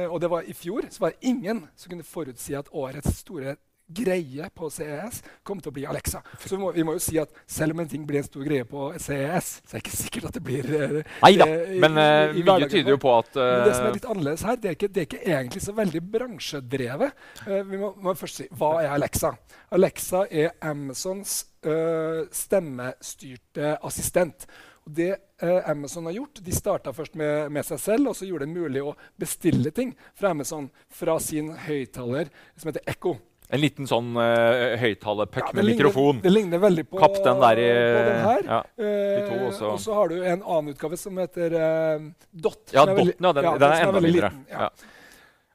og 0.09 0.19
det 0.21 0.29
var 0.31 0.47
i 0.47 0.53
fjor, 0.57 0.87
så 0.89 1.03
var 1.03 1.13
det 1.13 1.29
ingen 1.29 1.65
som 1.77 1.91
kunne 1.91 2.03
forutsi 2.07 2.55
at 2.57 2.71
årets 2.73 3.19
store 3.21 3.57
greie 3.87 4.47
på 4.55 4.69
CES 4.73 5.19
kommer 5.45 5.61
til 5.61 5.69
å 5.71 5.75
bli 5.75 5.85
Alexa. 5.85 6.21
Så 6.41 6.55
vi 6.55 6.61
må, 6.61 6.71
vi 6.73 6.83
må 6.87 6.95
jo 6.97 7.01
si 7.03 7.19
at 7.21 7.29
selv 7.47 7.75
om 7.75 7.79
en 7.83 7.87
ting 7.91 8.05
blir 8.07 8.17
en 8.23 8.27
stor 8.27 8.43
greie 8.47 8.65
på 8.65 8.87
CES, 8.97 9.49
så 9.65 9.75
er 9.75 9.79
det 9.79 9.83
ikke 9.85 9.97
sikkert 9.99 10.25
at 10.31 10.37
det 10.39 10.43
blir 10.47 10.69
eh, 10.73 10.95
Nei 11.21 11.33
da, 11.37 11.45
det 11.45 11.75
i- 11.75 11.79
men 11.83 11.97
eh, 12.01 12.33
i- 12.33 12.39
i 12.39 12.43
mye 12.47 12.69
tyder 12.71 12.95
jo 12.95 12.97
på 12.97 13.13
at 13.19 13.29
Men 13.35 13.67
det 13.67 13.75
som 13.75 13.85
eh, 13.85 13.89
er 13.89 13.93
litt 13.99 14.05
annerledes 14.09 14.43
her, 14.47 14.55
det 14.55 14.69
er 14.71 14.75
ikke, 14.79 14.91
det 14.95 15.01
er 15.03 15.09
ikke 15.09 15.23
egentlig 15.37 15.61
så 15.61 15.75
veldig 15.77 16.01
bransjedrevet. 16.15 17.11
Uh, 17.47 17.61
vi 17.69 17.77
må, 17.77 17.93
må 18.01 18.15
først 18.17 18.41
si 18.41 18.47
hva 18.57 18.71
er 18.83 18.89
Alexa? 18.95 19.35
Alexa 19.75 20.25
er 20.31 20.51
Amazons 20.61 21.45
uh, 21.65 22.25
stemmestyrte 22.33 23.75
assistent. 23.85 24.45
Og 24.85 24.93
det 24.99 25.07
eh, 25.41 25.61
Amazon 25.71 26.05
har 26.05 26.13
gjort, 26.13 26.41
De 26.45 26.53
starta 26.53 26.91
først 26.93 27.15
med, 27.17 27.47
med 27.51 27.65
seg 27.65 27.79
selv, 27.81 28.11
og 28.11 28.15
så 28.19 28.27
gjorde 28.27 28.45
det 28.45 28.53
mulig 28.53 28.83
å 28.85 28.91
bestille 29.17 29.71
ting 29.73 29.95
fra 30.13 30.29
Amazon 30.35 30.67
fra 30.93 31.15
sin 31.19 31.49
høyttaler 31.65 32.29
som 32.55 32.69
heter 32.69 32.85
Echo. 32.93 33.15
En 33.53 33.62
liten 33.62 33.86
sånn 33.86 34.15
uh, 34.17 34.73
høyttalerpuck 34.81 35.43
Ja, 35.51 35.51
med 35.53 35.65
ligner- 35.67 35.86
mikrofon. 35.86 36.21
Det 36.23 36.31
ligner 36.34 36.58
veldig 36.63 36.86
på, 36.89 36.97
Kapp 36.97 37.19
den 37.23 37.39
der 37.43 37.62
i 37.62 37.67
på 37.69 38.01
den 38.08 38.21
her. 38.25 38.41
ja, 38.49 38.62
Eh, 38.81 39.69
og 39.69 39.79
så 39.79 39.93
har 39.93 40.10
du 40.10 40.15
en 40.23 40.41
annen 40.41 40.73
utgave 40.73 40.97
som 40.97 41.17
heter 41.21 41.53
uh, 41.53 42.08
Dot. 42.34 42.71
Ja, 42.73 42.84
er 42.88 42.95
Dotten, 42.95 43.13
ja, 43.21 43.34
den, 43.34 43.43
den 43.60 43.71
er 43.71 43.75
som 43.84 43.89
enda 43.95 44.01
er 44.01 44.01
mindre. 44.01 44.31
liten. 44.34 44.69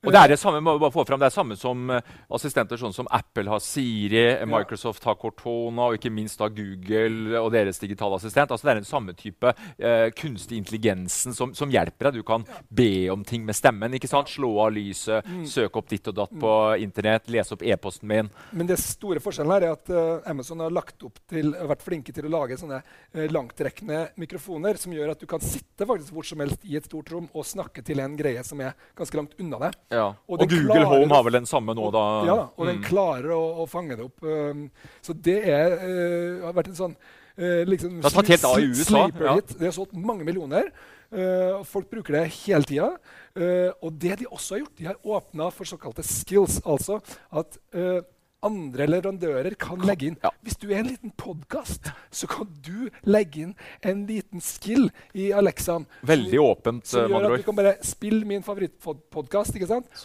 Og 0.00 0.14
det 0.14 0.16
er 0.16 0.30
det 0.32 0.38
samme, 0.40 0.62
må 0.64 0.78
bare 0.80 0.94
få 0.94 1.02
fram, 1.04 1.20
det 1.20 1.26
er 1.28 1.34
samme 1.34 1.56
som 1.60 1.90
eh, 1.92 2.06
assistenter 2.32 2.78
sånn 2.80 2.94
som 2.96 3.08
Apple 3.12 3.50
har 3.52 3.60
Siri, 3.60 4.22
Microsoft 4.48 5.04
har 5.04 5.18
Cortona, 5.20 5.90
og 5.90 5.98
ikke 5.98 6.08
minst 6.14 6.40
da 6.40 6.48
Google 6.48 7.36
og 7.36 7.50
deres 7.52 7.76
digitale 7.82 8.16
assistent. 8.16 8.48
Altså 8.54 8.64
Det 8.64 8.72
er 8.72 8.80
den 8.80 8.88
samme 8.88 9.12
type 9.18 9.52
eh, 9.76 10.06
kunstig 10.16 10.56
intelligensen 10.56 11.36
som, 11.36 11.52
som 11.52 11.68
hjelper 11.68 12.08
deg. 12.08 12.22
Du 12.22 12.24
kan 12.24 12.46
be 12.72 13.10
om 13.12 13.26
ting 13.28 13.44
med 13.44 13.58
stemmen. 13.58 13.92
ikke 13.98 14.08
sant? 14.08 14.32
Slå 14.32 14.54
av 14.64 14.72
lyset, 14.72 15.20
Mm. 15.30 15.44
søke 15.46 15.78
opp 15.78 15.88
ditt 15.90 16.08
og 16.08 16.14
datt 16.16 16.32
på 16.40 16.50
internett, 16.80 17.28
lese 17.30 17.52
opp 17.54 17.62
e-posten 17.62 18.08
min. 18.08 18.30
Men 18.56 18.66
det 18.70 18.78
store 18.80 19.20
forskjellen 19.22 19.52
her 19.52 19.66
er 19.68 19.74
at 19.74 19.90
uh, 19.92 20.24
Amazon 20.30 20.62
har 20.64 20.72
lagt 20.72 21.04
opp 21.06 21.20
til, 21.28 21.52
vært 21.52 21.84
flinke 21.84 22.14
til 22.16 22.26
å 22.26 22.32
lage 22.32 22.56
sånne 22.58 22.80
uh, 22.80 23.26
langtrekkende 23.30 24.00
mikrofoner 24.20 24.80
som 24.80 24.94
gjør 24.96 25.12
at 25.12 25.20
du 25.20 25.28
kan 25.30 25.44
sitte 25.44 25.86
faktisk 25.86 26.16
hvor 26.16 26.26
som 26.26 26.40
helst 26.42 26.64
i 26.64 26.78
et 26.80 26.88
stort 26.88 27.12
rom 27.12 27.28
og 27.34 27.46
snakke 27.46 27.84
til 27.86 28.00
en 28.02 28.16
greie 28.18 28.42
som 28.46 28.60
er 28.64 28.72
ganske 28.98 29.20
langt 29.20 29.36
unna 29.38 29.60
deg. 29.68 29.78
Ja. 29.90 30.05
Og 30.29 30.37
Og, 30.40 30.48
Google 30.48 30.68
klarer 30.70 30.87
Home 30.87 31.14
har 31.14 31.24
vel 31.26 31.33
den 31.40 31.46
samme 31.50 31.74
nå, 31.74 31.88
da? 31.90 32.05
Ja, 32.29 32.37
og 32.57 32.66
den 32.66 32.76
Mm. 32.79 32.85
klarer 32.85 33.31
å, 33.35 33.40
å 33.64 33.66
fange 33.68 33.96
det 33.96 34.05
opp. 34.07 34.22
um, 34.22 34.70
så 35.03 35.12
det 35.14 35.38
er, 35.48 35.74
uh, 35.83 36.46
har 36.46 36.53
vært 36.55 36.68
en 36.68 36.79
sånn 36.79 36.94
uh, 36.94 37.64
liksom, 37.66 37.96
Det 38.00 38.05
har 38.07 38.22
tatt 38.22 38.29
helt 38.35 38.44
av 38.44 38.59
i 38.61 38.68
USA, 38.70 39.09
ja. 39.09 39.35
Det 39.40 39.66
har 39.66 39.72
solgt 39.74 39.92
mange 39.98 40.24
millioner. 40.24 40.70
Uh, 41.11 41.64
folk 41.66 41.90
bruker 41.90 42.12
det 42.20 42.29
hele 42.46 42.62
tida. 42.62 42.92
Eh, 43.35 43.70
og 43.83 43.92
det 43.98 44.16
de 44.18 44.26
også 44.26 44.55
har 44.57 44.59
gjort, 44.64 44.76
de 44.79 44.87
har 44.87 44.96
åpna 45.07 45.50
for 45.55 45.64
såkalte 45.64 46.03
skills. 46.07 46.61
Altså 46.66 47.00
at 47.33 47.59
eh, 47.74 48.00
andre 48.46 48.87
leverandører 48.88 49.55
kan 49.61 49.83
legge 49.85 50.11
inn 50.11 50.16
ja. 50.22 50.31
Hvis 50.44 50.57
du 50.61 50.68
er 50.70 50.81
en 50.81 50.88
liten 50.88 51.12
podkast, 51.20 51.90
så 52.11 52.29
kan 52.31 52.48
du 52.64 52.88
legge 53.09 53.44
inn 53.44 53.53
en 53.87 54.07
liten 54.09 54.42
skill 54.44 54.88
i 55.12 55.31
Alexaen. 55.37 55.87
Veldig 56.07 56.40
åpent, 56.42 56.87
Som 56.88 57.12
gjør 57.12 57.29
at 57.29 57.42
du 57.42 57.46
kan 57.46 57.59
bare 57.59 57.74
spille 57.85 58.24
min 58.29 58.44
favorittpodkast, 58.46 59.59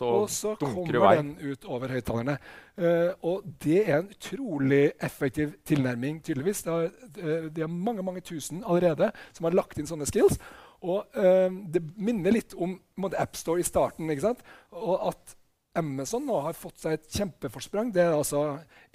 og 0.04 0.30
så 0.32 0.56
kommer 0.60 1.16
den 1.16 1.36
ut 1.40 1.66
over 1.66 1.96
høyttalerne. 1.96 2.38
Uh, 2.76 3.14
og 3.24 3.46
det 3.64 3.86
er 3.86 4.02
en 4.02 4.12
utrolig 4.12 4.90
effektiv 5.04 5.54
tilnærming, 5.68 6.20
tydeligvis. 6.24 6.66
Det 6.66 6.74
er, 6.74 6.90
eh, 7.16 7.48
det 7.56 7.64
er 7.64 7.72
mange 7.72 8.04
mange 8.04 8.20
tusen 8.20 8.66
allerede 8.68 9.12
som 9.32 9.48
har 9.48 9.56
lagt 9.56 9.80
inn 9.80 9.88
sånne 9.88 10.08
skills. 10.10 10.36
Og 10.84 11.08
uh, 11.16 11.48
det 11.72 11.82
minner 11.96 12.36
litt 12.36 12.54
om 12.60 12.76
AppStore 13.16 13.64
i 13.64 13.68
starten. 13.68 14.12
ikke 14.12 14.28
sant? 14.28 14.44
Og 14.76 15.08
at 15.14 15.38
Amazon 15.76 16.26
nå 16.28 16.40
har 16.46 16.58
fått 16.58 16.80
seg 16.82 16.98
et 16.98 17.10
kjempeforsprang, 17.20 17.92
det 17.94 18.04
er 18.06 18.16
altså 18.16 18.46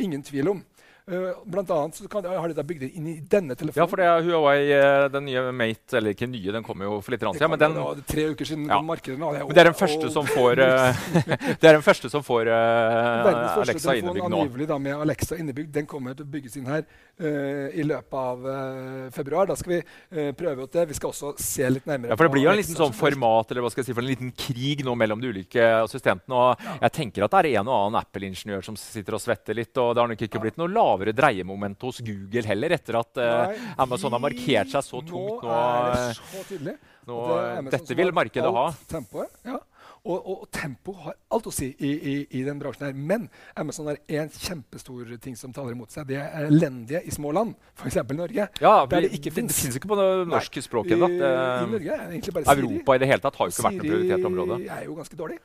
ingen 0.01 0.25
tvil 0.27 0.55
om. 0.55 0.63
Eh, 1.11 1.31
blant 1.45 1.71
annet 1.71 1.95
så 1.95 2.07
kan, 2.09 2.25
har 2.25 2.49
de 2.49 2.55
da 2.55 2.63
bygd 2.63 2.85
det 2.85 2.91
inn 2.95 3.07
i 3.11 3.17
denne 3.33 3.57
telefonen. 3.59 3.83
Ja, 3.83 3.87
for 3.91 3.99
det 3.99 4.07
er 4.07 4.23
Huawei, 4.23 4.59
eh, 4.77 5.07
den 5.11 5.25
nye 5.27 5.43
Mate 5.51 5.99
Eller 5.99 6.15
ikke 6.15 6.29
nye, 6.31 6.53
den 6.55 6.63
kommer 6.63 6.87
jo 6.87 7.01
for 7.03 7.11
litt 7.15 7.25
siden. 7.25 7.51
Men, 7.51 7.59
den, 7.59 7.75
da, 7.75 8.05
tre 8.07 8.29
uker 8.31 8.47
siden 8.47 8.69
Ja. 8.69 8.79
kom 8.79 8.87
markedet. 8.87 9.19
men 9.19 9.49
det 9.51 9.59
er 9.59 9.71
den 9.73 9.75
første 9.75 10.07
og- 10.07 10.13
som 10.13 10.27
får 10.27 10.61
eh, 10.63 11.01
Det 11.61 11.67
er 11.67 11.75
den 11.75 11.83
første 11.83 12.11
som 12.11 12.23
får 12.23 12.47
uh, 12.47 13.59
Alexa 13.59 13.97
innebygd 13.99 14.31
nå. 14.31 14.39
angivelig 14.39 14.69
da, 14.69 14.79
med 14.79 14.95
Alexa 14.95 15.37
innebygd. 15.37 15.73
Den 15.73 15.87
kommer 15.87 16.15
til 16.15 16.25
å 16.25 16.31
bygges 16.31 16.57
inn 16.57 16.67
her 16.67 16.85
uh, 16.85 17.69
i 17.75 17.83
løpet 17.83 18.15
av 18.15 18.47
uh, 18.47 19.11
februar. 19.11 19.51
Da 19.51 19.57
skal 19.59 19.75
vi 19.75 19.81
uh, 19.83 20.31
prøve 20.39 20.63
ut 20.63 20.73
det. 20.73 20.87
Vi 20.93 20.95
skal 20.95 21.11
også 21.11 21.35
se 21.43 21.67
litt 21.69 21.87
nærmere 21.91 22.15
Ja, 22.15 22.17
for 22.17 22.29
Det 22.29 22.35
blir 22.37 22.47
jo 22.47 22.53
en 22.55 22.61
liten 22.61 22.79
sånn 22.79 22.95
format 22.95 23.51
eller 23.51 23.67
hva 23.67 23.73
skal 23.73 23.83
jeg 23.83 23.91
si, 23.91 23.97
for 23.99 24.07
en 24.07 24.13
liten 24.13 24.33
krig 24.37 24.85
nå 24.87 24.95
mellom 24.95 25.21
de 25.21 25.35
ulike 25.35 25.67
assistentene. 25.81 26.39
og 26.39 26.71
Jeg 26.81 26.95
tenker 27.01 27.27
at 27.27 27.35
det 27.35 27.43
er 27.43 27.61
en 27.61 27.69
og 27.69 27.77
annen 27.81 28.01
Apple-ingeniør 28.01 28.63
som 28.71 28.79
sitter 28.79 29.19
og 29.19 29.25
svetter 29.25 29.59
litt. 29.59 29.75
og 29.77 29.95
Det 29.97 30.05
har 30.05 30.15
nok 30.15 30.27
ikke 30.29 30.43
blitt 30.47 30.61
noe 30.61 30.71
lavere 30.71 31.00
dreiemoment 31.09 31.89
hos 31.89 32.01
Google 32.05 32.45
heller, 32.47 32.77
etter 32.77 33.01
at 33.01 33.21
eh, 33.21 33.33
Nei, 33.41 33.73
Amazon 33.87 34.17
har 34.17 34.23
markert 34.23 34.71
seg 34.73 34.87
så 34.87 35.01
tungt 35.01 35.43
nå. 35.47 35.57
Er 35.57 35.91
det 35.91 36.05
eh, 36.05 36.21
så 36.21 36.45
tydelig. 36.49 36.77
nå, 37.11 37.19
det 37.67 37.75
dette 37.79 37.99
vil 37.99 38.15
markedet 38.17 38.55
ha. 38.57 38.69
Tempoet, 38.91 39.35
ja. 39.49 39.59
Og, 40.01 40.17
og, 40.25 40.45
tempo 40.49 40.95
har 41.03 41.17
alt 41.29 41.49
å 41.51 41.53
si 41.53 41.67
i, 41.77 41.89
i, 41.91 42.13
i 42.39 42.43
den 42.47 42.61
bransjen 42.61 42.87
her. 42.87 42.95
Men 42.97 43.27
Amazon 43.61 43.91
er 43.93 43.99
én 44.09 44.31
kjempestor 44.33 45.11
ting 45.21 45.37
som 45.37 45.53
taler 45.53 45.75
imot 45.77 45.93
seg. 45.93 46.07
Det 46.09 46.17
er 46.23 46.47
elendige 46.47 47.03
i 47.05 47.13
små 47.13 47.35
land, 47.37 47.53
f.eks. 47.77 47.99
Norge. 48.17 48.47
Ja, 48.63 48.73
der 48.89 49.05
det 49.05 49.11
ikke 49.19 49.29
det, 49.29 49.45
det 49.51 49.57
finnes 49.59 49.77
ikke 49.77 49.91
på 49.93 49.99
det 50.01 50.09
norske 50.31 50.65
språket 50.65 50.97
ennå. 50.97 51.11
Europa 52.55 52.97
i 52.97 53.03
det 53.03 53.11
hele 53.13 53.25
tatt 53.27 53.37
har 53.37 53.51
jo 53.51 53.57
ikke 53.57 53.67
vært 53.69 53.77
noe 53.77 53.91
prioritert 53.91 54.31
område. 54.31 54.59
Siri 54.63 54.73
er 54.79 54.89
jo 54.89 54.97
ganske 55.03 55.21
dårlig. 55.21 55.39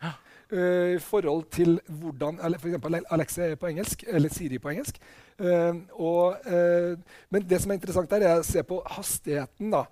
Eh, 0.51 0.95
I 0.95 0.99
forhold 1.01 1.45
til 1.51 1.79
hvordan 1.87 2.37
F.eks. 2.39 2.61
for 2.61 2.67
eksempel 2.67 2.99
Alexa 3.09 3.45
er 3.45 3.55
på 3.55 3.67
engelsk, 3.67 4.03
eller 4.07 4.29
Siri 4.29 4.59
på 4.61 4.69
engelsk. 4.69 4.99
Eh, 5.39 5.75
og, 5.91 6.37
eh, 6.45 6.97
men 7.29 7.49
det 7.49 7.61
som 7.61 7.71
er 7.71 7.79
interessant 7.79 8.09
der, 8.11 8.27
er 8.27 8.39
å 8.39 8.45
se 8.45 8.63
på 8.63 8.81
hastigheten. 8.85 9.71
da. 9.71 9.85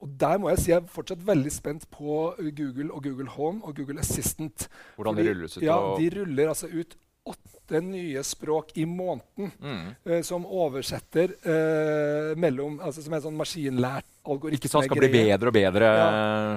Og 0.00 0.08
der 0.20 0.38
må 0.38 0.48
jeg 0.48 0.58
si 0.58 0.70
jeg 0.70 0.80
er 0.80 0.88
fortsatt 0.88 1.26
veldig 1.26 1.52
spent 1.52 1.84
på 1.92 2.34
Google 2.56 2.88
og 2.94 3.04
Google 3.04 3.28
Home 3.28 3.60
og 3.64 3.76
Google 3.76 4.00
Assistant. 4.00 4.68
Hvordan 4.96 5.16
de 5.16 5.28
rulles 5.28 5.56
ut. 5.56 5.62
Ja, 5.62 5.76
De 5.98 6.10
ruller 6.16 6.48
altså 6.48 6.66
ut 6.72 6.96
åtte 7.30 7.80
nye 7.84 8.22
språk 8.26 8.72
i 8.74 8.84
måneden. 8.86 9.50
mm. 9.60 9.88
eh, 10.04 10.22
som 10.26 10.46
oversetter 10.46 11.34
eh, 11.42 12.36
mellom 12.36 12.80
altså 12.80 13.02
Som 13.02 13.14
er 13.14 13.20
en 13.20 13.26
sånn 13.28 13.38
maskinlært 13.38 14.06
algoritme. 14.24 14.58
Ikke 14.58 14.70
sånn 14.72 14.86
skal 14.86 15.00
bli 15.00 15.10
bedre 15.14 15.50
og 15.50 15.56
bedre. 15.56 15.90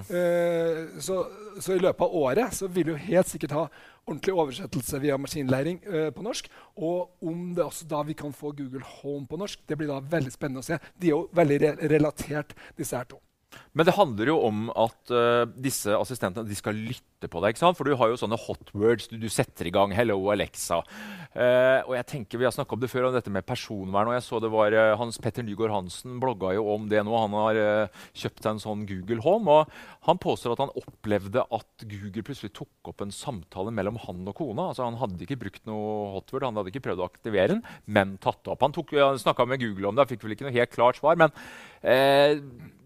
Eh, 0.09 0.99
så, 1.01 1.19
så 1.61 1.77
i 1.77 1.81
løpet 1.83 2.05
av 2.05 2.15
året 2.23 2.57
så 2.57 2.67
vil 2.67 2.91
du 2.91 2.95
helt 2.97 3.31
sikkert 3.31 3.57
ha 3.57 3.65
ordentlig 4.03 4.33
oversettelse 4.35 4.99
via 4.99 5.17
maskinlæring 5.21 5.77
på 6.15 6.25
norsk. 6.25 6.49
Og 6.75 7.23
om 7.23 7.53
det 7.55 7.63
også 7.63 7.87
da 7.87 8.01
vi 8.03 8.17
kan 8.19 8.33
få 8.35 8.51
Google 8.57 8.83
Home 8.99 9.29
på 9.29 9.39
norsk, 9.39 9.61
det 9.69 9.77
blir 9.79 9.93
da 9.93 10.01
veldig 10.03 10.33
spennende 10.33 10.65
å 10.65 10.67
se. 10.67 10.81
De 10.99 11.07
er 11.07 11.15
jo 11.15 11.27
veldig 11.31 11.61
re 11.63 11.77
relatert, 11.93 12.51
disse 12.75 12.99
her 12.99 13.07
to. 13.07 13.21
Men 13.73 13.87
det 13.87 13.95
handler 13.97 14.29
jo 14.29 14.37
om 14.45 14.67
at 14.77 15.11
uh, 15.13 15.43
disse 15.57 15.89
assistentene 15.97 16.57
skal 16.57 16.77
lytte 16.77 17.29
på 17.31 17.39
deg. 17.41 17.57
For 17.57 17.87
du 17.87 17.95
har 17.97 18.11
jo 18.11 18.17
sånne 18.19 18.37
hot 18.37 18.69
words. 18.75 19.07
Du, 19.09 19.15
du 19.17 19.29
setter 19.31 19.67
i 19.69 19.71
gang 19.73 19.93
'Hello, 19.95 20.17
Alexa'. 20.33 20.83
Uh, 21.33 21.81
og 21.87 21.95
jeg 21.97 22.05
tenker 22.11 22.37
Vi 22.37 22.45
har 22.45 22.53
snakka 22.53 22.75
om 22.75 22.81
det 22.83 22.91
før, 22.91 23.07
om 23.09 23.15
dette 23.15 23.31
med 23.33 23.45
personvern. 23.45 24.11
og 24.11 24.13
jeg 24.13 24.25
så 24.27 24.41
det 24.43 24.51
var 24.53 24.73
uh, 24.75 24.97
Hans 24.99 25.17
Petter 25.17 25.43
Nygaard 25.43 25.71
Hansen 25.73 26.19
blogga 26.21 26.53
jo 26.53 26.67
om 26.75 26.89
det 26.89 27.01
nå. 27.05 27.15
Han 27.17 27.33
har 27.33 27.89
kjøpt 28.13 28.45
en 28.51 28.61
sånn 28.61 28.85
Google 28.89 29.21
Home. 29.25 29.49
og 29.49 29.71
Han 30.09 30.17
påstår 30.21 30.53
at 30.53 30.63
han 30.65 30.75
opplevde 30.77 31.41
at 31.49 31.87
Google 31.89 32.23
plutselig 32.27 32.53
tok 32.53 32.91
opp 32.93 33.01
en 33.01 33.11
samtale 33.15 33.71
mellom 33.73 33.97
han 34.05 34.27
og 34.27 34.35
kona. 34.37 34.69
altså 34.69 34.85
Han 34.85 34.99
hadde 35.01 35.23
ikke 35.25 35.39
brukt 35.47 35.65
noe 35.69 36.11
hot 36.13 36.31
word, 36.33 36.43
han 36.43 36.59
hadde 36.59 36.69
ikke 36.73 36.83
prøvd 36.89 37.01
å 37.01 37.09
aktivere 37.09 37.55
den, 37.55 37.63
men 37.87 38.17
tatt 38.21 38.43
det 38.43 38.53
opp. 38.53 38.61
Han, 38.61 38.75
tok- 38.75 38.93
han 38.99 39.17
snakka 39.21 39.47
med 39.49 39.61
Google 39.63 39.89
om 39.89 39.95
det, 39.97 40.09
fikk 40.11 40.23
vel 40.27 40.35
ikke 40.35 40.47
noe 40.47 40.55
helt 40.55 40.73
klart 40.75 40.99
svar. 41.01 41.17
men 41.19 41.31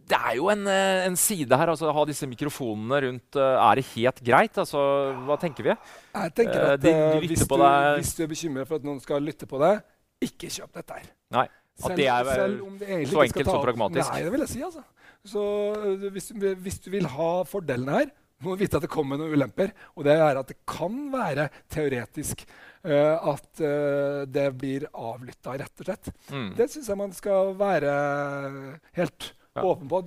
det 0.08 0.18
er 0.18 0.36
jo 0.40 0.48
en, 0.50 0.66
eh, 0.72 1.06
en 1.08 1.16
side 1.20 1.52
her. 1.58 1.68
altså 1.74 1.90
Å 1.90 1.94
Ha 1.94 2.06
disse 2.06 2.28
mikrofonene 2.30 3.02
rundt. 3.04 3.36
eh, 3.36 3.70
er 3.72 3.76
det 3.76 3.86
helt 3.96 4.24
greit? 4.24 4.54
altså 4.58 4.80
Hva 5.28 5.38
tenker 5.40 5.64
vi? 5.64 5.76
Jeg 6.16 6.34
tenker 6.36 6.60
Eh, 6.62 6.74
at 6.74 6.82
de- 6.82 6.94
de 7.22 7.28
hvis, 7.28 7.46
du, 7.48 7.56
hvis 7.98 8.14
du 8.16 8.24
er 8.24 8.28
bekymret 8.28 8.68
for 8.68 8.76
at 8.76 8.84
noen 8.84 9.02
skal 9.02 9.22
lytte 9.22 9.46
på 9.48 9.60
deg, 9.60 9.82
ikke 10.22 10.48
kjøp 10.50 10.72
dette 10.74 10.94
her. 10.94 11.10
Nei. 11.32 11.48
At 11.84 11.96
det 11.96 12.08
er 12.08 12.24
selv 12.26 12.62
om 12.66 12.78
det 12.80 12.88
så 13.08 13.22
enkelt 13.22 13.46
så 13.46 13.60
pragmatisk. 13.64 14.12
Nei, 14.12 14.24
det 14.24 14.32
vil 14.32 14.40
jeg 14.40 14.50
si. 14.50 14.62
altså. 14.64 14.84
Så 15.28 16.10
hvis, 16.12 16.30
du- 16.34 16.56
hvis 16.56 16.80
du 16.82 16.90
vil 16.90 17.06
ha 17.06 17.44
fordelene 17.44 17.92
her, 18.00 18.06
må 18.42 18.56
du 18.56 18.64
vite 18.64 18.76
at 18.78 18.82
det 18.82 18.90
kommer 18.90 19.18
noen 19.18 19.34
ulemper. 19.34 19.72
Og 19.98 20.04
det 20.06 20.14
er 20.18 20.38
at 20.38 20.48
det 20.48 20.58
kan 20.66 21.12
være 21.12 21.50
teoretisk 21.70 22.46
uh, 22.86 23.34
at 23.34 23.62
uh, 23.62 24.26
det 24.26 24.58
blir 24.58 24.86
avlytta, 24.94 25.58
rett 25.60 25.82
og 25.82 25.86
slett. 25.86 26.10
Mm. 26.32 26.56
Det 26.56 26.70
syns 26.70 26.88
jeg 26.88 26.98
man 26.98 27.12
skal 27.12 27.54
være 27.58 28.80
helt. 28.94 29.34
Åpen 29.64 29.88
på. 29.90 30.02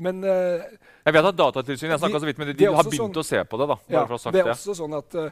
Men 0.00 0.24
øh, 0.24 0.62
Jeg 1.06 1.14
vet 1.14 1.24
at 1.24 1.36
Datatilsynet 1.36 2.00
jeg 2.00 2.20
så 2.20 2.26
vidt, 2.26 2.38
men 2.38 2.48
de, 2.48 2.52
Det 2.54 2.58
de 2.66 2.74
har 2.74 2.82
begynt 2.82 3.14
sånn- 3.14 3.22
å 3.22 3.24
se 3.24 3.44
på 3.44 3.58
det. 3.60 3.68
da, 3.68 3.76
Ja, 3.88 4.04
det 4.06 4.32
det. 4.32 4.40
er 4.46 4.54
også 4.54 4.74
sånn 4.74 4.96
at 4.98 5.14
uh, 5.14 5.30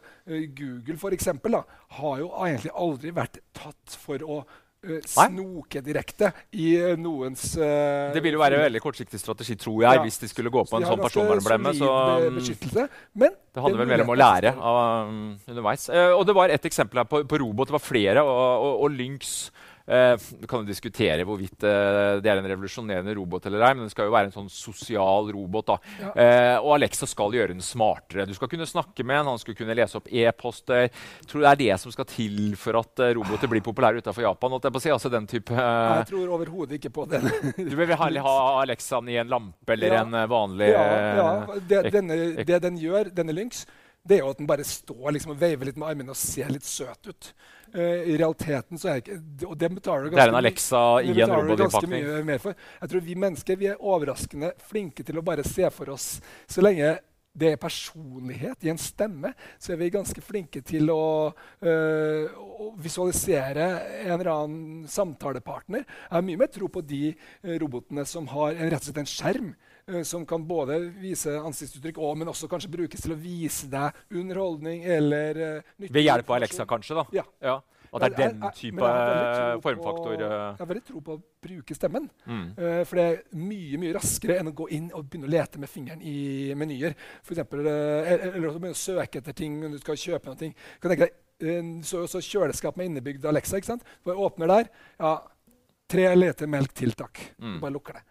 Google 0.55 0.96
for 0.98 1.11
eksempel, 1.11 1.52
da, 1.52 1.62
har 1.98 2.18
jo 2.18 2.28
egentlig 2.46 2.70
aldri 2.74 3.11
vært 3.11 3.38
tatt 3.52 3.96
for 3.98 4.18
å 4.18 4.44
Uh, 4.83 4.96
snoke 5.07 5.78
direkte 5.78 6.33
i 6.59 6.72
uh, 6.83 6.96
noens 6.98 7.52
uh, 7.55 8.11
Det 8.11 8.18
ville 8.18 8.35
jo 8.35 8.40
være 8.42 8.57
en 8.59 8.64
veldig 8.64 8.81
kortsiktig 8.83 9.20
strategi, 9.20 9.55
tror 9.55 9.85
jeg, 9.85 9.94
Ja. 9.94 10.02
hvis 10.02 10.18
de 10.18 10.26
skulle 10.26 10.50
gå 10.50 10.64
på 10.66 10.74
Så 10.74 10.81
en 10.81 10.88
sånn 10.88 10.98
personvernblemme. 10.98 11.70
Så 11.78 11.87
eh, 11.87 12.26
um, 12.26 13.20
det 13.22 13.62
handler 13.62 13.78
vel 13.78 13.87
mer 13.87 14.02
om 14.02 14.11
å 14.11 14.16
lære 14.18 14.50
av, 14.59 15.07
um, 15.07 15.38
underveis. 15.46 15.88
Eh, 15.88 16.11
og 16.11 16.26
det 16.26 16.35
var 16.35 16.48
et 16.50 16.66
eksempel 16.66 16.98
her 16.98 17.05
på, 17.07 17.22
på 17.22 17.38
robot. 17.38 17.68
Det 17.70 17.76
var 17.78 17.78
flere. 17.78 18.24
Og, 18.26 18.42
og, 18.66 18.83
og 18.83 18.90
Lynx 18.90 19.52
eh, 19.92 20.14
Vi 20.40 20.48
kan 20.50 20.62
jo 20.62 20.68
diskutere 20.68 21.26
hvorvidt 21.28 21.66
eh, 21.68 22.20
det 22.24 22.31
er 22.33 22.40
en 22.40 22.48
revolusjonerende 22.50 23.14
robot 23.18 23.46
eller 23.50 23.64
ei, 23.68 23.72
men 23.76 23.85
det 23.87 23.92
skal 23.94 24.09
jo 24.09 24.14
være 24.14 24.31
en 24.31 24.35
sånn 24.38 24.48
sosial 24.52 25.31
robot. 25.37 25.66
da. 25.72 25.76
Ja. 26.00 26.12
Eh, 26.24 26.57
og 26.62 26.74
Alexa 26.78 27.07
skal 27.11 27.37
gjøre 27.37 27.52
den 27.55 27.62
smartere. 27.64 28.26
Du 28.28 28.35
skal 28.37 28.50
kunne 28.52 28.66
snakke 28.68 29.05
med 29.05 29.20
den, 29.20 29.31
han 29.35 29.42
skal 29.42 29.57
kunne 29.59 29.76
lese 29.78 30.00
opp 30.00 30.09
e-poster. 30.11 30.88
Tror 31.28 31.42
du 31.42 31.46
det 31.46 31.52
er 31.52 31.61
det 31.62 31.81
som 31.85 31.92
skal 31.94 32.09
til 32.11 32.57
for 32.61 32.81
at 32.81 33.05
eh, 33.05 33.12
roboter 33.18 33.50
blir 33.52 33.64
populære 33.64 34.02
utenfor 34.02 34.24
Japan? 34.26 34.57
holdt 34.57 34.68
Jeg 34.70 34.76
på 34.78 34.83
å 34.83 34.87
si. 34.88 34.94
Altså 34.96 35.12
den 35.12 35.28
type... 35.31 35.52
eh, 35.55 35.94
Jeg 36.02 36.11
tror 36.14 36.35
overhodet 36.38 36.78
ikke 36.81 36.92
på 36.96 37.07
den. 37.12 37.28
du 37.70 37.76
vil 37.78 37.92
heller 37.94 38.26
ha 38.26 38.37
Alexaen 38.64 39.09
i 39.12 39.20
en 39.22 39.31
lampe 39.33 39.76
eller 39.76 39.96
Ja. 39.98 40.02
en 40.07 40.14
eh, 40.14 40.26
vanlig 40.31 40.68
ja, 40.72 40.83
ja, 41.18 41.31
det, 41.68 41.81
denne, 41.92 42.16
det 42.46 42.59
den 42.64 42.76
gjør, 42.81 43.11
denne 43.14 43.35
Lynx, 43.37 43.64
det 44.07 44.16
er 44.16 44.24
jo 44.24 44.31
at 44.33 44.38
den 44.40 44.48
bare 44.50 44.64
står 44.66 45.12
liksom 45.14 45.35
og 45.35 45.40
veiver 45.42 45.68
litt 45.68 45.76
med 45.78 45.92
armene 45.92 46.11
og 46.14 46.18
ser 46.18 46.48
litt 46.50 46.66
søt 46.66 47.07
ut. 47.11 47.28
Eh, 47.72 48.11
I 48.12 48.16
realiteten 48.20 48.76
så 48.80 48.90
er 48.92 49.00
ikke 49.00 49.14
Og 49.48 49.54
det 49.56 49.70
betaler 49.72 50.04
du 50.04 50.11
Det 50.12 50.20
er 50.20 50.28
en 50.28 50.35
ganske 50.35 50.42
Alexa 50.42 50.82
i 51.00 51.14
en 51.24 51.56
ganske 51.56 51.88
mye 51.88 52.18
mer 52.28 52.42
for. 52.42 52.58
Jeg 52.82 52.92
tror 52.92 53.06
vi 53.06 53.16
mennesker 53.16 53.56
vi 53.56 53.70
er 53.70 53.80
overraskende 53.80 54.52
flinke 54.68 55.06
til 55.08 55.16
å 55.16 55.24
bare 55.24 55.46
se 55.46 55.70
for 55.72 55.94
oss 55.94 56.18
Så 56.50 56.64
lenge 56.64 56.98
det 57.32 57.48
er 57.48 57.61
personlighet 57.61 58.66
i 58.66 58.68
en 58.68 58.80
stemme, 58.80 59.30
så 59.56 59.72
er 59.72 59.78
vi 59.80 59.87
ganske 59.92 60.20
flinke 60.20 60.61
til 60.68 60.90
å, 60.92 61.32
øh, 61.64 62.26
å 62.37 62.66
visualisere 62.76 63.68
en 64.02 64.18
eller 64.18 64.28
annen 64.35 64.82
samtalepartner. 64.85 65.87
Jeg 65.87 66.12
har 66.12 66.26
mye 66.26 66.42
mer 66.42 66.50
tro 66.52 66.68
på 66.68 66.82
de 66.85 67.14
øh, 67.14 67.56
robotene 67.62 68.04
som 68.04 68.28
har 68.35 68.52
en, 68.52 68.68
rett 68.68 68.82
og 68.82 68.90
slett 68.90 69.00
en 69.00 69.08
skjerm. 69.08 69.54
Øh, 69.88 70.04
som 70.04 70.24
kan 70.26 70.44
både 70.48 70.78
vise 71.00 71.34
ansiktsuttrykk, 71.40 71.98
og, 71.98 72.16
men 72.18 72.28
også 72.28 72.48
kanskje 72.48 72.70
brukes 72.70 73.00
til 73.02 73.12
å 73.12 73.18
vise 73.18 73.68
deg 73.72 73.92
underholdning 74.10 74.84
eller 74.84 75.42
uh, 75.58 75.76
nyttig 75.78 75.94
Ved 75.94 76.06
hjelp 76.08 76.30
av. 76.30 76.36
Alexa, 76.40 76.66
kanskje? 76.68 76.94
da? 77.00 77.04
Ja. 77.20 77.24
Ja. 77.42 77.60
At 77.92 78.06
det 78.16 78.24
er 78.24 78.30
den 78.32 78.44
type 78.56 78.80
jeg 78.88 79.58
formfaktor. 79.60 80.14
eh. 80.16 80.20
Jeg 80.32 80.60
har 80.62 80.68
veldig 80.70 80.84
tro 80.88 81.00
på 81.04 81.12
å 81.12 81.20
bruke 81.44 81.74
stemmen. 81.76 82.06
Mm. 82.24 82.46
Uh, 82.56 82.84
for 82.88 82.96
det 82.96 83.04
er 83.04 83.18
mye 83.36 83.80
mye 83.82 83.92
raskere 83.98 84.38
enn 84.40 84.48
å 84.48 84.54
gå 84.56 84.68
inn 84.72 84.86
og 84.96 85.10
begynne 85.10 85.28
å 85.28 85.32
lete 85.34 85.60
med 85.60 85.68
fingeren 85.68 86.00
i 86.00 86.54
menyer. 86.56 86.94
For 87.20 87.34
eksempel, 87.36 87.66
uh, 87.68 88.08
eller 88.14 88.48
å 88.48 88.54
begynne 88.56 88.72
å 88.72 88.80
søke 88.80 89.20
etter 89.20 89.36
ting 89.36 89.58
når 89.60 89.74
du 89.76 89.82
skal 89.84 90.00
kjøpe 90.00 90.32
noe. 90.32 90.48
Kan 90.80 90.94
tenke 90.94 91.04
deg, 91.10 91.20
eh, 91.44 91.68
så, 91.84 92.06
så 92.08 92.22
kjøleskap 92.24 92.80
med 92.80 92.88
innebygd 92.88 93.28
Alexa. 93.28 93.60
ikke 93.60 93.74
sant? 93.74 93.84
Bare 94.08 94.24
åpner 94.24 94.54
der. 94.54 94.72
ja, 95.02 95.12
Tre 95.92 96.06
liter 96.16 96.48
melk 96.48 96.72
til, 96.72 96.94
takk. 96.96 97.18
Mm. 97.44 97.58
Bare 97.60 97.74
lukker 97.74 97.98
det. 97.98 98.06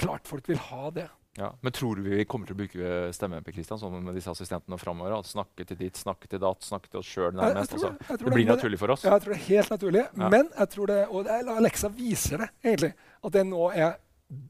Klart 0.00 0.26
folk 0.28 0.48
vil 0.48 0.58
ha 0.58 0.90
det. 0.90 1.08
Ja. 1.38 1.48
Men 1.64 1.72
tror 1.72 1.96
du 1.96 2.02
vi 2.04 2.24
kommer 2.28 2.46
til 2.46 2.54
å 2.54 2.58
bruke 2.60 3.12
stemme 3.16 3.38
Per 3.44 3.54
Kristian, 3.56 3.78
sånn 3.80 4.02
med 4.04 4.14
disse 4.18 4.28
assistentene 4.28 4.76
framover? 4.80 5.14
At 5.18 5.24
snakke 5.30 5.64
til 5.64 5.78
ditt, 5.80 5.96
snakke 5.96 6.28
til 6.28 6.38
datt, 6.42 6.60
snakke 6.66 6.90
til 6.92 7.00
oss 7.00 7.06
sjøl 7.08 7.30
Jeg- 7.32 7.40
jeg 7.40 7.54
nærmest? 7.54 7.72
altså. 7.72 7.90
det. 7.98 8.18
Det 8.18 8.32
blir 8.34 8.44
det, 8.46 8.56
naturlig 8.56 8.78
for 8.78 8.90
oss. 8.92 9.02
Ja, 9.04 9.10
jeg 9.16 9.22
tror 9.22 9.32
det 9.32 9.40
er 9.40 9.48
helt 9.48 9.70
naturlig. 9.70 10.04
Ja. 10.18 10.28
Men 10.28 10.50
jeg 10.58 10.68
tror 10.70 10.86
det, 10.86 11.08
og 11.08 11.24
det 11.24 11.48
Alexa 11.48 11.88
viser 11.88 12.38
det 12.38 12.50
egentlig. 12.64 12.92
At 13.24 13.32
det 13.32 13.46
nå 13.46 13.70
er 13.74 13.96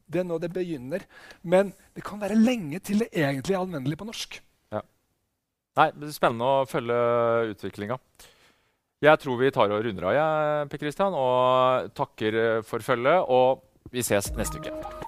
det 0.09 0.19
er 0.21 0.23
nå 0.23 0.39
det 0.39 0.51
begynner. 0.53 1.01
Men 1.43 1.73
det 1.93 2.03
kan 2.03 2.19
være 2.19 2.35
lenge 2.35 2.79
til 2.81 2.99
det 2.99 3.11
egentlig 3.11 3.51
er 3.55 3.59
anvendelig 3.65 3.97
på 3.97 4.05
norsk. 4.05 4.39
Ja. 4.71 4.81
Nei, 5.75 5.91
det 5.91 6.03
er 6.07 6.11
Spennende 6.11 6.43
å 6.43 6.67
følge 6.67 7.55
utviklinga. 7.55 7.99
Jeg 9.01 9.19
tror 9.19 9.37
vi 9.37 9.51
tar 9.51 9.69
og 9.71 9.83
runder 9.83 10.03
av, 10.05 10.13
jeg, 10.13 10.69
Per 10.69 10.77
Kristian, 10.79 11.13
og 11.13 11.93
takker 11.93 12.63
for 12.63 12.79
følget. 12.79 13.25
Og 13.27 13.61
vi 13.91 13.99
ses 14.01 14.31
neste 14.31 14.59
uke. 14.59 15.02